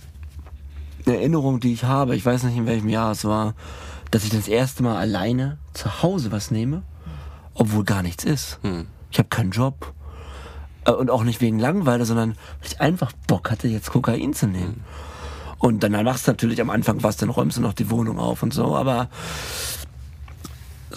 eine 1.05 1.17
Erinnerung, 1.17 1.59
die 1.59 1.73
ich 1.73 1.83
habe, 1.83 2.15
ich 2.15 2.25
weiß 2.25 2.43
nicht 2.43 2.57
in 2.57 2.67
welchem 2.67 2.89
Jahr 2.89 3.11
es 3.11 3.25
war, 3.25 3.53
dass 4.11 4.23
ich 4.23 4.29
das 4.29 4.47
erste 4.47 4.83
Mal 4.83 4.97
alleine 4.97 5.57
zu 5.73 6.01
Hause 6.03 6.31
was 6.31 6.51
nehme, 6.51 6.83
obwohl 7.53 7.83
gar 7.83 8.01
nichts 8.01 8.23
ist. 8.23 8.59
Ich 9.11 9.19
habe 9.19 9.29
keinen 9.29 9.51
Job. 9.51 9.93
Äh, 10.85 10.91
Und 10.91 11.09
auch 11.09 11.23
nicht 11.23 11.41
wegen 11.41 11.59
Langeweile, 11.59 12.05
sondern 12.05 12.31
weil 12.31 12.71
ich 12.71 12.79
einfach 12.79 13.11
Bock 13.27 13.51
hatte, 13.51 13.67
jetzt 13.67 13.91
Kokain 13.91 14.33
zu 14.33 14.47
nehmen. 14.47 14.83
Und 15.59 15.81
dann 15.83 15.91
machst 16.03 16.27
du 16.27 16.31
natürlich 16.31 16.61
am 16.61 16.69
Anfang 16.69 17.03
was, 17.03 17.17
dann 17.17 17.29
räumst 17.29 17.57
du 17.57 17.61
noch 17.61 17.73
die 17.73 17.89
Wohnung 17.89 18.19
auf 18.19 18.43
und 18.43 18.53
so, 18.53 18.75
aber 18.75 19.09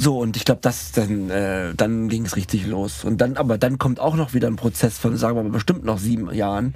so, 0.03 0.19
und 0.19 0.35
ich 0.39 0.47
glaube, 0.47 0.63
das 0.63 0.93
dann, 0.93 1.29
äh, 1.29 1.75
dann 1.77 2.09
ging 2.09 2.25
es 2.25 2.35
richtig 2.35 2.67
los. 2.67 3.05
Und 3.05 3.21
dann, 3.21 3.37
aber 3.37 3.59
dann 3.59 3.77
kommt 3.77 4.01
auch 4.01 4.17
noch 4.17 4.33
wieder 4.33 4.49
ein 4.49 4.57
Prozess 4.57 4.97
von, 4.97 5.15
sagen 5.19 5.37
wir 5.37 5.43
mal, 5.43 5.51
bestimmt 5.51 5.85
noch 5.85 5.99
sieben 5.99 6.33
Jahren, 6.33 6.75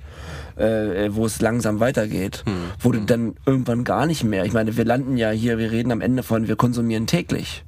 äh, 0.56 1.08
wo 1.10 1.24
es 1.24 1.40
langsam 1.40 1.80
weitergeht. 1.80 2.44
Wo 2.80 2.92
du 2.92 3.00
dann 3.00 3.34
irgendwann 3.46 3.84
gar 3.84 4.04
nicht 4.04 4.24
mehr. 4.24 4.44
Ich 4.44 4.52
meine, 4.52 4.76
wir 4.76 4.84
landen 4.84 5.16
ja 5.16 5.30
hier, 5.30 5.56
wir 5.56 5.72
reden 5.72 5.90
am 5.90 6.02
Ende 6.02 6.22
von, 6.22 6.48
wir 6.48 6.56
konsumieren 6.56 7.06
täglich. 7.06 7.64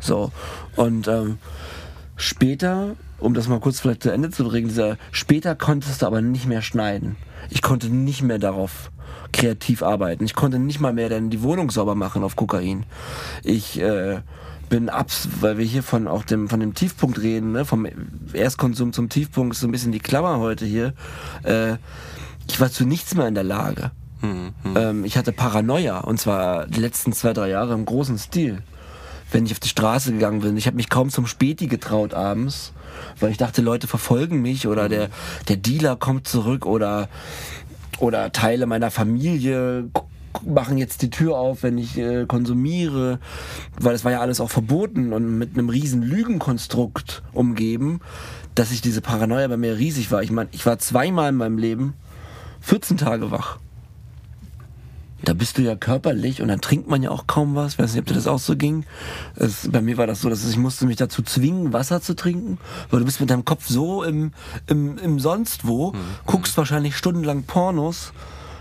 So. 0.00 0.32
Und 0.76 1.08
ähm, 1.08 1.36
später, 2.16 2.96
um 3.18 3.34
das 3.34 3.48
mal 3.48 3.60
kurz 3.60 3.80
vielleicht 3.80 4.02
zu 4.02 4.10
Ende 4.10 4.30
zu 4.30 4.44
bringen, 4.44 4.68
dieser, 4.68 4.96
später 5.12 5.56
konntest 5.56 6.00
du 6.00 6.06
aber 6.06 6.22
nicht 6.22 6.46
mehr 6.46 6.62
schneiden. 6.62 7.16
Ich 7.50 7.60
konnte 7.60 7.90
nicht 7.90 8.22
mehr 8.22 8.38
darauf 8.38 8.90
kreativ 9.32 9.82
arbeiten. 9.82 10.24
Ich 10.24 10.34
konnte 10.34 10.58
nicht 10.58 10.80
mal 10.80 10.94
mehr 10.94 11.10
dann 11.10 11.28
die 11.28 11.42
Wohnung 11.42 11.70
sauber 11.70 11.94
machen 11.94 12.24
auf 12.24 12.34
Kokain. 12.34 12.86
Ich 13.44 13.78
äh, 13.78 14.20
bin 14.70 14.88
abs, 14.88 15.28
weil 15.40 15.58
wir 15.58 15.66
hier 15.66 15.82
von 15.82 16.08
auch 16.08 16.24
dem 16.24 16.48
von 16.48 16.60
dem 16.60 16.72
Tiefpunkt 16.72 17.20
reden, 17.20 17.52
ne, 17.52 17.66
vom 17.66 17.86
Erstkonsum 18.32 18.94
zum 18.94 19.10
Tiefpunkt 19.10 19.54
ist 19.54 19.60
so 19.60 19.68
ein 19.68 19.72
bisschen 19.72 19.92
die 19.92 19.98
Klammer 19.98 20.38
heute 20.38 20.64
hier. 20.64 20.94
Äh, 21.42 21.76
ich 22.48 22.58
war 22.58 22.70
zu 22.70 22.86
nichts 22.86 23.14
mehr 23.14 23.28
in 23.28 23.34
der 23.34 23.44
Lage. 23.44 23.90
Ähm, 24.76 25.04
ich 25.04 25.18
hatte 25.18 25.32
Paranoia 25.32 25.98
und 25.98 26.18
zwar 26.18 26.66
die 26.66 26.80
letzten 26.80 27.12
zwei 27.12 27.34
drei 27.34 27.50
Jahre 27.50 27.74
im 27.74 27.84
großen 27.84 28.18
Stil. 28.18 28.62
Wenn 29.32 29.44
ich 29.44 29.52
auf 29.52 29.60
die 29.60 29.68
Straße 29.68 30.12
gegangen 30.12 30.40
bin, 30.40 30.56
ich 30.56 30.66
habe 30.66 30.76
mich 30.76 30.88
kaum 30.88 31.10
zum 31.10 31.26
Späti 31.26 31.66
getraut 31.66 32.14
abends, 32.14 32.72
weil 33.18 33.30
ich 33.30 33.36
dachte, 33.36 33.62
Leute 33.62 33.86
verfolgen 33.86 34.40
mich 34.40 34.66
oder 34.66 34.88
der 34.88 35.10
der 35.48 35.56
Dealer 35.56 35.96
kommt 35.96 36.26
zurück 36.26 36.64
oder 36.64 37.08
oder 37.98 38.32
Teile 38.32 38.66
meiner 38.66 38.90
Familie 38.90 39.90
machen 40.46 40.78
jetzt 40.78 41.02
die 41.02 41.10
Tür 41.10 41.36
auf, 41.36 41.62
wenn 41.62 41.78
ich 41.78 41.98
äh, 41.98 42.26
konsumiere, 42.26 43.18
weil 43.78 43.94
es 43.94 44.04
war 44.04 44.12
ja 44.12 44.20
alles 44.20 44.40
auch 44.40 44.50
verboten 44.50 45.12
und 45.12 45.38
mit 45.38 45.54
einem 45.54 45.68
riesen 45.68 46.02
Lügenkonstrukt 46.02 47.22
umgeben, 47.32 48.00
dass 48.54 48.70
ich 48.70 48.80
diese 48.80 49.00
Paranoia 49.00 49.48
bei 49.48 49.56
mir 49.56 49.78
riesig 49.78 50.10
war. 50.10 50.22
Ich 50.22 50.30
meine, 50.30 50.48
ich 50.52 50.66
war 50.66 50.78
zweimal 50.78 51.30
in 51.30 51.36
meinem 51.36 51.58
Leben 51.58 51.94
14 52.60 52.96
Tage 52.96 53.30
wach. 53.30 53.58
Da 55.22 55.34
bist 55.34 55.58
du 55.58 55.62
ja 55.62 55.76
körperlich 55.76 56.40
und 56.40 56.48
dann 56.48 56.62
trinkt 56.62 56.88
man 56.88 57.02
ja 57.02 57.10
auch 57.10 57.26
kaum 57.26 57.54
was. 57.54 57.78
Weiß 57.78 57.92
nicht, 57.92 58.00
ob 58.00 58.06
dir 58.06 58.14
das 58.14 58.26
auch 58.26 58.38
so 58.38 58.56
ging. 58.56 58.84
Es, 59.36 59.68
bei 59.70 59.82
mir 59.82 59.98
war 59.98 60.06
das 60.06 60.22
so, 60.22 60.30
dass 60.30 60.48
ich 60.48 60.56
musste 60.56 60.86
mich 60.86 60.96
dazu 60.96 61.22
zwingen, 61.22 61.74
Wasser 61.74 62.00
zu 62.00 62.14
trinken, 62.14 62.58
weil 62.90 63.00
du 63.00 63.04
bist 63.04 63.20
mit 63.20 63.28
deinem 63.28 63.44
Kopf 63.44 63.66
so 63.68 64.02
im, 64.02 64.32
im, 64.66 64.96
im 64.96 65.20
sonst 65.20 65.66
wo, 65.66 65.92
guckst 66.24 66.56
wahrscheinlich 66.56 66.96
stundenlang 66.96 67.42
Pornos. 67.42 68.12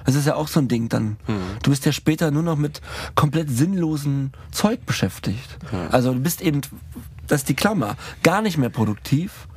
Das 0.10 0.16
ist 0.16 0.26
ja 0.26 0.34
auch 0.34 0.48
so 0.48 0.60
ein 0.60 0.68
Ding 0.68 0.90
dann. 0.90 1.18
Du 1.62 1.70
bist 1.70 1.86
ja 1.86 1.92
später 1.92 2.32
nur 2.32 2.42
noch 2.42 2.58
mit 2.58 2.82
komplett 3.14 3.48
sinnlosen 3.48 4.32
Zeug 4.50 4.84
beschäftigt. 4.88 5.60
Also 5.92 6.12
du 6.12 6.20
bist 6.20 6.42
eben, 6.42 6.62
das 7.28 7.42
ist 7.42 7.50
die 7.50 7.54
Klammer, 7.54 7.96
gar 8.24 8.42
nicht 8.42 8.58
mehr 8.58 8.72
produktiv 8.72 9.48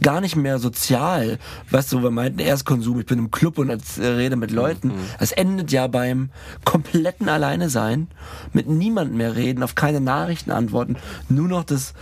gar 0.00 0.20
nicht 0.20 0.34
mehr 0.34 0.58
sozial. 0.58 1.38
Weißt 1.70 1.92
du, 1.92 2.02
wir 2.02 2.10
meinten 2.10 2.40
Erstkonsum, 2.40 2.98
ich 2.98 3.06
bin 3.06 3.20
im 3.20 3.30
Club 3.30 3.58
und 3.58 3.70
als, 3.70 3.98
äh, 3.98 4.06
rede 4.06 4.34
mit 4.34 4.50
Leuten. 4.50 4.90
Es 5.20 5.30
endet 5.30 5.70
ja 5.70 5.86
beim 5.86 6.30
kompletten 6.64 7.28
Alleine 7.28 7.68
sein, 7.70 8.08
mit 8.52 8.68
niemandem 8.68 9.18
mehr 9.18 9.36
reden, 9.36 9.62
auf 9.62 9.76
keine 9.76 10.00
Nachrichten 10.00 10.50
antworten, 10.50 10.96
nur 11.28 11.46
noch 11.46 11.62
das 11.62 11.94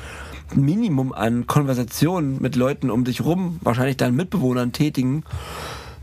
Minimum 0.54 1.12
an 1.12 1.46
Konversationen 1.46 2.40
mit 2.40 2.56
Leuten 2.56 2.90
um 2.90 3.04
dich 3.04 3.22
rum, 3.22 3.58
wahrscheinlich 3.60 3.98
deinen 3.98 4.16
Mitbewohnern 4.16 4.72
tätigen, 4.72 5.24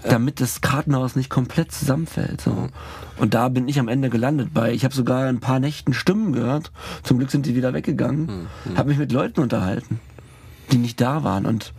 damit 0.09 0.41
das 0.41 0.61
Kartenhaus 0.61 1.15
nicht 1.15 1.29
komplett 1.29 1.71
zusammenfällt. 1.71 2.41
So. 2.41 2.69
Und 3.17 3.33
da 3.33 3.49
bin 3.49 3.67
ich 3.67 3.79
am 3.79 3.87
Ende 3.87 4.09
gelandet 4.09 4.49
bei. 4.53 4.71
Ich 4.73 4.83
habe 4.83 4.93
sogar 4.93 5.25
ein 5.27 5.39
paar 5.39 5.59
Nächten 5.59 5.93
Stimmen 5.93 6.33
gehört. 6.33 6.71
Zum 7.03 7.17
Glück 7.17 7.31
sind 7.31 7.45
die 7.45 7.55
wieder 7.55 7.73
weggegangen. 7.73 8.47
Habe 8.75 8.89
mich 8.89 8.97
mit 8.97 9.11
Leuten 9.11 9.41
unterhalten, 9.41 9.99
die 10.71 10.77
nicht 10.77 10.99
da 11.01 11.23
waren 11.23 11.45
und 11.45 11.73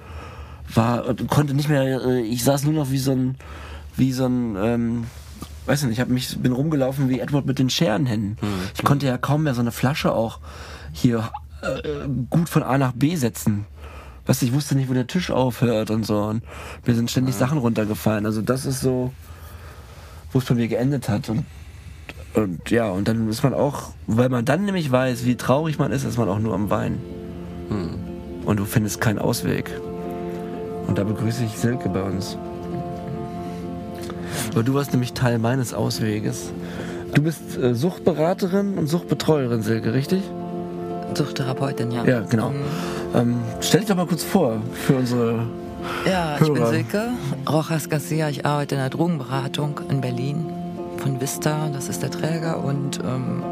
war 0.74 1.06
und 1.06 1.28
konnte 1.28 1.54
nicht 1.54 1.68
mehr. 1.68 1.82
äh, 2.04 2.20
Ich 2.22 2.44
saß 2.44 2.64
nur 2.64 2.74
noch 2.74 2.90
wie 2.90 2.98
so 2.98 3.12
ein, 3.12 3.36
wie 3.96 4.12
so 4.12 4.26
ein. 4.26 4.56
Ähm, 4.56 5.04
Weiß 5.66 5.82
nicht, 5.82 5.92
ich 5.92 6.00
hab 6.00 6.08
mich, 6.08 6.38
bin 6.38 6.52
rumgelaufen 6.52 7.10
wie 7.10 7.20
Edward 7.20 7.44
mit 7.44 7.58
den 7.58 7.68
Scherenhänden. 7.68 8.38
Ich 8.74 8.82
konnte 8.84 9.06
ja 9.06 9.18
kaum 9.18 9.42
mehr 9.42 9.52
so 9.52 9.60
eine 9.60 9.70
Flasche 9.70 10.12
auch 10.14 10.38
hier 10.92 11.30
äh, 11.60 12.08
gut 12.30 12.48
von 12.48 12.62
A 12.62 12.78
nach 12.78 12.92
B 12.92 13.16
setzen. 13.16 13.66
Du, 14.28 14.42
ich 14.42 14.52
wusste 14.52 14.76
nicht, 14.76 14.88
wo 14.88 14.94
der 14.94 15.06
Tisch 15.06 15.30
aufhört 15.30 15.90
und 15.90 16.04
so. 16.04 16.18
Und 16.18 16.42
mir 16.86 16.94
sind 16.94 17.10
ständig 17.10 17.34
Sachen 17.34 17.58
runtergefallen. 17.58 18.26
Also 18.26 18.42
das 18.42 18.66
ist 18.66 18.80
so, 18.80 19.12
wo 20.32 20.38
es 20.38 20.44
bei 20.44 20.54
mir 20.54 20.68
geendet 20.68 21.08
hat. 21.08 21.28
Und, 21.30 21.44
und 22.34 22.70
ja, 22.70 22.90
und 22.90 23.08
dann 23.08 23.28
ist 23.28 23.42
man 23.42 23.54
auch, 23.54 23.90
weil 24.06 24.28
man 24.28 24.44
dann 24.44 24.64
nämlich 24.64 24.92
weiß, 24.92 25.24
wie 25.24 25.36
traurig 25.36 25.78
man 25.78 25.92
ist, 25.92 26.04
ist 26.04 26.18
man 26.18 26.28
auch 26.28 26.38
nur 26.38 26.54
am 26.54 26.70
Weinen. 26.70 27.00
Und 28.44 28.58
du 28.58 28.64
findest 28.64 29.00
keinen 29.00 29.18
Ausweg. 29.18 29.70
Und 30.86 30.98
da 30.98 31.04
begrüße 31.04 31.44
ich 31.44 31.58
Silke 31.58 31.88
bei 31.88 32.02
uns. 32.02 32.36
Aber 34.52 34.62
du 34.62 34.74
warst 34.74 34.92
nämlich 34.92 35.14
Teil 35.14 35.38
meines 35.38 35.74
Ausweges. 35.74 36.52
Du 37.14 37.22
bist 37.22 37.56
äh, 37.56 37.74
Suchtberaterin 37.74 38.76
und 38.78 38.86
Suchtbetreuerin, 38.88 39.62
Silke, 39.62 39.92
richtig? 39.94 40.22
Suchttherapeutin, 41.14 41.90
ja. 41.90 42.04
Ja, 42.04 42.20
genau. 42.20 42.52
Ähm, 43.14 43.36
stell 43.60 43.80
dich 43.80 43.88
doch 43.88 43.96
mal 43.96 44.06
kurz 44.06 44.24
vor 44.24 44.60
für 44.72 44.96
unsere. 44.96 45.46
Ja, 46.06 46.36
ich 46.40 46.46
bin 46.46 46.56
Hörer. 46.56 46.70
Silke 46.70 47.08
Rojas 47.48 47.88
Garcia. 47.88 48.28
Ich 48.28 48.44
arbeite 48.44 48.74
in 48.74 48.80
der 48.80 48.90
Drogenberatung 48.90 49.80
in 49.88 50.00
Berlin 50.00 50.46
von 50.98 51.20
Vista, 51.20 51.68
das 51.72 51.88
ist 51.88 52.02
der 52.02 52.10
Träger, 52.10 52.62
und 52.62 52.98
ähm, 52.98 53.42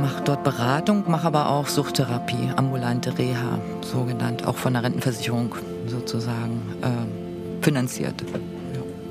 mache 0.00 0.22
dort 0.24 0.44
Beratung, 0.44 1.04
mache 1.08 1.26
aber 1.26 1.50
auch 1.50 1.66
Suchttherapie, 1.66 2.50
ambulante 2.56 3.16
Reha, 3.16 3.58
so 3.82 4.04
genannt, 4.04 4.46
auch 4.46 4.56
von 4.56 4.72
der 4.72 4.82
Rentenversicherung 4.82 5.54
sozusagen 5.86 6.62
äh, 6.82 7.64
finanziert. 7.64 8.24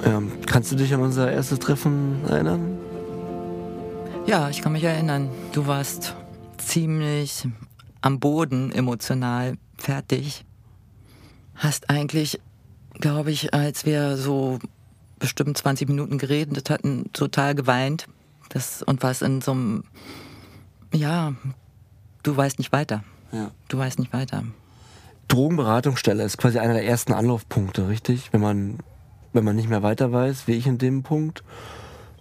Ähm, 0.05 0.31
kannst 0.45 0.71
du 0.71 0.75
dich 0.75 0.93
an 0.93 1.01
unser 1.01 1.31
erstes 1.31 1.59
Treffen 1.59 2.21
erinnern? 2.27 2.77
Ja, 4.25 4.49
ich 4.49 4.61
kann 4.61 4.71
mich 4.71 4.83
erinnern, 4.83 5.29
du 5.53 5.67
warst 5.67 6.15
ziemlich 6.59 7.47
am 8.01 8.19
Boden 8.19 8.71
emotional 8.71 9.57
fertig. 9.77 10.45
Hast 11.55 11.89
eigentlich, 11.89 12.39
glaube 12.93 13.31
ich, 13.31 13.53
als 13.53 13.85
wir 13.85 14.17
so 14.17 14.59
bestimmt 15.19 15.57
20 15.57 15.89
Minuten 15.89 16.17
geredet 16.17 16.69
hatten, 16.69 17.11
total 17.13 17.55
geweint. 17.55 18.07
Das, 18.49 18.81
und 18.81 19.03
warst 19.03 19.21
in 19.21 19.41
so 19.41 19.51
einem, 19.51 19.83
ja, 20.93 21.33
du 22.23 22.35
weißt 22.35 22.57
nicht 22.57 22.71
weiter. 22.71 23.03
Ja. 23.31 23.51
Du 23.67 23.77
weißt 23.77 23.99
nicht 23.99 24.13
weiter. 24.13 24.43
Drogenberatungsstelle 25.27 26.23
ist 26.23 26.37
quasi 26.37 26.57
einer 26.57 26.73
der 26.73 26.85
ersten 26.85 27.13
Anlaufpunkte, 27.13 27.87
richtig? 27.87 28.33
Wenn 28.33 28.41
man, 28.41 28.79
wenn 29.33 29.43
man 29.43 29.55
nicht 29.55 29.69
mehr 29.69 29.83
weiter 29.83 30.11
weiß, 30.11 30.47
wie 30.47 30.53
ich 30.53 30.65
in 30.65 30.79
dem 30.79 31.03
Punkt. 31.03 31.43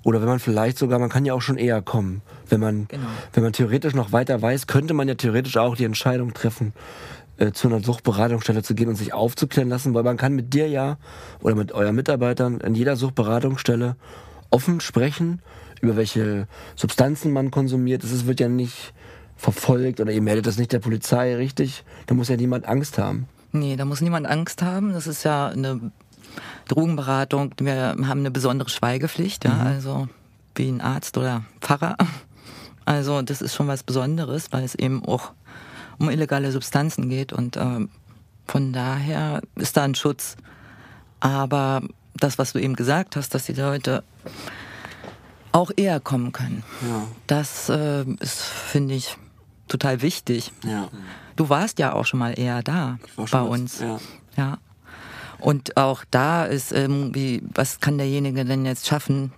Oder 0.08 0.22
wenn 0.22 0.28
man 0.28 0.38
vielleicht 0.38 0.78
sogar, 0.78 0.98
man 0.98 1.10
kann 1.10 1.26
ja 1.26 1.34
auch 1.34 1.42
schon 1.42 1.58
eher 1.58 1.82
kommen. 1.82 2.22
Wenn 2.48 2.60
man, 2.60 2.88
Genau. 2.88 3.08
wenn 3.34 3.42
man 3.42 3.52
theoretisch 3.52 3.92
noch 3.92 4.10
weiter 4.10 4.40
weiß, 4.40 4.66
könnte 4.66 4.94
man 4.94 5.06
ja 5.06 5.16
theoretisch 5.16 5.58
auch 5.58 5.76
die 5.76 5.84
Entscheidung 5.84 6.32
treffen, 6.32 6.72
äh, 7.36 7.52
zu 7.52 7.68
einer 7.68 7.80
Suchtberatungsstelle 7.80 8.62
zu 8.62 8.74
gehen 8.74 8.88
und 8.88 8.94
sich 8.94 9.12
aufzuklären 9.12 9.68
lassen, 9.68 9.92
weil 9.92 10.04
man 10.04 10.16
kann 10.16 10.32
mit 10.32 10.54
dir 10.54 10.66
ja 10.66 10.96
oder 11.42 11.54
mit 11.54 11.72
euren 11.72 11.94
Mitarbeitern 11.94 12.58
in 12.62 12.74
jeder 12.74 12.96
Suchtberatungsstelle 12.96 13.96
offen 14.48 14.80
sprechen, 14.80 15.42
über 15.82 15.96
welche 15.96 16.48
Substanzen 16.74 17.30
man 17.34 17.50
konsumiert. 17.50 18.02
Es 18.02 18.26
wird 18.26 18.40
ja 18.40 18.48
nicht 18.48 18.94
verfolgt 19.36 20.00
oder 20.00 20.10
ihr 20.10 20.22
meldet 20.22 20.46
das 20.46 20.56
nicht 20.56 20.72
der 20.72 20.78
Polizei, 20.78 21.36
richtig? 21.36 21.84
Da 22.06 22.14
muss 22.14 22.30
ja 22.30 22.36
niemand 22.38 22.66
Angst 22.66 22.96
haben. 22.96 23.28
Nee, 23.52 23.76
da 23.76 23.84
muss 23.84 24.00
niemand 24.00 24.26
Angst 24.26 24.62
haben. 24.62 24.94
Das 24.94 25.06
ist 25.06 25.22
ja 25.24 25.48
eine 25.48 25.92
Drogenberatung. 26.68 27.52
Wir 27.60 27.96
haben 27.98 28.20
eine 28.20 28.30
besondere 28.30 28.68
Schweigepflicht. 28.68 29.44
Ja? 29.44 29.58
Also 29.60 30.08
wie 30.54 30.68
ein 30.68 30.80
Arzt 30.80 31.16
oder 31.18 31.44
Pfarrer. 31.60 31.96
Also 32.84 33.20
das 33.22 33.42
ist 33.42 33.54
schon 33.54 33.68
was 33.68 33.82
Besonderes, 33.82 34.48
weil 34.50 34.64
es 34.64 34.74
eben 34.74 35.04
auch 35.04 35.32
um 35.98 36.08
illegale 36.10 36.52
Substanzen 36.52 37.08
geht 37.08 37.32
und 37.32 37.56
äh, 37.56 37.86
von 38.46 38.72
daher 38.72 39.42
ist 39.56 39.76
da 39.76 39.84
ein 39.84 39.94
Schutz. 39.94 40.36
Aber 41.20 41.82
das, 42.14 42.38
was 42.38 42.52
du 42.52 42.60
eben 42.60 42.76
gesagt 42.76 43.16
hast, 43.16 43.34
dass 43.34 43.44
die 43.44 43.52
Leute 43.52 44.02
auch 45.52 45.70
eher 45.76 46.00
kommen 46.00 46.32
können, 46.32 46.62
Ja. 46.88 47.04
das 47.26 47.68
äh, 47.68 48.04
ist, 48.20 48.40
finde 48.42 48.94
ich, 48.94 49.16
total 49.66 50.02
wichtig. 50.02 50.52
Ja. 50.64 50.88
Du 51.36 51.48
warst 51.48 51.78
ja 51.78 51.92
auch 51.92 52.04
schon 52.06 52.20
mal 52.20 52.38
eher 52.38 52.62
da 52.62 52.98
bei 53.30 53.40
uns. 53.42 53.80
ja. 53.80 53.98
ja. 54.36 54.58
Und 55.40 55.76
auch 55.76 56.04
da 56.10 56.44
ist 56.44 56.72
irgendwie, 56.72 57.42
was 57.54 57.80
kann 57.80 57.98
derjenige 57.98 58.44
denn 58.44 58.66
jetzt 58.66 58.86
schaffen, 58.86 59.32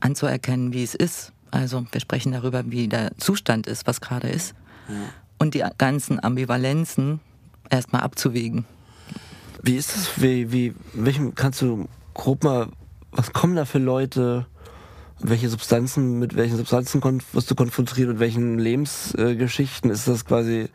anzuerkennen, 0.00 0.72
wie 0.72 0.84
es 0.84 0.94
ist? 0.94 1.32
Also 1.50 1.84
wir 1.90 2.00
sprechen 2.00 2.32
darüber, 2.32 2.62
wie 2.70 2.88
der 2.88 3.12
Zustand 3.18 3.66
ist, 3.66 3.86
was 3.86 4.00
gerade 4.00 4.28
ist. 4.28 4.54
Und 5.38 5.54
die 5.54 5.64
ganzen 5.78 6.22
Ambivalenzen 6.22 7.20
erstmal 7.70 8.02
abzuwägen. 8.02 8.64
Wie 9.62 9.76
ist 9.76 9.96
es, 9.96 10.22
wie, 10.22 10.52
wie, 10.52 10.74
welchem, 10.94 11.34
kannst 11.34 11.62
du 11.62 11.88
grob 12.14 12.44
mal, 12.44 12.68
was 13.10 13.32
kommen 13.32 13.56
da 13.56 13.64
für 13.64 13.78
Leute, 13.78 14.46
welche 15.20 15.48
Substanzen, 15.48 16.18
mit 16.18 16.36
welchen 16.36 16.56
Substanzen 16.56 17.02
wirst 17.32 17.50
du 17.50 17.54
konfrontiert, 17.54 18.08
mit 18.08 18.20
welchen 18.20 18.58
Lebensgeschichten? 18.58 19.90
ist 19.90 20.06
das 20.06 20.24
quasi 20.24 20.68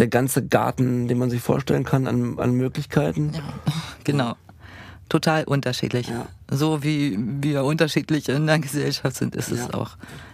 der 0.00 0.08
ganze 0.08 0.44
Garten, 0.44 1.06
den 1.06 1.18
man 1.18 1.30
sich 1.30 1.40
vorstellen 1.42 1.84
kann 1.84 2.06
an, 2.08 2.38
an 2.38 2.52
Möglichkeiten? 2.54 3.32
Genau. 4.04 4.34
Total 5.10 5.44
unterschiedlich. 5.44 6.08
Ja. 6.08 6.26
So 6.50 6.82
wie 6.82 7.18
wir 7.18 7.64
unterschiedlich 7.64 8.28
in 8.28 8.46
der 8.46 8.58
Gesellschaft 8.60 9.16
sind, 9.16 9.34
ist 9.36 9.50
es 9.50 9.58
Ja. 9.66 9.74
auch. 9.74 9.90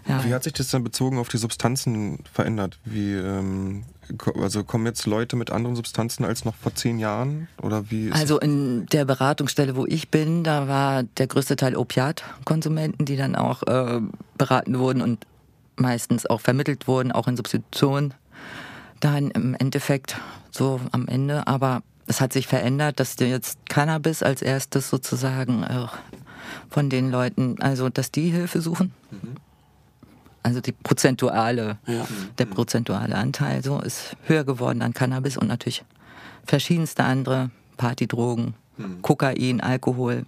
Ja. 0.06 0.22
Wie 0.24 0.32
hat 0.34 0.44
sich 0.44 0.52
das 0.52 0.68
dann 0.68 0.84
bezogen 0.84 1.18
auf 1.18 1.28
die 1.28 1.38
Substanzen 1.38 2.18
verändert? 2.32 2.78
Wie, 2.84 3.14
ähm, 3.14 3.84
also 4.40 4.62
kommen 4.64 4.84
jetzt 4.86 5.06
Leute 5.06 5.34
mit 5.36 5.50
anderen 5.50 5.76
Substanzen 5.76 6.24
als 6.24 6.44
noch 6.44 6.54
vor 6.54 6.74
zehn 6.74 6.98
Jahren? 6.98 7.48
Oder 7.62 7.90
wie 7.90 8.12
Also 8.12 8.38
in 8.38 8.86
der 8.92 9.04
Beratungsstelle, 9.06 9.76
wo 9.76 9.84
ich 9.86 10.10
bin, 10.10 10.44
da 10.44 10.68
war 10.68 11.02
der 11.02 11.26
größte 11.26 11.56
Teil 11.56 11.74
Opiatkonsumenten, 11.74 13.04
die 13.06 13.16
dann 13.16 13.34
auch 13.34 13.62
äh, 13.64 14.00
beraten 14.38 14.78
wurden 14.78 15.00
und 15.02 15.26
meistens 15.76 16.26
auch 16.26 16.40
vermittelt 16.42 16.86
wurden, 16.86 17.12
auch 17.12 17.26
in 17.28 17.36
Substitution. 17.36 18.14
Dann 19.00 19.30
im 19.30 19.54
Endeffekt 19.54 20.16
so 20.50 20.80
am 20.92 21.06
Ende, 21.08 21.46
aber 21.46 21.82
es 22.06 22.20
hat 22.20 22.32
sich 22.32 22.46
verändert, 22.46 23.00
dass 23.00 23.16
jetzt 23.18 23.58
Cannabis 23.68 24.22
als 24.22 24.42
erstes 24.42 24.88
sozusagen 24.88 25.62
äh, 25.64 25.86
von 26.70 26.88
den 26.88 27.10
Leuten, 27.10 27.56
also 27.60 27.88
dass 27.88 28.10
die 28.10 28.30
Hilfe 28.30 28.60
suchen. 28.60 28.92
Also 30.42 30.60
die 30.60 30.72
prozentuale, 30.72 31.78
Ja. 31.86 32.06
der 32.38 32.46
prozentuale 32.46 33.16
Anteil 33.16 33.62
so 33.64 33.80
ist 33.80 34.16
höher 34.26 34.44
geworden 34.44 34.80
an 34.82 34.94
Cannabis 34.94 35.36
und 35.36 35.48
natürlich 35.48 35.84
verschiedenste 36.44 37.02
andere 37.04 37.50
Partydrogen, 37.76 38.54
Kokain, 39.02 39.60
Alkohol 39.60 40.24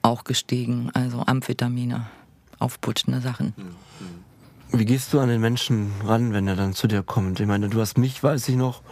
auch 0.00 0.24
gestiegen, 0.24 0.90
also 0.94 1.22
Amphetamine, 1.26 2.06
aufputschende 2.58 3.20
Sachen. 3.20 3.52
Wie 4.70 4.84
gehst 4.84 5.12
du 5.12 5.20
an 5.20 5.28
den 5.28 5.40
Menschen 5.40 5.92
ran, 6.04 6.32
wenn 6.32 6.46
er 6.46 6.56
dann 6.56 6.74
zu 6.74 6.86
dir 6.88 7.02
kommt? 7.02 7.40
Ich 7.40 7.46
meine, 7.46 7.68
du 7.68 7.80
hast 7.80 7.96
mich, 7.96 8.22
weiß 8.22 8.48
ich 8.48 8.56
noch, 8.56 8.82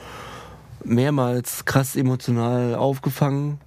mehrmals 0.85 1.64
krass 1.66 1.97
emotional 1.97 2.74
aufgefangen. 2.74 3.61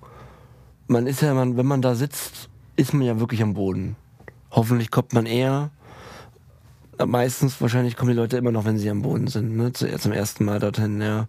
Man 0.88 1.05
ist 1.05 1.22
ja, 1.22 1.34
man, 1.34 1.55
wenn 1.55 1.68
man 1.68 1.84
da 1.84 1.93
sitzt, 1.93 2.49
ist 2.76 2.93
man 2.93 3.03
ja 3.03 3.20
wirklich 3.20 3.43
am 3.43 3.53
Boden. 3.53 3.95
Hoffentlich 4.51 4.89
kommt 4.89 5.14
man 5.14 5.28
eher. 5.28 5.70
Meistens, 7.05 7.62
wahrscheinlich 7.62 7.95
kommen 7.95 8.10
die 8.12 8.18
Leute 8.18 8.38
immer 8.38 8.51
noch, 8.51 8.66
wenn 8.66 8.80
sie 8.80 8.89
am 8.89 9.03
Boden 9.03 9.28
sind, 9.28 9.55
ne? 9.55 9.72
Zu- 9.72 9.95
zum 9.99 10.12
ersten 10.12 10.43
Mal 10.43 10.60
dorthin, 10.60 11.01
ja. 11.01 11.28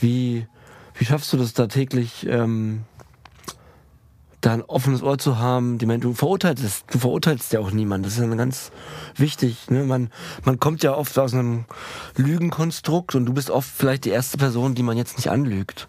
Wie, 0.00 0.46
wie 0.94 1.04
schaffst 1.04 1.32
du 1.32 1.36
das 1.36 1.52
da 1.52 1.66
täglich, 1.66 2.26
ähm, 2.26 2.84
da 4.40 4.52
ein 4.52 4.62
offenes 4.62 5.02
Ohr 5.02 5.18
zu 5.18 5.38
haben, 5.38 5.78
die 5.78 5.86
man, 5.86 6.00
du 6.00 6.14
verurteilst, 6.14 6.84
du 6.90 6.98
verurteilst 6.98 7.52
ja 7.52 7.60
auch 7.60 7.70
niemanden. 7.70 8.04
Das 8.04 8.14
ist 8.14 8.20
ja 8.20 8.34
ganz 8.34 8.72
wichtig. 9.16 9.70
Ne? 9.70 9.84
Man, 9.84 10.10
man 10.44 10.58
kommt 10.58 10.82
ja 10.82 10.94
oft 10.94 11.18
aus 11.18 11.34
einem 11.34 11.64
Lügenkonstrukt 12.16 13.14
und 13.14 13.26
du 13.26 13.32
bist 13.34 13.50
oft 13.50 13.68
vielleicht 13.68 14.04
die 14.04 14.10
erste 14.10 14.38
Person, 14.38 14.74
die 14.74 14.82
man 14.82 14.96
jetzt 14.96 15.16
nicht 15.16 15.30
anlügt. 15.30 15.88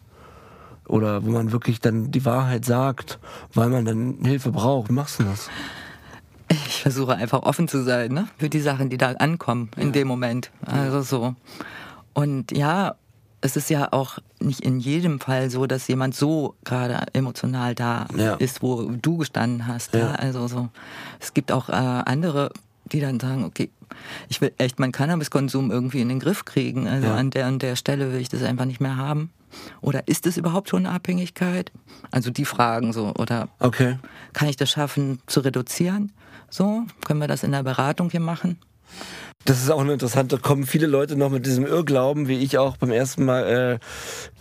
Oder 0.88 1.24
wo 1.24 1.32
man 1.32 1.52
wirklich 1.54 1.80
dann 1.80 2.12
die 2.12 2.26
Wahrheit 2.26 2.66
sagt, 2.66 3.20
weil 3.54 3.70
man 3.70 3.86
dann 3.86 4.18
Hilfe 4.24 4.52
braucht. 4.52 4.90
Wie 4.90 4.94
machst 4.94 5.20
du 5.20 5.24
das? 5.24 5.50
Ich 6.50 6.82
versuche 6.82 7.16
einfach 7.16 7.44
offen 7.44 7.70
zu 7.70 7.82
sein, 7.84 8.12
ne? 8.12 8.28
Für 8.38 8.50
die 8.50 8.60
Sachen, 8.60 8.90
die 8.90 8.98
da 8.98 9.12
ankommen 9.14 9.72
in 9.78 9.94
dem 9.94 10.08
Moment. 10.10 10.52
Also 10.66 11.02
so. 11.02 11.36
Und 12.14 12.52
ja, 12.52 12.96
es 13.42 13.56
ist 13.56 13.70
ja 13.70 13.92
auch 13.92 14.20
nicht 14.40 14.62
in 14.62 14.80
jedem 14.80 15.20
Fall 15.20 15.50
so, 15.50 15.66
dass 15.66 15.88
jemand 15.88 16.16
so 16.16 16.56
gerade 16.64 17.06
emotional 17.14 17.74
da 17.76 18.06
Ja. 18.16 18.36
ist, 18.36 18.62
wo 18.62 18.84
du 18.84 19.18
gestanden 19.18 19.68
hast. 19.68 19.94
Ja. 19.96 20.12
Also 20.14 20.48
so. 20.48 20.70
Es 21.20 21.34
gibt 21.34 21.52
auch 21.52 21.70
äh, 21.70 21.74
andere, 21.74 22.52
die 22.86 23.00
dann 23.00 23.20
sagen, 23.20 23.44
okay, 23.44 23.70
ich 24.30 24.42
will 24.42 24.52
echt 24.58 24.80
meinen 24.80 24.92
Cannabiskonsum 24.92 25.72
irgendwie 25.72 26.02
in 26.02 26.10
den 26.10 26.20
Griff 26.20 26.46
kriegen. 26.46 26.88
Also 26.88 27.08
Ja. 27.08 27.16
an 27.16 27.32
der 27.32 27.48
und 27.48 27.62
der 27.62 27.76
Stelle 27.76 28.12
will 28.14 28.20
ich 28.22 28.30
das 28.30 28.44
einfach 28.44 28.66
nicht 28.66 28.80
mehr 28.82 28.96
haben. 28.98 29.32
Oder 29.82 30.08
ist 30.08 30.28
es 30.28 30.38
überhaupt 30.38 30.70
schon 30.70 30.86
eine 30.86 30.96
Abhängigkeit? 30.96 31.72
Also 32.12 32.30
die 32.32 32.46
Fragen 32.46 32.94
so. 32.94 33.14
Oder 33.16 33.50
Okay. 33.60 33.98
kann 34.34 34.48
ich 34.48 34.56
das 34.56 34.70
schaffen 34.70 35.20
zu 35.28 35.42
reduzieren? 35.42 36.12
So, 36.50 36.84
können 37.06 37.20
wir 37.20 37.28
das 37.28 37.44
in 37.44 37.52
der 37.52 37.64
Beratung 37.64 38.10
hier 38.12 38.20
machen? 38.22 38.58
Das 39.46 39.62
ist 39.62 39.72
auch 39.72 39.82
eine 39.82 39.94
interessante, 39.94 40.36
da 40.38 40.42
kommen 40.42 40.66
viele 40.66 40.86
Leute 40.88 41.16
noch 41.16 41.30
mit 41.32 41.46
diesem 41.46 41.66
Irrglauben, 41.66 42.28
wie 42.28 42.38
ich 42.38 42.58
auch 42.60 42.78
beim 42.78 42.92
ersten 42.92 43.26
Mal, 43.26 43.44
äh, 43.48 43.80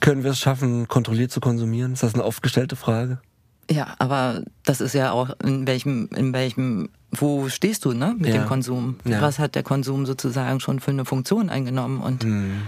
können 0.00 0.24
wir 0.24 0.32
es 0.32 0.38
schaffen, 0.38 0.88
kontrolliert 0.88 1.30
zu 1.32 1.40
konsumieren? 1.40 1.94
Ist 1.94 2.02
das 2.02 2.14
eine 2.14 2.24
oft 2.24 2.42
gestellte 2.42 2.76
Frage? 2.76 3.18
Ja, 3.70 3.94
aber 3.98 4.42
das 4.64 4.80
ist 4.80 4.94
ja 4.94 5.12
auch 5.12 5.30
in 5.42 5.66
welchem, 5.66 6.08
in 6.14 6.32
welchem, 6.34 6.90
wo 7.12 7.48
stehst 7.48 7.84
du, 7.84 7.92
ne, 7.92 8.14
mit 8.18 8.34
Ja. 8.34 8.42
dem 8.42 8.46
Konsum? 8.46 8.96
Ja. 9.04 9.22
Was 9.22 9.38
hat 9.38 9.54
der 9.54 9.62
Konsum 9.62 10.04
sozusagen 10.06 10.60
schon 10.60 10.80
für 10.80 10.90
eine 10.90 11.04
Funktion 11.04 11.48
eingenommen? 11.48 12.00
Und 12.00 12.24
Hm. 12.24 12.62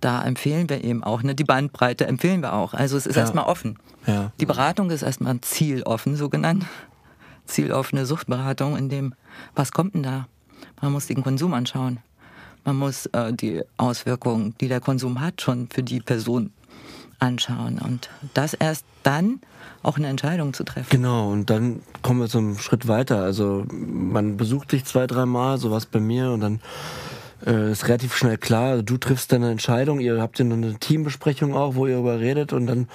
da 0.00 0.22
empfehlen 0.22 0.68
wir 0.68 0.84
eben 0.84 1.02
auch, 1.02 1.22
ne, 1.24 1.34
die 1.34 1.44
Bandbreite 1.44 2.06
empfehlen 2.06 2.40
wir 2.42 2.52
auch. 2.52 2.72
Also 2.74 2.96
es 2.96 3.06
ist 3.06 3.16
Ja. 3.16 3.22
erstmal 3.22 3.46
offen. 3.46 3.78
Ja. 4.06 4.30
Die 4.38 4.46
Beratung 4.46 4.90
ist 4.90 5.02
erstmal 5.02 5.40
zieloffen, 5.40 6.14
so 6.14 6.28
genannt. 6.28 6.66
Zieloffene 7.46 8.04
Suchtberatung, 8.06 8.76
in 8.76 8.88
dem, 8.90 9.14
was 9.54 9.72
kommt 9.72 9.94
denn 9.94 10.02
da? 10.02 10.28
Man 10.80 10.92
muss 10.92 11.06
den 11.06 11.22
Konsum 11.22 11.54
anschauen. 11.54 11.98
Man 12.64 12.76
muss 12.76 13.06
äh, 13.06 13.32
die 13.32 13.62
Auswirkungen, 13.76 14.54
die 14.60 14.68
der 14.68 14.80
Konsum 14.80 15.20
hat, 15.20 15.40
schon 15.40 15.68
für 15.68 15.82
die 15.82 16.00
Person 16.00 16.52
anschauen. 17.18 17.78
Und 17.78 18.10
das 18.34 18.54
erst 18.54 18.84
dann 19.02 19.40
auch 19.82 19.96
eine 19.96 20.08
Entscheidung 20.08 20.52
zu 20.52 20.64
treffen. 20.64 20.88
Genau, 20.90 21.30
und 21.30 21.50
dann 21.50 21.82
kommen 22.02 22.20
wir 22.20 22.28
zum 22.28 22.58
Schritt 22.58 22.88
weiter. 22.88 23.22
Also 23.22 23.64
man 23.70 24.36
besucht 24.36 24.72
dich 24.72 24.84
zwei, 24.84 25.06
dreimal, 25.06 25.58
sowas 25.58 25.86
bei 25.86 26.00
mir 26.00 26.30
und 26.30 26.40
dann 26.40 26.60
äh, 27.46 27.72
ist 27.72 27.86
relativ 27.88 28.16
schnell 28.16 28.38
klar, 28.38 28.82
du 28.82 28.96
triffst 28.96 29.32
deine 29.32 29.50
Entscheidung, 29.50 30.00
ihr 30.00 30.20
habt 30.20 30.38
ja 30.38 30.44
eine 30.44 30.78
Teambesprechung 30.78 31.54
auch, 31.54 31.74
wo 31.74 31.86
ihr 31.86 31.94
darüber 31.94 32.20
redet 32.20 32.52
und 32.52 32.66
dann 32.66 32.88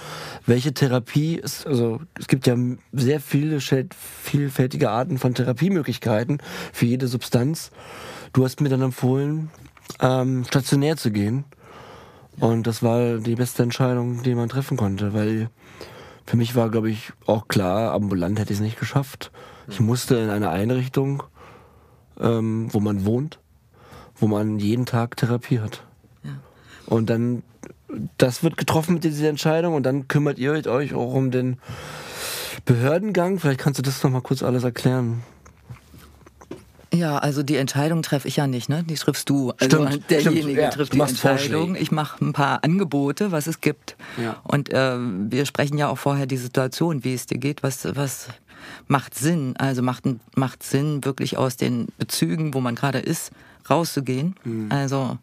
welche 0.45 0.73
Therapie 0.73 1.35
ist, 1.35 1.65
also 1.65 2.01
es 2.19 2.27
gibt 2.27 2.47
ja 2.47 2.55
sehr 2.91 3.19
viele 3.19 3.59
vielfältige 3.61 4.89
Arten 4.89 5.17
von 5.17 5.33
Therapiemöglichkeiten 5.33 6.41
für 6.71 6.85
jede 6.85 7.07
Substanz. 7.07 7.71
Du 8.33 8.43
hast 8.43 8.61
mir 8.61 8.69
dann 8.69 8.81
empfohlen, 8.81 9.49
ähm, 9.99 10.43
stationär 10.45 10.97
zu 10.97 11.11
gehen. 11.11 11.45
Und 12.39 12.65
das 12.65 12.81
war 12.81 13.19
die 13.19 13.35
beste 13.35 13.61
Entscheidung, 13.61 14.23
die 14.23 14.33
man 14.33 14.49
treffen 14.49 14.75
konnte, 14.75 15.13
weil 15.13 15.49
für 16.25 16.37
mich 16.37 16.55
war, 16.55 16.69
glaube 16.69 16.89
ich, 16.89 17.11
auch 17.25 17.47
klar, 17.47 17.93
ambulant 17.93 18.39
hätte 18.39 18.53
ich 18.53 18.59
es 18.59 18.63
nicht 18.63 18.79
geschafft. 18.79 19.31
Ich 19.67 19.79
musste 19.79 20.15
in 20.15 20.29
eine 20.29 20.49
Einrichtung, 20.49 21.23
ähm, 22.19 22.67
wo 22.71 22.79
man 22.79 23.05
wohnt, 23.05 23.39
wo 24.23 24.27
man 24.27 24.57
jeden 24.57 24.85
Tag 24.85 25.17
Therapie 25.17 25.59
hat. 25.59 25.83
Ja. 26.23 26.31
Und 26.85 27.09
dann, 27.09 27.43
das 28.17 28.41
wird 28.41 28.55
getroffen 28.55 28.93
mit 28.93 29.03
dieser 29.03 29.27
Entscheidung 29.27 29.73
und 29.75 29.83
dann 29.83 30.07
kümmert 30.07 30.39
ihr 30.39 30.53
euch 30.53 30.93
auch 30.93 31.13
um 31.13 31.29
den 31.29 31.57
Behördengang. 32.63 33.37
Vielleicht 33.37 33.59
kannst 33.59 33.79
du 33.79 33.83
das 33.83 34.01
nochmal 34.01 34.21
kurz 34.21 34.41
alles 34.41 34.63
erklären. 34.63 35.23
Ja, 36.93 37.17
also 37.17 37.43
die 37.43 37.57
Entscheidung 37.57 38.01
treffe 38.01 38.29
ich 38.29 38.37
ja 38.37 38.47
nicht, 38.47 38.69
ne? 38.69 38.85
Die 38.87 38.93
triffst 38.93 39.29
du. 39.29 39.51
Also 39.59 39.85
Stimmt, 39.85 40.09
derjenige 40.09 40.41
stimmt, 40.41 40.57
ja, 40.57 40.69
trifft 40.69 40.93
die 40.93 40.99
Entscheidung. 41.01 41.37
Vorschläge. 41.37 41.79
Ich 41.79 41.91
mache 41.91 42.23
ein 42.23 42.31
paar 42.31 42.63
Angebote, 42.63 43.33
was 43.33 43.47
es 43.47 43.59
gibt. 43.59 43.97
Ja. 44.21 44.37
Und 44.43 44.71
äh, 44.71 44.97
wir 44.99 45.45
sprechen 45.45 45.77
ja 45.77 45.89
auch 45.89 45.97
vorher 45.97 46.27
die 46.27 46.37
Situation, 46.37 47.03
wie 47.03 47.13
es 47.13 47.25
dir 47.25 47.39
geht, 47.39 47.61
was, 47.61 47.93
was 47.93 48.29
macht 48.87 49.15
Sinn. 49.15 49.55
Also 49.57 49.81
macht, 49.81 50.03
macht 50.35 50.63
Sinn, 50.63 51.03
wirklich 51.03 51.37
aus 51.37 51.57
den 51.57 51.87
Bezügen, 51.97 52.53
wo 52.53 52.61
man 52.61 52.75
gerade 52.75 52.99
ist, 52.99 53.33
rauszugehen. 53.69 54.35
Mhm. 54.43 54.71
Also 54.71 55.17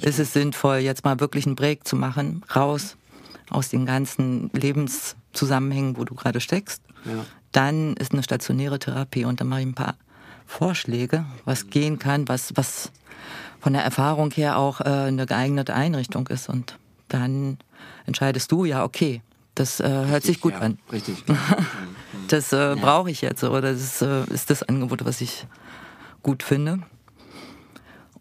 ist 0.00 0.18
es 0.18 0.32
sinnvoll, 0.32 0.78
jetzt 0.78 1.04
mal 1.04 1.20
wirklich 1.20 1.46
einen 1.46 1.56
Break 1.56 1.86
zu 1.86 1.96
machen, 1.96 2.42
raus 2.54 2.96
aus 3.50 3.68
den 3.68 3.84
ganzen 3.84 4.50
Lebenszusammenhängen, 4.52 5.96
wo 5.96 6.04
du 6.04 6.14
gerade 6.14 6.40
steckst. 6.40 6.82
Ja. 7.04 7.24
Dann 7.52 7.94
ist 7.96 8.12
eine 8.12 8.22
stationäre 8.22 8.78
Therapie 8.78 9.24
und 9.24 9.40
dann 9.40 9.48
mache 9.48 9.60
ich 9.60 9.66
ein 9.66 9.74
paar 9.74 9.96
Vorschläge, 10.46 11.24
was 11.44 11.68
gehen 11.68 11.98
kann, 11.98 12.28
was, 12.28 12.52
was 12.56 12.92
von 13.60 13.72
der 13.72 13.82
Erfahrung 13.82 14.30
her 14.30 14.56
auch 14.56 14.80
äh, 14.80 14.84
eine 14.84 15.26
geeignete 15.26 15.74
Einrichtung 15.74 16.26
ist. 16.28 16.48
Und 16.48 16.78
dann 17.08 17.58
entscheidest 18.06 18.50
du, 18.52 18.64
ja, 18.64 18.84
okay, 18.84 19.22
das 19.54 19.80
äh, 19.80 19.88
hört 19.88 20.06
richtig, 20.06 20.22
sich 20.22 20.40
gut 20.40 20.52
ja, 20.54 20.60
an. 20.60 20.78
Richtig. 20.90 21.24
das 22.28 22.52
äh, 22.52 22.56
ja. 22.56 22.74
brauche 22.76 23.10
ich 23.10 23.20
jetzt 23.20 23.44
oder 23.44 23.72
das 23.72 24.00
äh, 24.00 24.24
ist 24.32 24.50
das 24.50 24.62
Angebot, 24.62 25.04
was 25.04 25.20
ich 25.20 25.46
gut 26.22 26.42
finde. 26.42 26.80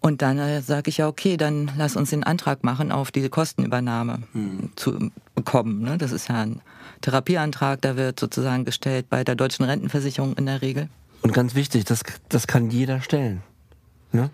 Und 0.01 0.21
dann 0.21 0.37
äh, 0.37 0.61
sage 0.61 0.89
ich 0.89 0.97
ja, 0.97 1.07
okay, 1.07 1.35
dann 1.35 1.71
lass 1.77 1.95
uns 1.95 2.11
den 2.11 2.23
Antrag 2.23 2.63
machen, 2.63 2.91
auf 2.91 3.11
diese 3.11 3.29
Kostenübernahme 3.29 4.23
hm. 4.31 4.69
zu 4.75 5.11
bekommen. 5.35 5.81
Ne? 5.81 5.97
Das 5.97 6.11
ist 6.11 6.29
ja 6.29 6.41
ein 6.41 6.61
Therapieantrag, 7.01 7.81
der 7.81 7.97
wird 7.97 8.19
sozusagen 8.19 8.65
gestellt 8.65 9.07
bei 9.09 9.23
der 9.23 9.35
deutschen 9.35 9.65
Rentenversicherung 9.65 10.35
in 10.35 10.45
der 10.45 10.61
Regel. 10.61 10.89
Und 11.21 11.33
ganz 11.33 11.53
wichtig, 11.53 11.85
das, 11.85 12.03
das 12.29 12.47
kann 12.47 12.69
jeder 12.69 13.01
stellen. 13.01 13.41
Ne? 14.11 14.29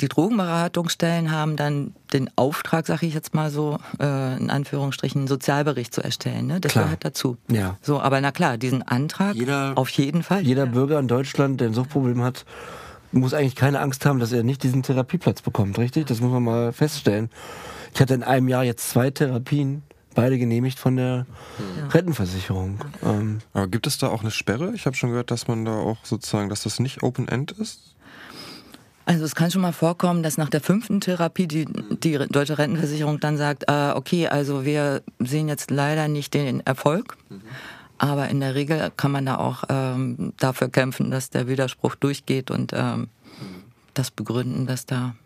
Die 0.00 0.08
Drogenberatungsstellen 0.08 1.32
haben 1.32 1.56
dann 1.56 1.94
den 2.12 2.30
Auftrag, 2.36 2.86
sage 2.86 3.06
ich 3.06 3.14
jetzt 3.14 3.34
mal 3.34 3.50
so, 3.50 3.78
äh, 3.98 4.36
in 4.36 4.48
Anführungsstrichen, 4.48 5.22
einen 5.22 5.28
Sozialbericht 5.28 5.92
zu 5.92 6.02
erstellen. 6.02 6.46
Ne? 6.46 6.60
Das 6.60 6.72
klar. 6.72 6.84
gehört 6.84 7.04
dazu. 7.04 7.36
Ja. 7.50 7.76
So, 7.82 8.00
aber 8.00 8.20
na 8.20 8.30
klar, 8.30 8.58
diesen 8.58 8.82
Antrag 8.82 9.34
jeder, 9.34 9.72
auf 9.74 9.88
jeden 9.90 10.22
Fall. 10.22 10.42
Jeder 10.42 10.66
ja. 10.66 10.70
Bürger 10.70 11.00
in 11.00 11.08
Deutschland, 11.08 11.60
der 11.60 11.68
ein 11.68 11.74
Suchtproblem 11.74 12.22
hat, 12.22 12.44
muss 13.12 13.34
eigentlich 13.34 13.56
keine 13.56 13.80
Angst 13.80 14.04
haben, 14.06 14.18
dass 14.18 14.32
er 14.32 14.42
nicht 14.42 14.62
diesen 14.62 14.82
Therapieplatz 14.82 15.42
bekommt, 15.42 15.78
richtig? 15.78 16.06
Das 16.06 16.20
muss 16.20 16.32
man 16.32 16.42
mal 16.42 16.72
feststellen. 16.72 17.30
Ich 17.94 18.00
hatte 18.00 18.14
in 18.14 18.22
einem 18.22 18.48
Jahr 18.48 18.64
jetzt 18.64 18.90
zwei 18.90 19.10
Therapien, 19.10 19.82
beide 20.14 20.38
genehmigt 20.38 20.78
von 20.78 20.96
der 20.96 21.26
ja. 21.58 21.86
Rentenversicherung. 21.88 22.80
Ähm 23.04 23.38
Aber 23.52 23.68
gibt 23.68 23.86
es 23.86 23.98
da 23.98 24.08
auch 24.08 24.22
eine 24.22 24.30
Sperre? 24.30 24.72
Ich 24.74 24.86
habe 24.86 24.96
schon 24.96 25.10
gehört, 25.10 25.30
dass 25.30 25.48
man 25.48 25.64
da 25.64 25.72
auch 25.72 25.98
sozusagen, 26.04 26.48
dass 26.48 26.64
das 26.64 26.80
nicht 26.80 27.02
Open 27.02 27.28
End 27.28 27.52
ist. 27.52 27.94
Also 29.04 29.24
es 29.24 29.34
kann 29.34 29.50
schon 29.50 29.62
mal 29.62 29.72
vorkommen, 29.72 30.22
dass 30.22 30.36
nach 30.36 30.50
der 30.50 30.60
fünften 30.60 31.00
Therapie 31.00 31.46
die, 31.46 31.64
die 31.64 32.18
deutsche 32.28 32.58
Rentenversicherung 32.58 33.20
dann 33.20 33.38
sagt, 33.38 33.64
äh, 33.66 33.92
okay, 33.94 34.28
also 34.28 34.66
wir 34.66 35.02
sehen 35.18 35.48
jetzt 35.48 35.70
leider 35.70 36.08
nicht 36.08 36.34
den 36.34 36.60
Erfolg. 36.66 37.16
Mhm. 37.30 37.40
Aber 37.98 38.28
in 38.28 38.40
der 38.40 38.54
Regel 38.54 38.92
kann 38.96 39.10
man 39.10 39.26
da 39.26 39.36
auch 39.38 39.64
ähm, 39.68 40.32
dafür 40.38 40.68
kämpfen, 40.68 41.10
dass 41.10 41.30
der 41.30 41.48
Widerspruch 41.48 41.96
durchgeht 41.96 42.50
und 42.50 42.72
ähm, 42.74 43.08
das 43.94 44.10
begründen, 44.10 44.66
dass 44.66 44.86
da 44.86 45.16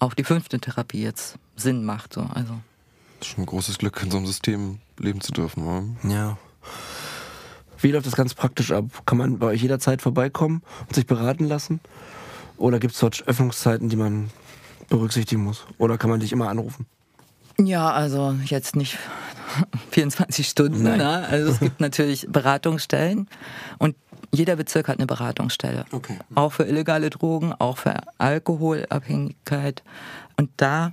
auch 0.00 0.14
die 0.14 0.24
fünfte 0.24 0.58
Therapie 0.58 1.02
jetzt 1.02 1.38
Sinn 1.56 1.84
macht. 1.84 2.12
So. 2.12 2.22
Also. 2.32 2.60
Das 3.18 3.28
ist 3.28 3.34
schon 3.34 3.44
ein 3.44 3.46
großes 3.46 3.78
Glück, 3.78 4.00
in 4.02 4.10
so 4.10 4.18
einem 4.18 4.26
System 4.26 4.78
leben 4.98 5.20
zu 5.20 5.32
dürfen. 5.32 5.66
Oder? 5.66 5.84
Ja. 6.08 6.38
Wie 7.78 7.90
läuft 7.90 8.06
das 8.06 8.16
ganz 8.16 8.34
praktisch 8.34 8.72
ab? 8.72 8.84
Kann 9.06 9.18
man 9.18 9.38
bei 9.38 9.48
euch 9.48 9.62
jederzeit 9.62 10.00
vorbeikommen 10.00 10.62
und 10.86 10.94
sich 10.94 11.06
beraten 11.06 11.44
lassen? 11.44 11.80
Oder 12.56 12.78
gibt 12.78 12.94
es 12.94 13.00
dort 13.00 13.26
Öffnungszeiten, 13.26 13.88
die 13.88 13.96
man 13.96 14.30
berücksichtigen 14.88 15.42
muss? 15.42 15.66
Oder 15.78 15.98
kann 15.98 16.10
man 16.10 16.20
dich 16.20 16.32
immer 16.32 16.48
anrufen? 16.48 16.86
Ja, 17.58 17.90
also 17.90 18.34
jetzt 18.44 18.76
nicht 18.76 18.98
24 19.90 20.48
Stunden. 20.48 20.82
Ne? 20.82 21.26
Also 21.28 21.52
es 21.52 21.60
gibt 21.60 21.80
natürlich 21.80 22.26
Beratungsstellen 22.28 23.28
und 23.78 23.96
jeder 24.32 24.56
Bezirk 24.56 24.88
hat 24.88 24.98
eine 24.98 25.06
Beratungsstelle. 25.06 25.84
Okay. 25.92 26.18
Auch 26.34 26.52
für 26.52 26.64
illegale 26.64 27.08
Drogen, 27.10 27.52
auch 27.52 27.78
für 27.78 27.94
Alkoholabhängigkeit. 28.18 29.84
Und 30.36 30.50
da 30.56 30.92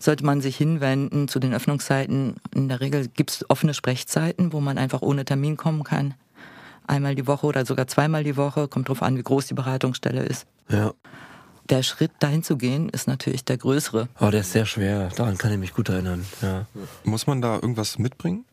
sollte 0.00 0.24
man 0.24 0.40
sich 0.40 0.56
hinwenden 0.56 1.28
zu 1.28 1.38
den 1.38 1.54
Öffnungszeiten. 1.54 2.36
In 2.52 2.68
der 2.68 2.80
Regel 2.80 3.06
gibt 3.06 3.30
es 3.30 3.48
offene 3.48 3.74
Sprechzeiten, 3.74 4.52
wo 4.52 4.60
man 4.60 4.78
einfach 4.78 5.02
ohne 5.02 5.24
Termin 5.24 5.56
kommen 5.56 5.84
kann. 5.84 6.14
Einmal 6.88 7.14
die 7.14 7.28
Woche 7.28 7.46
oder 7.46 7.64
sogar 7.64 7.86
zweimal 7.86 8.24
die 8.24 8.36
Woche. 8.36 8.66
Kommt 8.66 8.88
drauf 8.88 9.02
an, 9.02 9.16
wie 9.16 9.22
groß 9.22 9.46
die 9.46 9.54
Beratungsstelle 9.54 10.24
ist. 10.24 10.46
Ja. 10.68 10.92
Der 11.70 11.84
Schritt 11.84 12.10
dahin 12.18 12.42
zu 12.42 12.56
gehen, 12.56 12.88
ist 12.88 13.06
natürlich 13.06 13.44
der 13.44 13.56
größere. 13.56 14.08
Oh, 14.20 14.30
der 14.30 14.40
ist 14.40 14.52
sehr 14.52 14.66
schwer. 14.66 15.10
Daran 15.14 15.38
kann 15.38 15.52
ich 15.52 15.58
mich 15.58 15.72
gut 15.72 15.88
erinnern. 15.88 16.26
Ja. 16.42 16.66
Muss 17.04 17.28
man 17.28 17.40
da 17.40 17.54
irgendwas 17.54 17.98
mitbringen? 17.98 18.44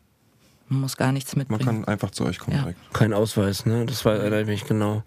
Man 0.68 0.82
muss 0.82 0.96
gar 0.96 1.10
nichts 1.12 1.34
mitbringen. 1.34 1.64
Man 1.64 1.76
kann 1.76 1.84
einfach 1.86 2.10
zu 2.10 2.24
euch 2.24 2.38
kommen 2.38 2.56
ja. 2.56 2.62
direkt. 2.62 2.78
Kein 2.92 3.14
Ausweis, 3.14 3.66
ne? 3.66 3.86
Das 3.86 4.04
war 4.04 4.14
erinnere 4.14 4.42
ich 4.42 4.46
mich 4.46 4.66
genau. 4.66 5.02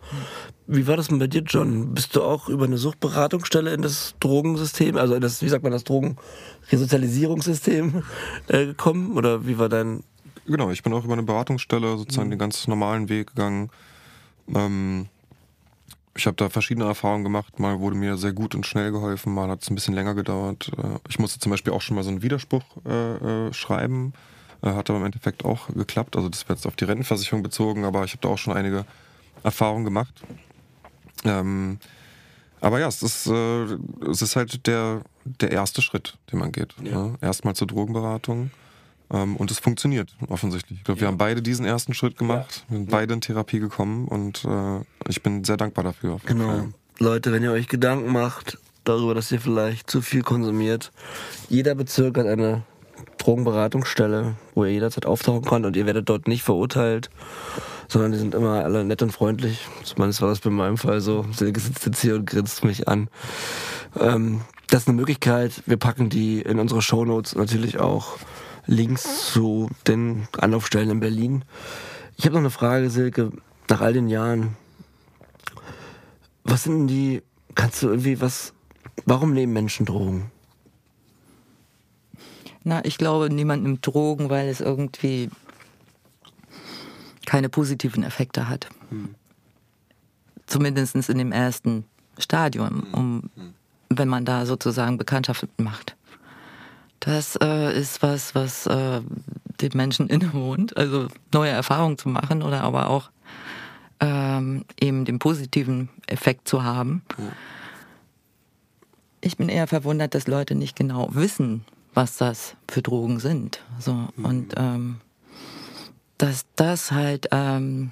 Wie 0.66 0.88
war 0.88 0.98
das 0.98 1.10
denn 1.10 1.20
bei 1.20 1.28
dir, 1.28 1.44
John? 1.44 1.94
Bist 1.94 2.16
du 2.16 2.24
auch 2.24 2.50
über 2.50 2.66
eine 2.66 2.78
Suchtberatungsstelle 2.78 3.72
in 3.74 3.84
das 3.84 4.16
Drogensystem, 4.20 4.98
also 4.98 5.14
in 5.14 5.22
das, 5.22 5.42
wie 5.42 5.50
sagt 5.50 5.64
man, 5.64 5.72
das 5.72 5.84
Drogenresozialisierungssystem 5.84 8.02
äh, 8.48 8.66
gekommen? 8.66 9.16
Oder 9.16 9.46
wie 9.46 9.60
war 9.60 9.70
dein. 9.70 10.04
Genau, 10.48 10.72
ich 10.72 10.82
bin 10.82 10.92
auch 10.94 11.06
über 11.06 11.14
eine 11.14 11.22
Beratungsstelle 11.24 11.98
sozusagen 11.98 12.30
mhm. 12.30 12.32
den 12.32 12.40
ganz 12.40 12.68
normalen 12.68 13.08
Weg 13.08 13.28
gegangen. 13.28 13.70
Ähm, 14.54 15.08
ich 16.16 16.26
habe 16.26 16.36
da 16.36 16.50
verschiedene 16.50 16.86
Erfahrungen 16.86 17.24
gemacht. 17.24 17.60
Mal 17.60 17.80
wurde 17.80 17.96
mir 17.96 18.18
sehr 18.18 18.34
gut 18.34 18.56
und 18.56 18.66
schnell 18.66 18.92
geholfen, 18.92 19.34
mal 19.34 19.50
hat 19.50 19.64
es 19.64 19.70
ein 19.70 19.76
bisschen 19.76 19.94
länger 19.94 20.14
gedauert. 20.14 20.72
Äh, 20.78 21.00
ich 21.10 21.20
musste 21.20 21.40
zum 21.40 21.52
Beispiel 21.52 21.74
auch 21.74 21.82
schon 21.82 21.96
mal 21.96 22.04
so 22.04 22.10
einen 22.10 22.22
Widerspruch 22.22 22.64
äh, 22.86 23.48
äh, 23.48 23.54
schreiben. 23.54 24.14
Äh, 24.62 24.72
hat 24.72 24.90
aber 24.90 25.00
im 25.00 25.06
Endeffekt 25.06 25.46
auch 25.46 25.68
geklappt. 25.70 26.16
Also 26.16 26.30
das 26.30 26.48
wird 26.48 26.60
jetzt 26.60 26.66
auf 26.66 26.76
die 26.76 26.86
Rentenversicherung 26.86 27.44
bezogen, 27.44 27.86
aber 27.86 28.04
ich 28.04 28.12
habe 28.12 28.22
da 28.22 28.30
auch 28.30 28.38
schon 28.38 28.54
einige 28.54 28.86
Erfahrungen 29.44 29.86
gemacht. 29.86 30.14
Ähm, 31.24 31.80
aber 32.60 32.80
ja, 32.80 32.88
es 32.88 33.02
ist, 33.02 33.28
äh, 33.28 33.64
es 34.10 34.22
ist 34.22 34.36
halt 34.36 34.68
der, 34.68 35.02
der 35.26 35.52
erste 35.52 35.82
Schritt, 35.82 36.18
den 36.32 36.40
man 36.40 36.52
geht. 36.52 36.76
Ja. 36.84 37.08
Ne? 37.08 37.16
Erstmal 37.22 37.56
zur 37.56 37.68
Drogenberatung. 37.68 38.52
Ähm, 39.12 39.36
und 39.36 39.52
es 39.52 39.60
funktioniert 39.60 40.16
offensichtlich. 40.30 40.80
Ich 40.80 40.86
glaube, 40.86 41.00
ja. 41.00 41.02
wir 41.02 41.08
haben 41.10 41.18
beide 41.18 41.42
diesen 41.42 41.66
ersten 41.66 41.94
Schritt 41.94 42.18
gemacht, 42.18 42.66
ja. 42.70 42.76
sind 42.76 42.90
beide 42.90 43.14
in 43.14 43.22
Therapie 43.22 43.60
gekommen 43.60 44.08
und 44.08 44.46
äh, 44.46 44.80
ich 45.08 45.22
bin 45.22 45.44
sehr 45.44 45.58
dankbar 45.58 45.84
dafür. 45.84 46.20
Genau. 46.26 46.48
Fall. 46.48 46.74
Leute, 47.00 47.32
wenn 47.32 47.44
ihr 47.44 47.52
euch 47.52 47.68
Gedanken 47.68 48.12
macht 48.12 48.58
darüber, 48.84 49.14
dass 49.14 49.32
ihr 49.32 49.42
vielleicht 49.42 49.90
zu 49.90 50.02
viel 50.02 50.22
konsumiert, 50.22 50.92
jeder 51.50 51.76
Bezirk 51.76 52.18
hat 52.18 52.28
eine 52.28 52.64
Drogenberatungsstelle, 53.18 54.36
wo 54.56 54.66
ihr 54.66 54.72
jederzeit 54.72 55.06
auftauchen 55.06 55.44
könnt 55.44 55.66
und 55.66 55.76
ihr 55.76 55.86
werdet 55.86 56.10
dort 56.10 56.28
nicht 56.28 56.44
verurteilt, 56.44 57.10
sondern 57.88 58.12
die 58.12 58.18
sind 58.18 58.34
immer 58.34 58.64
alle 58.64 58.84
nett 58.84 59.02
und 59.02 59.12
freundlich. 59.12 59.68
Zumindest 59.84 60.22
war 60.22 60.30
das 60.30 60.40
bei 60.40 60.50
meinem 60.50 60.78
Fall 60.78 61.02
so. 61.02 61.26
Silke 61.32 61.60
sitzt 61.60 61.86
jetzt 61.86 62.02
hier 62.02 62.16
und 62.16 62.26
grinst 62.26 62.64
mich 62.64 62.88
an. 62.88 63.10
Ähm, 64.00 64.42
das 64.68 64.84
ist 64.84 64.88
eine 64.88 64.98
Möglichkeit. 64.98 65.64
Wir 65.66 65.78
packen 65.78 66.10
die 66.10 66.42
in 66.42 66.60
unsere 66.60 66.82
Shownotes 66.82 67.36
natürlich 67.36 67.80
auch 67.80 68.18
Links 68.66 69.32
zu 69.32 69.70
den 69.88 70.28
Anlaufstellen 70.38 70.90
in 70.90 71.00
Berlin. 71.00 71.46
Ich 72.18 72.26
habe 72.26 72.34
noch 72.34 72.42
eine 72.42 72.50
Frage, 72.50 72.90
Silke, 72.90 73.32
nach 73.70 73.82
all 73.82 73.94
den 73.94 74.08
Jahren. 74.08 74.56
Was 76.44 76.64
sind 76.64 76.74
denn 76.74 76.88
die, 76.88 77.24
kannst 77.56 77.82
du 77.82 77.88
irgendwie 77.88 78.22
was, 78.22 78.54
warum 79.06 79.34
nehmen 79.34 79.54
Menschen 79.54 79.86
Drogen? 79.86 80.32
Na, 82.64 82.86
ich 82.86 82.98
glaube, 82.98 83.30
niemand 83.34 83.64
nimmt 83.64 83.86
Drogen, 83.86 84.30
weil 84.30 84.48
es 84.48 84.62
irgendwie 84.62 85.30
keine 87.26 87.50
positiven 87.50 88.04
Effekte 88.04 88.50
hat. 88.50 88.68
Hm. 88.90 89.16
Zumindest 90.46 90.96
in 90.96 91.18
dem 91.18 91.32
ersten 91.32 91.86
Stadium, 92.18 92.84
um, 92.92 93.30
hm. 93.36 93.54
wenn 93.90 94.08
man 94.08 94.26
da 94.26 94.46
sozusagen 94.46 94.98
Bekanntschaft 94.98 95.48
macht. 95.58 95.96
Das 97.02 97.36
äh, 97.42 97.78
ist 97.78 98.04
was, 98.04 98.36
was 98.36 98.68
äh, 98.68 99.02
den 99.60 99.72
Menschen 99.74 100.08
innewohnt, 100.08 100.78
also 100.78 101.08
neue 101.34 101.50
Erfahrungen 101.50 101.98
zu 101.98 102.10
machen 102.10 102.44
oder 102.44 102.62
aber 102.62 102.90
auch 102.90 103.10
ähm, 104.00 104.66
eben 104.80 105.04
den 105.06 105.20
positiven 105.20 105.90
Effekt 106.06 106.48
zu 106.48 106.64
haben. 106.64 107.04
Ich 109.20 109.36
bin 109.38 109.50
eher 109.50 109.68
verwundert, 109.68 110.14
dass 110.14 110.28
Leute 110.28 110.54
nicht 110.56 110.76
genau 110.76 111.10
wissen, 111.12 111.66
was 111.94 112.18
das 112.18 112.56
für 112.70 112.84
Drogen 112.84 113.20
sind. 113.20 113.64
So 113.80 113.94
mhm. 113.94 114.26
und 114.26 114.54
ähm, 114.58 115.02
dass 116.20 116.46
das 116.56 116.92
halt 116.92 117.30
ähm, 117.32 117.92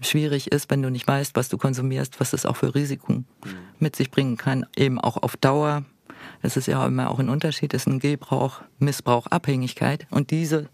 schwierig 0.00 0.50
ist, 0.50 0.70
wenn 0.70 0.80
du 0.80 0.90
nicht 0.90 1.06
weißt, 1.06 1.36
was 1.36 1.50
du 1.50 1.58
konsumierst, 1.58 2.20
was 2.20 2.32
es 2.32 2.46
auch 2.46 2.56
für 2.56 2.74
Risiken 2.74 3.26
mhm. 3.44 3.50
mit 3.78 3.96
sich 3.96 4.10
bringen 4.10 4.38
kann, 4.38 4.64
eben 4.76 4.98
auch 4.98 5.18
auf 5.18 5.36
Dauer 5.36 5.84
es 6.42 6.56
ist 6.56 6.66
ja 6.66 6.86
immer 6.86 7.10
auch 7.10 7.18
ein 7.18 7.28
Unterschied, 7.28 7.74
es 7.74 7.82
ist 7.82 7.86
ein 7.86 7.98
Gebrauch, 7.98 8.62
Missbrauch, 8.78 9.26
Abhängigkeit. 9.26 10.06
Und 10.10 10.30
diese 10.30 10.68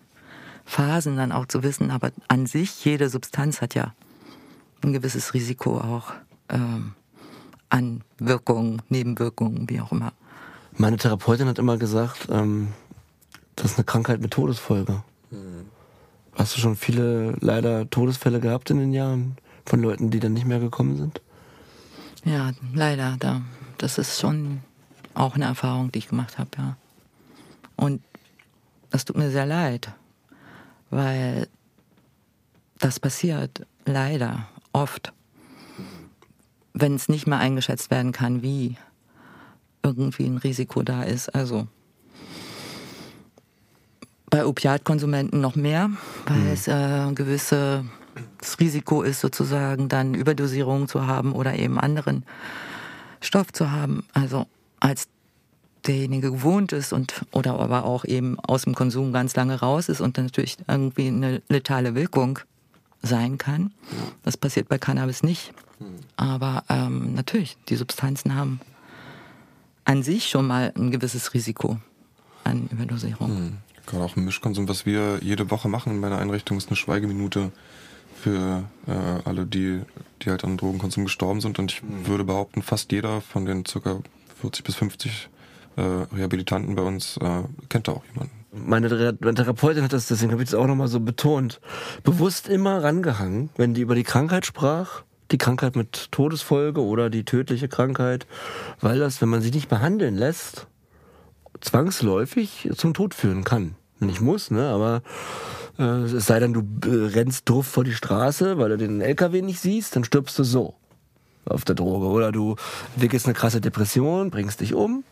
Phasen 0.65 1.17
dann 1.17 1.33
auch 1.33 1.47
zu 1.47 1.63
wissen, 1.63 1.91
aber 1.91 2.13
an 2.29 2.47
sich, 2.47 2.85
jede 2.85 3.09
Substanz 3.09 3.61
hat 3.61 3.75
ja 3.75 3.95
ein 4.83 4.93
gewisses 4.93 5.35
Risiko 5.35 5.79
auch 5.79 6.13
ähm, 6.49 6.93
an 7.69 8.03
Wirkungen, 8.19 8.83
Nebenwirkungen, 8.89 9.69
wie 9.69 9.81
auch 9.81 9.93
immer. 9.93 10.13
Meine 10.77 10.97
Therapeutin 10.97 11.49
hat 11.49 11.59
immer 11.59 11.77
gesagt, 11.77 12.29
ähm, 12.31 12.69
das 13.57 13.73
ist 13.73 13.79
eine 13.79 13.85
Krankheit 13.85 14.21
mit 14.21 14.33
Todesfolge. 14.33 15.03
Mhm. 15.31 15.67
Hast 16.35 16.57
du 16.57 16.61
schon 16.61 16.77
viele 16.77 17.37
leider 17.41 17.89
Todesfälle 17.91 18.41
gehabt 18.41 18.71
in 18.71 18.79
den 18.79 18.93
Jahren 18.93 19.37
von 19.67 19.81
Leuten, 19.81 20.11
die 20.11 20.21
dann 20.21 20.33
nicht 20.33 20.47
mehr 20.47 20.61
gekommen 20.61 20.97
sind? 20.97 21.21
Ja, 22.25 22.53
leider. 22.73 23.17
Da, 23.19 23.43
das 23.79 23.99
ist 23.99 24.21
schon 24.21 24.61
auch 25.15 25.35
eine 25.35 25.45
Erfahrung, 25.45 25.93
die 25.93 25.99
ich 26.01 26.09
gemacht 26.09 26.39
habe, 26.39 26.51
ja. 26.57 26.77
Und 27.77 28.03
das 28.91 29.05
tut 29.05 29.17
mir 29.17 29.31
sehr 29.31 29.47
leid, 29.47 29.91
weil 30.91 31.49
das 32.79 33.01
passiert 33.01 33.67
leider 33.85 34.47
oft. 34.73 35.13
wenn 36.75 36.95
es 36.95 37.09
nicht 37.09 37.27
mehr 37.27 37.39
eingeschätzt 37.39 37.91
werden 37.91 38.13
kann, 38.13 38.43
wie 38.43 38.77
irgendwie 39.83 40.25
ein 40.25 40.39
Risiko 40.39 40.83
da 40.83 41.03
ist. 41.03 41.29
Also 41.35 41.67
bei 44.31 44.47
Opiatkonsumenten 44.47 45.41
noch 45.41 45.57
mehr, 45.57 45.91
weil 46.27 46.39
mhm. 46.39 46.53
es 46.53 46.69
äh, 46.69 46.73
ein 46.73 47.15
gewisses 47.15 47.85
Risiko 48.59 49.03
ist, 49.03 49.21
sozusagen 49.21 49.89
dann 49.89 50.15
Überdosierung 50.15 50.89
zu 50.89 51.07
haben 51.07 51.33
oder 51.33 51.55
eben 51.59 51.79
anderen 51.79 52.25
Stoff 53.21 53.53
zu 53.53 53.71
haben. 53.71 54.05
Also 54.15 54.47
als 54.83 55.09
derjenige 55.87 56.31
gewohnt 56.33 56.73
ist 56.73 56.93
und 56.93 57.25
oder 57.31 57.59
aber 57.59 57.85
auch 57.85 58.05
eben 58.05 58.39
aus 58.41 58.63
dem 58.63 58.75
Konsum 58.75 59.13
ganz 59.13 59.35
lange 59.37 59.61
raus 59.61 59.89
ist 59.89 60.01
und 60.01 60.19
dann 60.19 60.27
natürlich 60.27 60.57
irgendwie 60.69 61.09
eine 61.09 61.43
letale 61.49 61.95
Wirkung 61.95 62.41
sein 63.01 63.39
kann. 63.39 63.73
Das 64.23 64.37
passiert 64.37 64.69
bei 64.69 64.79
Cannabis 64.79 65.23
nicht. 65.23 65.53
Aber 66.17 66.63
ähm, 66.69 67.15
natürlich, 67.15 67.57
die 67.69 67.75
Substanzen 67.75 68.37
haben 68.37 68.61
an 69.85 70.05
sich 70.05 70.29
schon 70.29 70.47
mal 70.47 70.73
ein 70.77 70.93
gewisses 70.93 71.35
Risiko 71.35 71.79
an 72.45 72.69
Überdosierung. 72.71 73.35
Mhm. 73.35 73.57
Gerade 73.87 74.05
auch 74.05 74.17
ein 74.17 74.25
Mischkonsum, 74.25 74.69
was 74.69 74.87
wir 74.87 75.19
jede 75.23 75.51
Woche 75.51 75.69
machen 75.69 75.93
in 75.93 75.99
meiner 76.01 76.19
Einrichtung, 76.19 76.57
ist 76.57 76.69
eine 76.69 76.77
Schweigeminute 76.77 77.51
für 78.23 78.63
äh, 78.87 78.93
alle, 79.25 79.47
die, 79.47 79.81
die 80.23 80.31
halt 80.31 80.45
an 80.45 80.57
Drogenkonsum 80.57 81.05
gestorben 81.05 81.41
sind. 81.41 81.59
Und 81.59 81.73
ich 81.73 81.83
mhm. 81.83 82.07
würde 82.07 82.23
behaupten, 82.23 82.63
fast 82.63 82.93
jeder 82.93 83.21
von 83.21 83.45
den 83.45 83.67
circa 83.67 83.99
40 84.43 84.65
bis 84.65 84.75
50 84.75 85.31
äh, 85.77 85.81
Rehabilitanten 85.81 86.75
bei 86.75 86.83
uns 86.83 87.17
äh, 87.19 87.43
kennt 87.69 87.89
da 87.89 87.93
auch 87.93 88.05
jemanden. 88.13 88.33
Meine 88.55 88.89
Therapeutin 88.89 89.83
hat 89.83 89.95
das, 89.95 90.09
deswegen 90.09 90.33
habe 90.33 90.43
ich 90.43 90.51
es 90.51 90.55
auch 90.55 90.67
nochmal 90.67 90.89
so 90.89 91.01
betont, 91.01 91.61
bewusst 92.03 92.49
immer 92.49 92.83
rangehangen, 92.83 93.49
wenn 93.57 93.73
die 93.73 93.81
über 93.81 93.95
die 93.95 94.03
Krankheit 94.03 94.45
sprach, 94.45 95.05
die 95.31 95.39
Krankheit 95.39 95.75
mit 95.75 96.13
Todesfolge 96.13 96.83
oder 96.83 97.09
die 97.09 97.25
tödliche 97.25 97.69
Krankheit, 97.69 98.27
weil 98.81 98.99
das, 98.99 99.23
wenn 99.23 99.31
man 99.31 99.41
sich 99.41 99.55
nicht 99.55 99.71
behandeln 99.71 100.17
lässt, 100.17 100.67
zwangsläufig 101.61 102.69
zum 102.75 102.93
Tod 102.93 103.15
führen 103.15 103.45
kann. 103.45 103.77
Nicht 104.01 104.21
muss, 104.21 104.51
ne, 104.51 104.69
aber 104.69 105.03
äh, 105.79 106.03
es 106.03 106.27
sei 106.27 106.41
denn, 106.41 106.53
du 106.53 106.61
äh, 106.85 107.13
rennst 107.15 107.49
doof 107.49 107.67
vor 107.67 107.85
die 107.85 107.95
Straße, 107.95 108.59
weil 108.59 108.71
du 108.71 108.77
den 108.77 109.01
LKW 109.01 109.41
nicht 109.41 109.61
siehst, 109.61 109.97
dann 109.97 110.05
stirbst 110.05 110.39
du 110.39 110.45
so 110.45 110.75
auf 111.45 111.65
der 111.65 111.75
Droge. 111.75 112.07
Oder 112.07 112.33
du 112.33 112.57
entwickelst 112.95 113.27
eine 113.27 113.35
krasse 113.35 113.61
Depression, 113.61 114.31
bringst 114.31 114.61
dich 114.61 114.75
um 114.75 115.05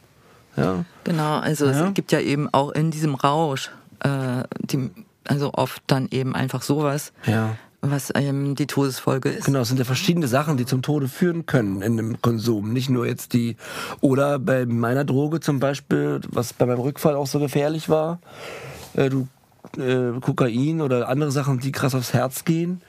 ja. 0.57 0.85
Genau, 1.05 1.39
also 1.39 1.66
ja. 1.66 1.89
es 1.89 1.95
gibt 1.95 2.12
ja 2.12 2.20
eben 2.20 2.49
auch 2.53 2.70
in 2.70 2.91
diesem 2.91 3.14
Rausch, 3.14 3.70
äh, 4.01 4.45
die, 4.59 4.91
also 5.26 5.53
oft 5.55 5.83
dann 5.87 6.09
eben 6.11 6.35
einfach 6.35 6.62
sowas, 6.62 7.12
ja. 7.26 7.57
was 7.81 8.12
ähm, 8.14 8.55
die 8.55 8.66
Todesfolge 8.66 9.31
ist. 9.31 9.45
Genau, 9.45 9.61
es 9.61 9.68
sind 9.68 9.78
ja 9.78 9.85
verschiedene 9.85 10.28
Sachen, 10.28 10.57
die 10.57 10.66
zum 10.66 10.83
Tode 10.83 11.09
führen 11.09 11.47
können 11.47 11.83
in 11.83 11.97
dem 11.97 12.20
Konsum. 12.20 12.72
Nicht 12.72 12.91
nur 12.91 13.07
jetzt 13.07 13.33
die, 13.33 13.57
oder 14.01 14.39
bei 14.39 14.66
meiner 14.66 15.05
Droge 15.05 15.41
zum 15.41 15.61
Beispiel, 15.61 16.20
was 16.28 16.53
bei 16.53 16.66
meinem 16.66 16.81
Rückfall 16.81 17.14
auch 17.14 17.26
so 17.26 17.39
gefährlich 17.39 17.89
war, 17.89 18.20
äh, 18.95 19.09
du 19.09 19.28
äh, 19.76 20.18
Kokain 20.20 20.81
oder 20.81 21.09
andere 21.09 21.31
Sachen, 21.31 21.61
die 21.61 21.70
krass 21.70 21.95
aufs 21.95 22.12
Herz 22.12 22.45
gehen 22.45 22.83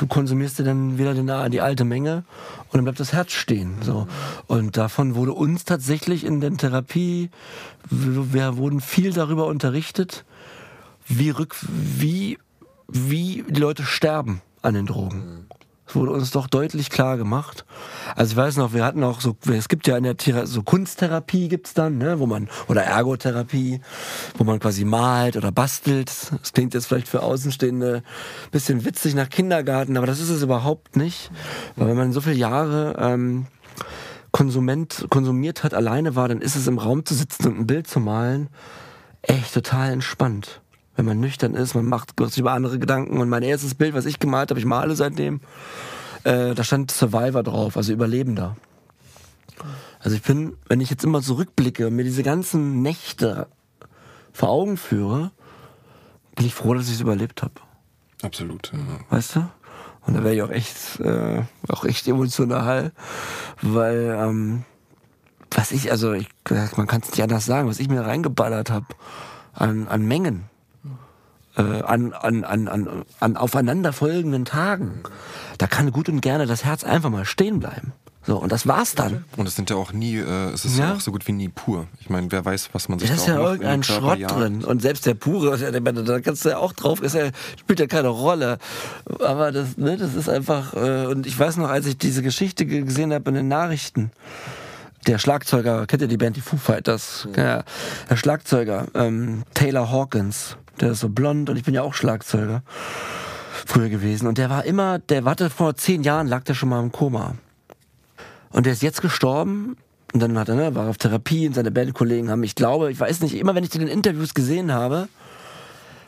du 0.00 0.06
konsumierst 0.06 0.58
dir 0.58 0.64
dann 0.64 0.98
wieder 0.98 1.14
die, 1.14 1.50
die 1.50 1.60
alte 1.60 1.84
Menge 1.84 2.24
und 2.68 2.74
dann 2.74 2.84
bleibt 2.84 3.00
das 3.00 3.12
Herz 3.12 3.32
stehen. 3.32 3.76
So. 3.82 4.08
Und 4.46 4.76
davon 4.76 5.14
wurde 5.14 5.32
uns 5.32 5.64
tatsächlich 5.64 6.24
in 6.24 6.40
der 6.40 6.56
Therapie, 6.56 7.30
wir 7.90 8.56
wurden 8.56 8.80
viel 8.80 9.12
darüber 9.12 9.46
unterrichtet, 9.46 10.24
wie, 11.06 11.30
rück, 11.30 11.54
wie, 11.68 12.38
wie 12.88 13.44
die 13.46 13.60
Leute 13.60 13.82
sterben 13.84 14.40
an 14.62 14.74
den 14.74 14.86
Drogen. 14.86 15.46
Das 15.90 15.96
wurde 15.96 16.12
uns 16.12 16.30
doch 16.30 16.46
deutlich 16.46 16.88
klar 16.88 17.16
gemacht. 17.16 17.64
Also 18.14 18.30
ich 18.30 18.36
weiß 18.36 18.58
noch, 18.58 18.72
wir 18.72 18.84
hatten 18.84 19.02
auch 19.02 19.20
so, 19.20 19.36
es 19.52 19.68
gibt 19.68 19.88
ja 19.88 19.96
in 19.96 20.04
der 20.04 20.16
Thera 20.16 20.46
so 20.46 20.62
Kunsttherapie 20.62 21.48
gibt's 21.48 21.74
dann, 21.74 21.98
ne, 21.98 22.20
wo 22.20 22.26
man, 22.26 22.48
oder 22.68 22.84
Ergotherapie, 22.84 23.80
wo 24.38 24.44
man 24.44 24.60
quasi 24.60 24.84
malt 24.84 25.36
oder 25.36 25.50
bastelt. 25.50 26.12
Das 26.30 26.52
klingt 26.52 26.74
jetzt 26.74 26.86
vielleicht 26.86 27.08
für 27.08 27.24
Außenstehende 27.24 28.04
bisschen 28.52 28.84
witzig 28.84 29.16
nach 29.16 29.28
Kindergarten, 29.28 29.96
aber 29.96 30.06
das 30.06 30.20
ist 30.20 30.30
es 30.30 30.44
überhaupt 30.44 30.94
nicht. 30.94 31.32
Weil 31.74 31.88
wenn 31.88 31.96
man 31.96 32.12
so 32.12 32.20
viele 32.20 32.36
Jahre 32.36 32.94
ähm, 33.00 33.48
Konsument, 34.30 35.06
konsumiert 35.10 35.64
hat, 35.64 35.74
alleine 35.74 36.14
war, 36.14 36.28
dann 36.28 36.40
ist 36.40 36.54
es 36.54 36.68
im 36.68 36.78
Raum 36.78 37.04
zu 37.04 37.16
sitzen 37.16 37.48
und 37.48 37.58
ein 37.58 37.66
Bild 37.66 37.88
zu 37.88 37.98
malen 37.98 38.48
echt 39.22 39.54
total 39.54 39.90
entspannt 39.90 40.60
wenn 40.96 41.04
man 41.04 41.20
nüchtern 41.20 41.54
ist, 41.54 41.74
man 41.74 41.86
macht 41.86 42.12
sich 42.18 42.38
über 42.38 42.52
andere 42.52 42.78
Gedanken. 42.78 43.20
Und 43.20 43.28
mein 43.28 43.42
erstes 43.42 43.74
Bild, 43.74 43.94
was 43.94 44.06
ich 44.06 44.18
gemalt 44.18 44.50
habe, 44.50 44.60
ich 44.60 44.66
male 44.66 44.94
seitdem, 44.96 45.40
äh, 46.24 46.54
da 46.54 46.64
stand 46.64 46.90
Survivor 46.90 47.42
drauf, 47.42 47.76
also 47.76 47.92
Überlebender. 47.92 48.56
Also 50.00 50.16
ich 50.16 50.22
bin, 50.22 50.56
wenn 50.68 50.80
ich 50.80 50.90
jetzt 50.90 51.04
immer 51.04 51.22
zurückblicke 51.22 51.86
und 51.86 51.96
mir 51.96 52.04
diese 52.04 52.22
ganzen 52.22 52.82
Nächte 52.82 53.48
vor 54.32 54.48
Augen 54.48 54.76
führe, 54.76 55.30
bin 56.36 56.46
ich 56.46 56.54
froh, 56.54 56.74
dass 56.74 56.88
ich 56.88 56.94
es 56.94 57.00
überlebt 57.00 57.42
habe. 57.42 57.54
Absolut. 58.22 58.72
Ja. 58.72 58.78
Weißt 59.10 59.36
du? 59.36 59.48
Und 60.06 60.14
da 60.14 60.24
wäre 60.24 60.34
ich 60.34 60.42
auch 60.42 60.50
echt, 60.50 61.00
äh, 61.00 61.42
auch 61.68 61.84
echt 61.84 62.08
emotional, 62.08 62.92
weil 63.60 64.16
ähm, 64.18 64.64
was 65.50 65.72
ich, 65.72 65.90
also 65.90 66.12
ich, 66.12 66.28
man 66.76 66.86
kann 66.86 67.02
es 67.02 67.10
nicht 67.10 67.22
anders 67.22 67.44
sagen, 67.44 67.68
was 67.68 67.80
ich 67.80 67.88
mir 67.88 68.00
reingeballert 68.00 68.70
habe 68.70 68.86
an, 69.52 69.88
an 69.88 70.06
Mengen, 70.06 70.49
an, 71.56 72.12
an, 72.12 72.44
an, 72.44 72.68
an, 72.68 73.04
an 73.18 73.36
aufeinanderfolgenden 73.36 74.44
Tagen, 74.44 75.00
da 75.58 75.66
kann 75.66 75.92
gut 75.92 76.08
und 76.08 76.20
gerne 76.20 76.46
das 76.46 76.64
Herz 76.64 76.84
einfach 76.84 77.10
mal 77.10 77.24
stehen 77.24 77.60
bleiben. 77.60 77.92
So, 78.26 78.36
und 78.36 78.52
das 78.52 78.66
war's 78.66 78.94
dann. 78.94 79.24
Und 79.36 79.48
es 79.48 79.56
sind 79.56 79.70
ja 79.70 79.76
auch 79.76 79.92
nie, 79.92 80.16
äh, 80.16 80.50
es 80.52 80.66
ist 80.66 80.76
ja. 80.78 80.88
ja. 80.88 80.94
auch 80.94 81.00
so 81.00 81.10
gut 81.10 81.26
wie 81.26 81.32
nie 81.32 81.48
pur. 81.48 81.86
Ich 82.00 82.10
meine, 82.10 82.30
wer 82.30 82.44
weiß, 82.44 82.68
was 82.72 82.88
man 82.88 82.98
sich 82.98 83.08
da 83.08 83.16
ist 83.16 83.26
ja 83.26 83.40
irgendein 83.40 83.82
Schrott 83.82 84.18
jagt. 84.18 84.36
drin. 84.36 84.62
Und 84.62 84.82
selbst 84.82 85.06
der 85.06 85.14
pure, 85.14 85.56
da 86.04 86.20
kannst 86.20 86.44
du 86.44 86.50
ja 86.50 86.58
auch 86.58 86.74
drauf, 86.74 87.02
ist 87.02 87.14
ja, 87.14 87.30
spielt 87.58 87.80
ja 87.80 87.86
keine 87.86 88.08
Rolle. 88.08 88.58
Aber 89.24 89.52
das, 89.52 89.78
ne, 89.78 89.96
das 89.96 90.14
ist 90.14 90.28
einfach, 90.28 90.74
äh, 90.74 91.06
und 91.06 91.26
ich 91.26 91.38
weiß 91.38 91.56
noch, 91.56 91.70
als 91.70 91.86
ich 91.86 91.96
diese 91.96 92.22
Geschichte 92.22 92.66
gesehen 92.66 93.12
habe 93.12 93.30
in 93.30 93.36
den 93.36 93.48
Nachrichten, 93.48 94.10
der 95.06 95.18
Schlagzeuger, 95.18 95.86
kennt 95.86 96.02
ihr 96.02 96.08
die 96.08 96.18
Band, 96.18 96.36
die 96.36 96.42
Foo 96.42 96.58
Fighters? 96.58 97.26
Ja. 97.34 97.42
ja 97.42 97.64
der 98.10 98.16
Schlagzeuger, 98.16 98.86
ähm, 98.94 99.44
Taylor 99.54 99.90
Hawkins, 99.90 100.58
der 100.80 100.92
ist 100.92 101.00
so 101.00 101.08
blond 101.08 101.50
und 101.50 101.56
ich 101.56 101.64
bin 101.64 101.74
ja 101.74 101.82
auch 101.82 101.94
Schlagzeuger 101.94 102.62
früher 103.66 103.88
gewesen. 103.88 104.26
Und 104.26 104.38
der 104.38 104.50
war 104.50 104.64
immer, 104.64 104.98
der 104.98 105.24
warte 105.24 105.50
vor 105.50 105.74
zehn 105.76 106.02
Jahren, 106.02 106.26
lag 106.26 106.44
der 106.44 106.54
schon 106.54 106.68
mal 106.68 106.80
im 106.80 106.92
Koma. 106.92 107.34
Und 108.50 108.66
der 108.66 108.72
ist 108.72 108.82
jetzt 108.82 109.02
gestorben 109.02 109.76
und 110.12 110.20
dann 110.20 110.38
hat 110.38 110.48
er, 110.48 110.56
ne, 110.56 110.74
war 110.74 110.88
auf 110.88 110.98
Therapie 110.98 111.46
und 111.46 111.54
seine 111.54 111.70
Bandkollegen 111.70 112.30
haben, 112.30 112.42
ich 112.42 112.54
glaube, 112.54 112.90
ich 112.90 112.98
weiß 112.98 113.20
nicht, 113.20 113.34
immer 113.34 113.54
wenn 113.54 113.64
ich 113.64 113.70
den 113.70 113.82
in 113.82 113.88
Interviews 113.88 114.34
gesehen 114.34 114.72
habe, 114.72 115.08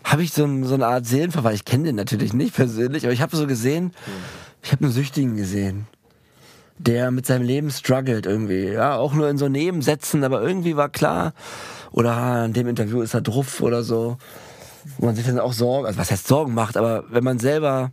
habe 0.04 0.24
ich 0.24 0.32
so, 0.32 0.44
ein, 0.44 0.64
so 0.64 0.74
eine 0.74 0.86
Art 0.86 1.06
Seelenverwalt. 1.06 1.54
Ich 1.54 1.64
kenne 1.64 1.84
den 1.84 1.96
natürlich 1.96 2.32
nicht 2.32 2.54
persönlich, 2.54 3.04
aber 3.04 3.12
ich 3.12 3.22
habe 3.22 3.36
so 3.36 3.46
gesehen, 3.46 3.92
ich 4.62 4.72
habe 4.72 4.84
einen 4.84 4.92
Süchtigen 4.92 5.36
gesehen, 5.36 5.86
der 6.78 7.12
mit 7.12 7.26
seinem 7.26 7.42
Leben 7.42 7.70
struggelt 7.70 8.26
irgendwie. 8.26 8.64
Ja, 8.64 8.96
auch 8.96 9.14
nur 9.14 9.28
in 9.28 9.38
so 9.38 9.48
Nebensätzen, 9.48 10.24
aber 10.24 10.42
irgendwie 10.42 10.76
war 10.76 10.88
klar, 10.88 11.32
oder 11.92 12.44
in 12.44 12.52
dem 12.52 12.66
Interview 12.66 13.02
ist 13.02 13.14
er 13.14 13.20
druff 13.20 13.60
oder 13.60 13.84
so 13.84 14.18
wo 14.99 15.07
man 15.07 15.14
sich 15.14 15.26
dann 15.26 15.39
auch 15.39 15.53
Sorgen, 15.53 15.87
also 15.87 15.99
was 15.99 16.11
heißt 16.11 16.26
Sorgen 16.26 16.55
macht, 16.55 16.76
aber 16.76 17.05
wenn 17.11 17.24
man 17.24 17.39
selber, 17.39 17.91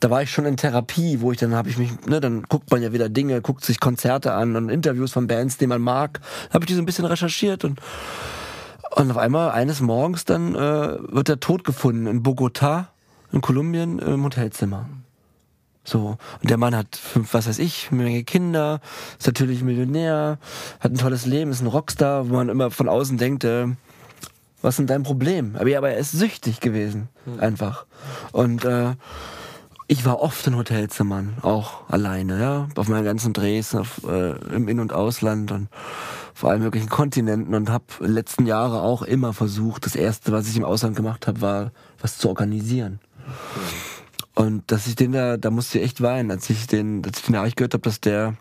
da 0.00 0.10
war 0.10 0.22
ich 0.22 0.30
schon 0.30 0.46
in 0.46 0.56
Therapie, 0.56 1.20
wo 1.20 1.32
ich 1.32 1.38
dann 1.38 1.54
habe 1.54 1.68
ich 1.68 1.78
mich, 1.78 1.90
ne, 2.06 2.20
dann 2.20 2.42
guckt 2.42 2.70
man 2.70 2.82
ja 2.82 2.92
wieder 2.92 3.08
Dinge, 3.08 3.40
guckt 3.40 3.64
sich 3.64 3.80
Konzerte 3.80 4.32
an 4.32 4.56
und 4.56 4.68
Interviews 4.68 5.12
von 5.12 5.26
Bands, 5.26 5.58
die 5.58 5.66
man 5.66 5.80
mag, 5.80 6.20
habe 6.52 6.64
ich 6.64 6.68
die 6.68 6.74
so 6.74 6.82
ein 6.82 6.86
bisschen 6.86 7.04
recherchiert 7.04 7.64
und 7.64 7.80
und 8.96 9.08
auf 9.08 9.18
einmal 9.18 9.52
eines 9.52 9.80
Morgens 9.80 10.24
dann 10.24 10.56
äh, 10.56 10.58
wird 10.58 11.28
er 11.28 11.38
tot 11.38 11.62
gefunden 11.62 12.08
in 12.08 12.24
Bogota 12.24 12.88
in 13.32 13.40
Kolumbien 13.40 13.98
im 13.98 14.24
Hotelzimmer. 14.24 14.88
So. 15.84 16.18
Und 16.42 16.50
der 16.50 16.56
Mann 16.56 16.76
hat 16.76 16.96
fünf, 16.96 17.32
was 17.34 17.48
weiß 17.48 17.58
ich, 17.58 17.88
eine 17.90 18.02
Menge 18.02 18.24
Kinder, 18.24 18.80
ist 19.18 19.26
natürlich 19.26 19.62
Millionär, 19.62 20.38
hat 20.80 20.92
ein 20.92 20.98
tolles 20.98 21.26
Leben, 21.26 21.50
ist 21.50 21.62
ein 21.62 21.66
Rockstar, 21.66 22.28
wo 22.28 22.34
man 22.34 22.48
immer 22.48 22.70
von 22.70 22.88
außen 22.88 23.18
denkt, 23.18 23.44
äh, 23.44 23.66
was 24.62 24.74
ist 24.74 24.78
denn 24.78 24.86
dein 24.86 25.02
Problem? 25.02 25.56
Aber, 25.56 25.68
ja, 25.68 25.78
aber 25.78 25.90
er 25.90 25.98
ist 25.98 26.12
süchtig 26.12 26.60
gewesen, 26.60 27.08
mhm. 27.26 27.40
einfach. 27.40 27.86
Und 28.32 28.64
äh, 28.64 28.94
ich 29.86 30.04
war 30.04 30.20
oft 30.20 30.46
in 30.46 30.56
Hotelzimmern, 30.56 31.34
auch 31.42 31.88
alleine, 31.88 32.40
ja, 32.40 32.68
auf 32.76 32.88
meinen 32.88 33.04
ganzen 33.04 33.32
Drehs, 33.32 33.74
auf, 33.74 34.02
äh, 34.06 34.32
im 34.54 34.68
In- 34.68 34.80
und 34.80 34.92
Ausland 34.92 35.50
und 35.50 35.68
vor 36.34 36.50
allen 36.50 36.62
möglichen 36.62 36.88
Kontinenten 36.88 37.54
und 37.54 37.70
habe 37.70 37.84
in 37.98 38.06
den 38.06 38.14
letzten 38.14 38.46
Jahren 38.46 38.78
auch 38.78 39.02
immer 39.02 39.32
versucht, 39.32 39.86
das 39.86 39.96
Erste, 39.96 40.32
was 40.32 40.48
ich 40.48 40.56
im 40.56 40.64
Ausland 40.64 40.94
gemacht 40.94 41.26
habe, 41.26 41.40
war, 41.40 41.72
was 42.00 42.18
zu 42.18 42.28
organisieren. 42.28 43.00
Und 44.34 44.70
dass 44.70 44.86
ich 44.86 44.94
den 44.94 45.12
da, 45.12 45.36
da 45.36 45.50
musste 45.50 45.78
ich 45.78 45.84
echt 45.84 46.02
weinen, 46.02 46.30
als 46.30 46.48
ich 46.48 46.66
den, 46.66 47.02
als 47.04 47.18
ich 47.18 47.24
den 47.26 47.34
Nachricht 47.34 47.56
gehört 47.56 47.74
habe, 47.74 47.82
dass 47.82 48.00
der 48.00 48.36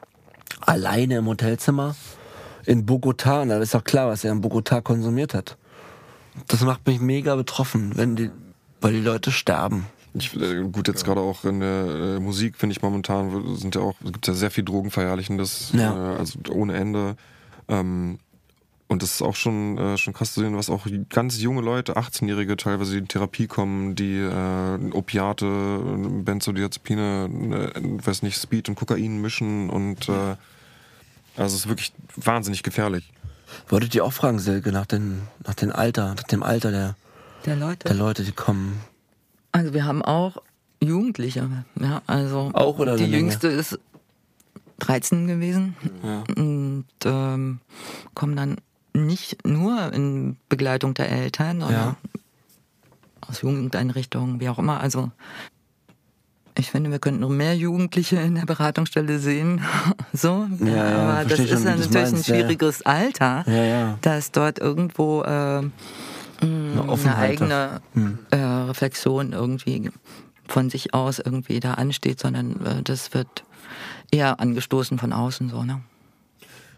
alleine 0.61 1.17
im 1.17 1.25
Hotelzimmer 1.25 1.95
in 2.65 2.85
Bogota, 2.85 3.41
und 3.41 3.49
da 3.49 3.57
ist 3.57 3.75
auch 3.75 3.83
klar, 3.83 4.07
was 4.07 4.23
er 4.23 4.31
in 4.31 4.41
Bogota 4.41 4.81
konsumiert 4.81 5.33
hat 5.33 5.57
das 6.47 6.61
macht 6.61 6.85
mich 6.87 6.99
mega 6.99 7.35
betroffen, 7.35 7.91
wenn 7.95 8.15
die, 8.15 8.29
weil 8.81 8.93
die 8.93 9.01
Leute 9.01 9.31
sterben. 9.31 9.85
Ich, 10.13 10.35
äh, 10.35 10.61
gut, 10.71 10.87
jetzt 10.87 11.05
gerade 11.05 11.21
auch 11.21 11.45
in 11.45 11.59
der 11.59 11.85
äh, 12.15 12.19
Musik 12.19 12.57
finde 12.57 12.75
ich 12.75 12.81
momentan 12.81 13.55
sind 13.57 13.75
ja 13.75 13.81
auch, 13.81 13.95
gibt 14.03 14.25
ja 14.27 14.33
sehr 14.33 14.49
viel 14.51 14.63
Drogenverherrlichendes, 14.63 15.71
Ja. 15.73 16.13
äh, 16.13 16.17
also 16.17 16.39
ohne 16.51 16.75
Ende. 16.75 17.15
Ähm, 17.67 18.17
und 18.87 19.03
das 19.03 19.11
ist 19.11 19.21
auch 19.21 19.35
schon, 19.35 19.77
äh, 19.77 19.97
schon 19.97 20.13
krass 20.13 20.33
zu 20.33 20.39
sehen, 20.41 20.57
was 20.57 20.71
auch 20.71 20.87
ganz 21.09 21.39
junge 21.39 21.61
Leute, 21.61 21.95
18-Jährige 21.95 22.57
teilweise, 22.57 22.93
die 22.93 22.97
in 22.97 23.07
Therapie 23.07 23.45
kommen, 23.45 23.93
die 23.93 24.17
äh, 24.17 24.91
Opiate, 24.93 25.45
Benzodiazepine, 26.23 27.71
äh, 27.75 28.05
weiß 28.05 28.23
nicht, 28.23 28.37
Speed 28.41 28.67
und 28.67 28.75
Kokain 28.75 29.21
mischen 29.21 29.69
und 29.69 30.09
äh, 30.09 30.35
also 31.37 31.55
es 31.55 31.61
ist 31.65 31.67
wirklich 31.69 31.93
wahnsinnig 32.15 32.63
gefährlich. 32.63 33.11
Wolltet 33.67 33.95
ihr 33.95 34.03
auch 34.05 34.13
fragen, 34.13 34.39
Silke, 34.39 34.71
nach, 34.71 34.85
den, 34.85 35.21
nach, 35.45 35.53
dem 35.55 35.71
Alter, 35.71 36.15
nach 36.15 36.23
dem 36.23 36.43
Alter 36.43 36.71
der, 36.71 36.95
Der 37.45 37.55
Leute. 37.55 37.87
der 37.87 37.95
Leute, 37.95 38.23
die 38.23 38.31
kommen? 38.31 38.79
Also 39.51 39.73
wir 39.73 39.85
haben 39.85 40.01
auch 40.03 40.37
Jugendliche, 40.81 41.47
ja, 41.79 42.01
also 42.07 42.51
Auch 42.53 42.79
oder 42.79 42.95
die 42.95 43.05
jüngste 43.05 43.47
ist 43.47 43.79
13 44.79 45.27
gewesen 45.27 45.75
Ja. 46.03 46.23
und 46.37 46.85
ähm, 47.03 47.59
kommen 48.13 48.35
dann 48.35 48.57
nicht 48.93 49.45
nur 49.45 49.91
in 49.93 50.37
Begleitung 50.47 50.93
der 50.93 51.11
Eltern, 51.11 51.59
sondern 51.61 51.79
Ja. 51.79 51.95
aus 53.27 53.41
Jugendeinrichtungen, 53.41 54.39
wie 54.39 54.49
auch 54.49 54.57
immer. 54.59 54.79
Also 54.79 55.11
ich 56.59 56.69
finde, 56.71 56.91
wir 56.91 56.99
könnten 56.99 57.21
noch 57.21 57.29
mehr 57.29 57.55
Jugendliche 57.55 58.17
in 58.17 58.35
der 58.35 58.45
Beratungsstelle 58.45 59.19
sehen. 59.19 59.61
so, 60.13 60.47
Ja, 60.59 60.67
ja, 60.67 60.97
aber 61.19 61.29
das 61.29 61.39
ist 61.39 61.49
schon, 61.49 61.63
ja 61.63 61.75
natürlich 61.75 61.95
ein 61.95 62.11
meinst, 62.11 62.27
ja, 62.27 62.35
schwieriges 62.35 62.81
Alter, 62.85 63.43
Ja, 63.47 63.97
dass 64.01 64.31
dort 64.31 64.59
irgendwo 64.59 65.21
äh, 65.23 65.61
mh, 65.61 65.71
eine 66.41 66.85
Offenheit 66.89 67.41
eigene 67.41 67.81
Hm. 67.93 68.19
äh, 68.31 68.37
Reflexion 68.37 69.33
irgendwie 69.33 69.89
von 70.47 70.69
sich 70.69 70.93
aus 70.93 71.19
irgendwie 71.19 71.59
da 71.59 71.75
ansteht, 71.75 72.19
sondern 72.19 72.65
äh, 72.65 72.83
das 72.83 73.13
wird 73.13 73.43
eher 74.11 74.39
angestoßen 74.39 74.97
von 74.99 75.13
außen 75.13 75.49
so, 75.49 75.63
ne? 75.63 75.81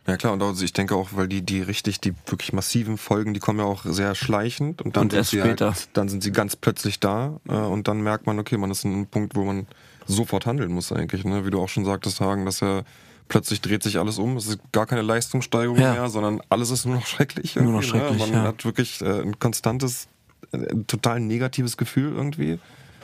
Ja 0.08 0.18
klar, 0.18 0.34
und 0.34 0.42
also 0.42 0.64
ich 0.66 0.74
denke 0.74 0.96
auch, 0.96 1.10
weil 1.14 1.28
die, 1.28 1.44
die 1.44 1.62
richtig, 1.62 2.02
die 2.02 2.14
wirklich 2.26 2.54
massiven 2.54 2.98
Folgen, 2.98 3.34
die 3.34 3.40
kommen 3.40 3.60
ja 3.60 3.66
auch 3.66 3.86
sehr 3.86 4.16
schleichend 4.16 4.82
und 4.82 4.96
dann, 4.96 5.04
Und 5.04 5.12
sind, 5.12 5.20
erst 5.20 5.30
sie 5.32 5.40
später. 5.40 5.68
Halt, 5.68 5.90
dann 5.94 6.10
sind 6.10 6.24
sie 6.24 6.32
ganz 6.32 6.56
plötzlich 6.56 7.00
da 7.00 7.40
äh, 7.48 7.54
und 7.54 7.88
dann 7.88 8.02
merkt 8.02 8.26
man, 8.26 8.40
okay, 8.40 8.58
man 8.58 8.72
ist 8.72 8.84
an 8.84 8.94
einem 8.94 9.06
Punkt, 9.08 9.36
wo 9.36 9.44
man 9.44 9.68
sofort 10.08 10.46
handeln 10.48 10.72
muss 10.72 10.92
eigentlich. 10.92 11.24
Ne? 11.24 11.46
Wie 11.46 11.52
du 11.52 11.62
auch 11.62 11.70
schon 11.70 11.86
sagtest, 11.86 12.20
Hagen, 12.20 12.46
dass 12.46 12.62
ja 12.62 12.82
plötzlich 13.28 13.62
dreht 13.62 13.84
sich 13.84 14.00
alles 14.00 14.18
um, 14.18 14.36
es 14.38 14.48
ist 14.48 14.60
gar 14.72 14.88
keine 14.88 15.04
Leistungssteigerung 15.04 15.78
Ja. 15.78 15.94
mehr, 15.94 16.10
sondern 16.10 16.42
alles 16.50 16.72
ist 16.72 16.86
nur 16.86 16.96
noch 16.96 17.06
schrecklich. 17.06 17.56
Nur 17.56 17.66
noch 17.66 17.82
irgendwie, 17.82 17.88
schrecklich, 17.90 18.20
Ne? 18.26 18.26
Man 18.34 18.44
ja. 18.44 18.44
hat 18.44 18.66
wirklich 18.66 19.02
äh, 19.02 19.22
ein 19.22 19.38
konstantes, 19.40 20.08
äh, 20.52 20.58
total 20.88 21.20
negatives 21.20 21.78
Gefühl 21.78 22.12
irgendwie. 22.14 22.60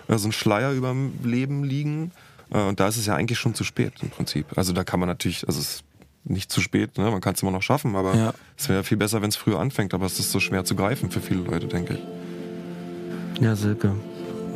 Äh, 0.08 0.18
so 0.18 0.28
ein 0.28 0.32
Schleier 0.32 0.72
über 0.74 0.90
dem 0.90 1.14
Leben 1.24 1.64
liegen. 1.64 2.12
Äh, 2.52 2.60
und 2.62 2.80
da 2.80 2.88
ist 2.88 2.98
es 2.98 3.06
ja 3.06 3.16
eigentlich 3.16 3.40
schon 3.40 3.54
zu 3.56 3.64
spät 3.64 3.94
im 4.02 4.10
Prinzip. 4.10 4.48
Also 4.58 4.74
da 4.74 4.84
kann 4.84 5.00
man 5.00 5.08
natürlich, 5.08 5.48
also 5.48 5.60
es 5.60 5.84
nicht 6.30 6.52
zu 6.52 6.62
spät, 6.62 6.98
ne? 6.98 7.10
man 7.12 7.22
kann 7.22 7.34
es 7.36 7.42
immer 7.42 7.52
noch 7.52 7.62
schaffen, 7.62 7.96
aber 7.96 8.16
Ja. 8.16 8.34
es 8.58 8.68
wäre 8.70 8.84
viel 8.84 8.98
besser, 8.98 9.22
wenn 9.22 9.30
es 9.30 9.36
früher 9.36 9.60
anfängt, 9.60 9.94
aber 9.94 10.06
es 10.06 10.20
ist 10.20 10.32
so 10.32 10.40
schwer 10.40 10.64
zu 10.66 10.76
greifen 10.76 11.10
für 11.12 11.22
viele 11.22 11.42
Leute, 11.42 11.68
denke 11.68 11.96
ich. 11.96 13.42
Ja, 13.44 13.56
Silke. 13.56 13.92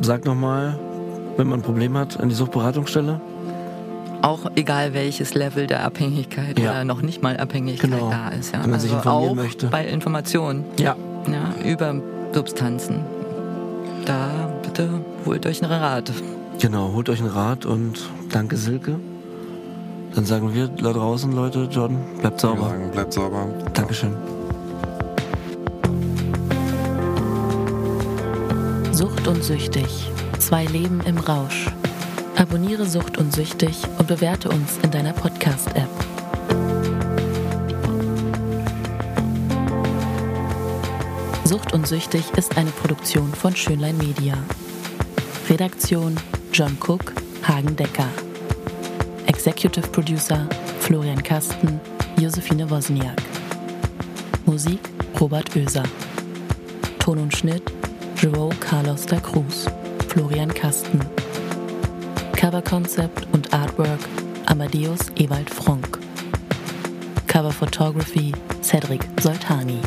Sag 0.00 0.24
nochmal, 0.24 0.78
wenn 1.36 1.48
man 1.48 1.60
ein 1.60 1.62
Problem 1.62 1.96
hat, 1.96 2.18
an 2.20 2.28
die 2.28 2.34
Suchtberatungsstelle. 2.34 3.20
Auch 4.22 4.50
egal 4.54 4.94
welches 4.94 5.34
Level 5.34 5.66
der 5.66 5.84
Abhängigkeit 5.84 6.58
Ja. 6.58 6.70
oder 6.72 6.84
noch 6.84 7.02
nicht 7.02 7.22
mal 7.22 7.36
Abhängigkeit 7.36 7.90
Genau. 7.90 8.10
da 8.10 8.28
ist, 8.28 8.52
ja. 8.54 8.62
Wenn 8.62 8.70
man 8.70 8.80
sich 8.80 8.92
also 8.92 9.08
informieren 9.08 9.30
auch 9.30 9.34
möchte. 9.42 9.66
bei 9.68 9.86
Informationen 9.86 10.64
Ja. 10.78 10.96
ja, 11.30 11.54
über 11.68 11.94
Substanzen. 12.32 13.00
Da 14.04 14.50
bitte 14.62 14.88
holt 15.26 15.46
euch 15.46 15.62
einen 15.62 15.72
Rat. 15.72 16.12
Genau, 16.60 16.92
holt 16.92 17.08
euch 17.08 17.20
einen 17.20 17.30
Rat 17.30 17.64
und 17.66 17.98
danke, 18.30 18.56
Silke. 18.56 18.96
Dann 20.14 20.26
sagen 20.26 20.52
wir 20.52 20.68
da 20.68 20.92
draußen, 20.92 21.32
Leute, 21.32 21.68
John, 21.70 21.96
bleibt 22.20 22.40
sauber. 22.40 22.68
sagen, 22.68 22.90
bleibt 22.90 23.12
sauber. 23.14 23.46
Dankeschön. 23.72 24.14
Sucht 28.92 29.26
und 29.26 29.42
Süchtig. 29.42 29.86
Zwei 30.38 30.64
Leben 30.66 31.00
im 31.06 31.16
Rausch. 31.18 31.66
Abonniere 32.36 32.84
Sucht 32.84 33.16
und 33.18 33.32
Süchtig 33.32 33.76
und 33.98 34.06
bewerte 34.06 34.48
uns 34.50 34.78
in 34.82 34.90
deiner 34.90 35.12
Podcast-App. 35.12 35.88
Sucht 41.44 41.72
und 41.72 41.86
Süchtig 41.86 42.24
ist 42.36 42.56
eine 42.56 42.70
Produktion 42.70 43.32
von 43.34 43.56
Schönlein 43.56 43.96
Media. 43.96 44.34
Redaktion 45.48 46.16
John 46.52 46.76
Cook, 46.80 47.12
Hagen 47.46 47.76
Decker. 47.76 48.08
Executive 49.44 49.90
Producer 49.90 50.46
Florian 50.78 51.20
Kasten, 51.20 51.80
Josephine 52.16 52.70
Wozniak. 52.70 53.20
Musik 54.46 54.78
Robert 55.20 55.56
Oeser. 55.56 55.82
Ton 57.00 57.18
und 57.18 57.36
Schnitt 57.36 57.64
Joao 58.18 58.50
Carlos 58.60 59.04
da 59.04 59.18
Cruz, 59.18 59.66
Florian 60.06 60.54
Kasten. 60.54 61.00
Cover 62.36 62.62
Concept 62.62 63.26
und 63.32 63.52
Artwork 63.52 63.98
Amadeus 64.46 65.10
Ewald 65.16 65.50
Fronk. 65.50 65.98
Cover 67.26 67.50
Photography 67.50 68.30
Cedric 68.62 69.04
Soltani. 69.20 69.80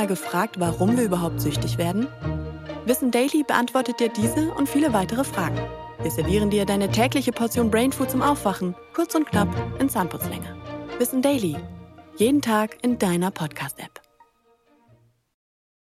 Mal 0.00 0.06
gefragt, 0.06 0.58
warum 0.58 0.96
wir 0.96 1.04
überhaupt 1.04 1.42
süchtig 1.42 1.76
werden? 1.76 2.06
Wissen 2.86 3.10
Daily 3.10 3.42
beantwortet 3.46 4.00
dir 4.00 4.08
diese 4.08 4.50
und 4.54 4.66
viele 4.66 4.94
weitere 4.94 5.24
Fragen. 5.24 5.60
Wir 6.00 6.10
servieren 6.10 6.48
dir 6.48 6.64
deine 6.64 6.90
tägliche 6.90 7.32
Portion 7.32 7.70
Brainfood 7.70 8.10
zum 8.10 8.22
Aufwachen, 8.22 8.74
kurz 8.94 9.14
und 9.14 9.26
knapp 9.26 9.48
in 9.78 9.90
Zahnputzlänge. 9.90 10.56
Wissen 10.98 11.20
Daily. 11.20 11.56
Jeden 12.16 12.40
Tag 12.40 12.78
in 12.82 12.98
deiner 12.98 13.30
Podcast-App. 13.30 13.99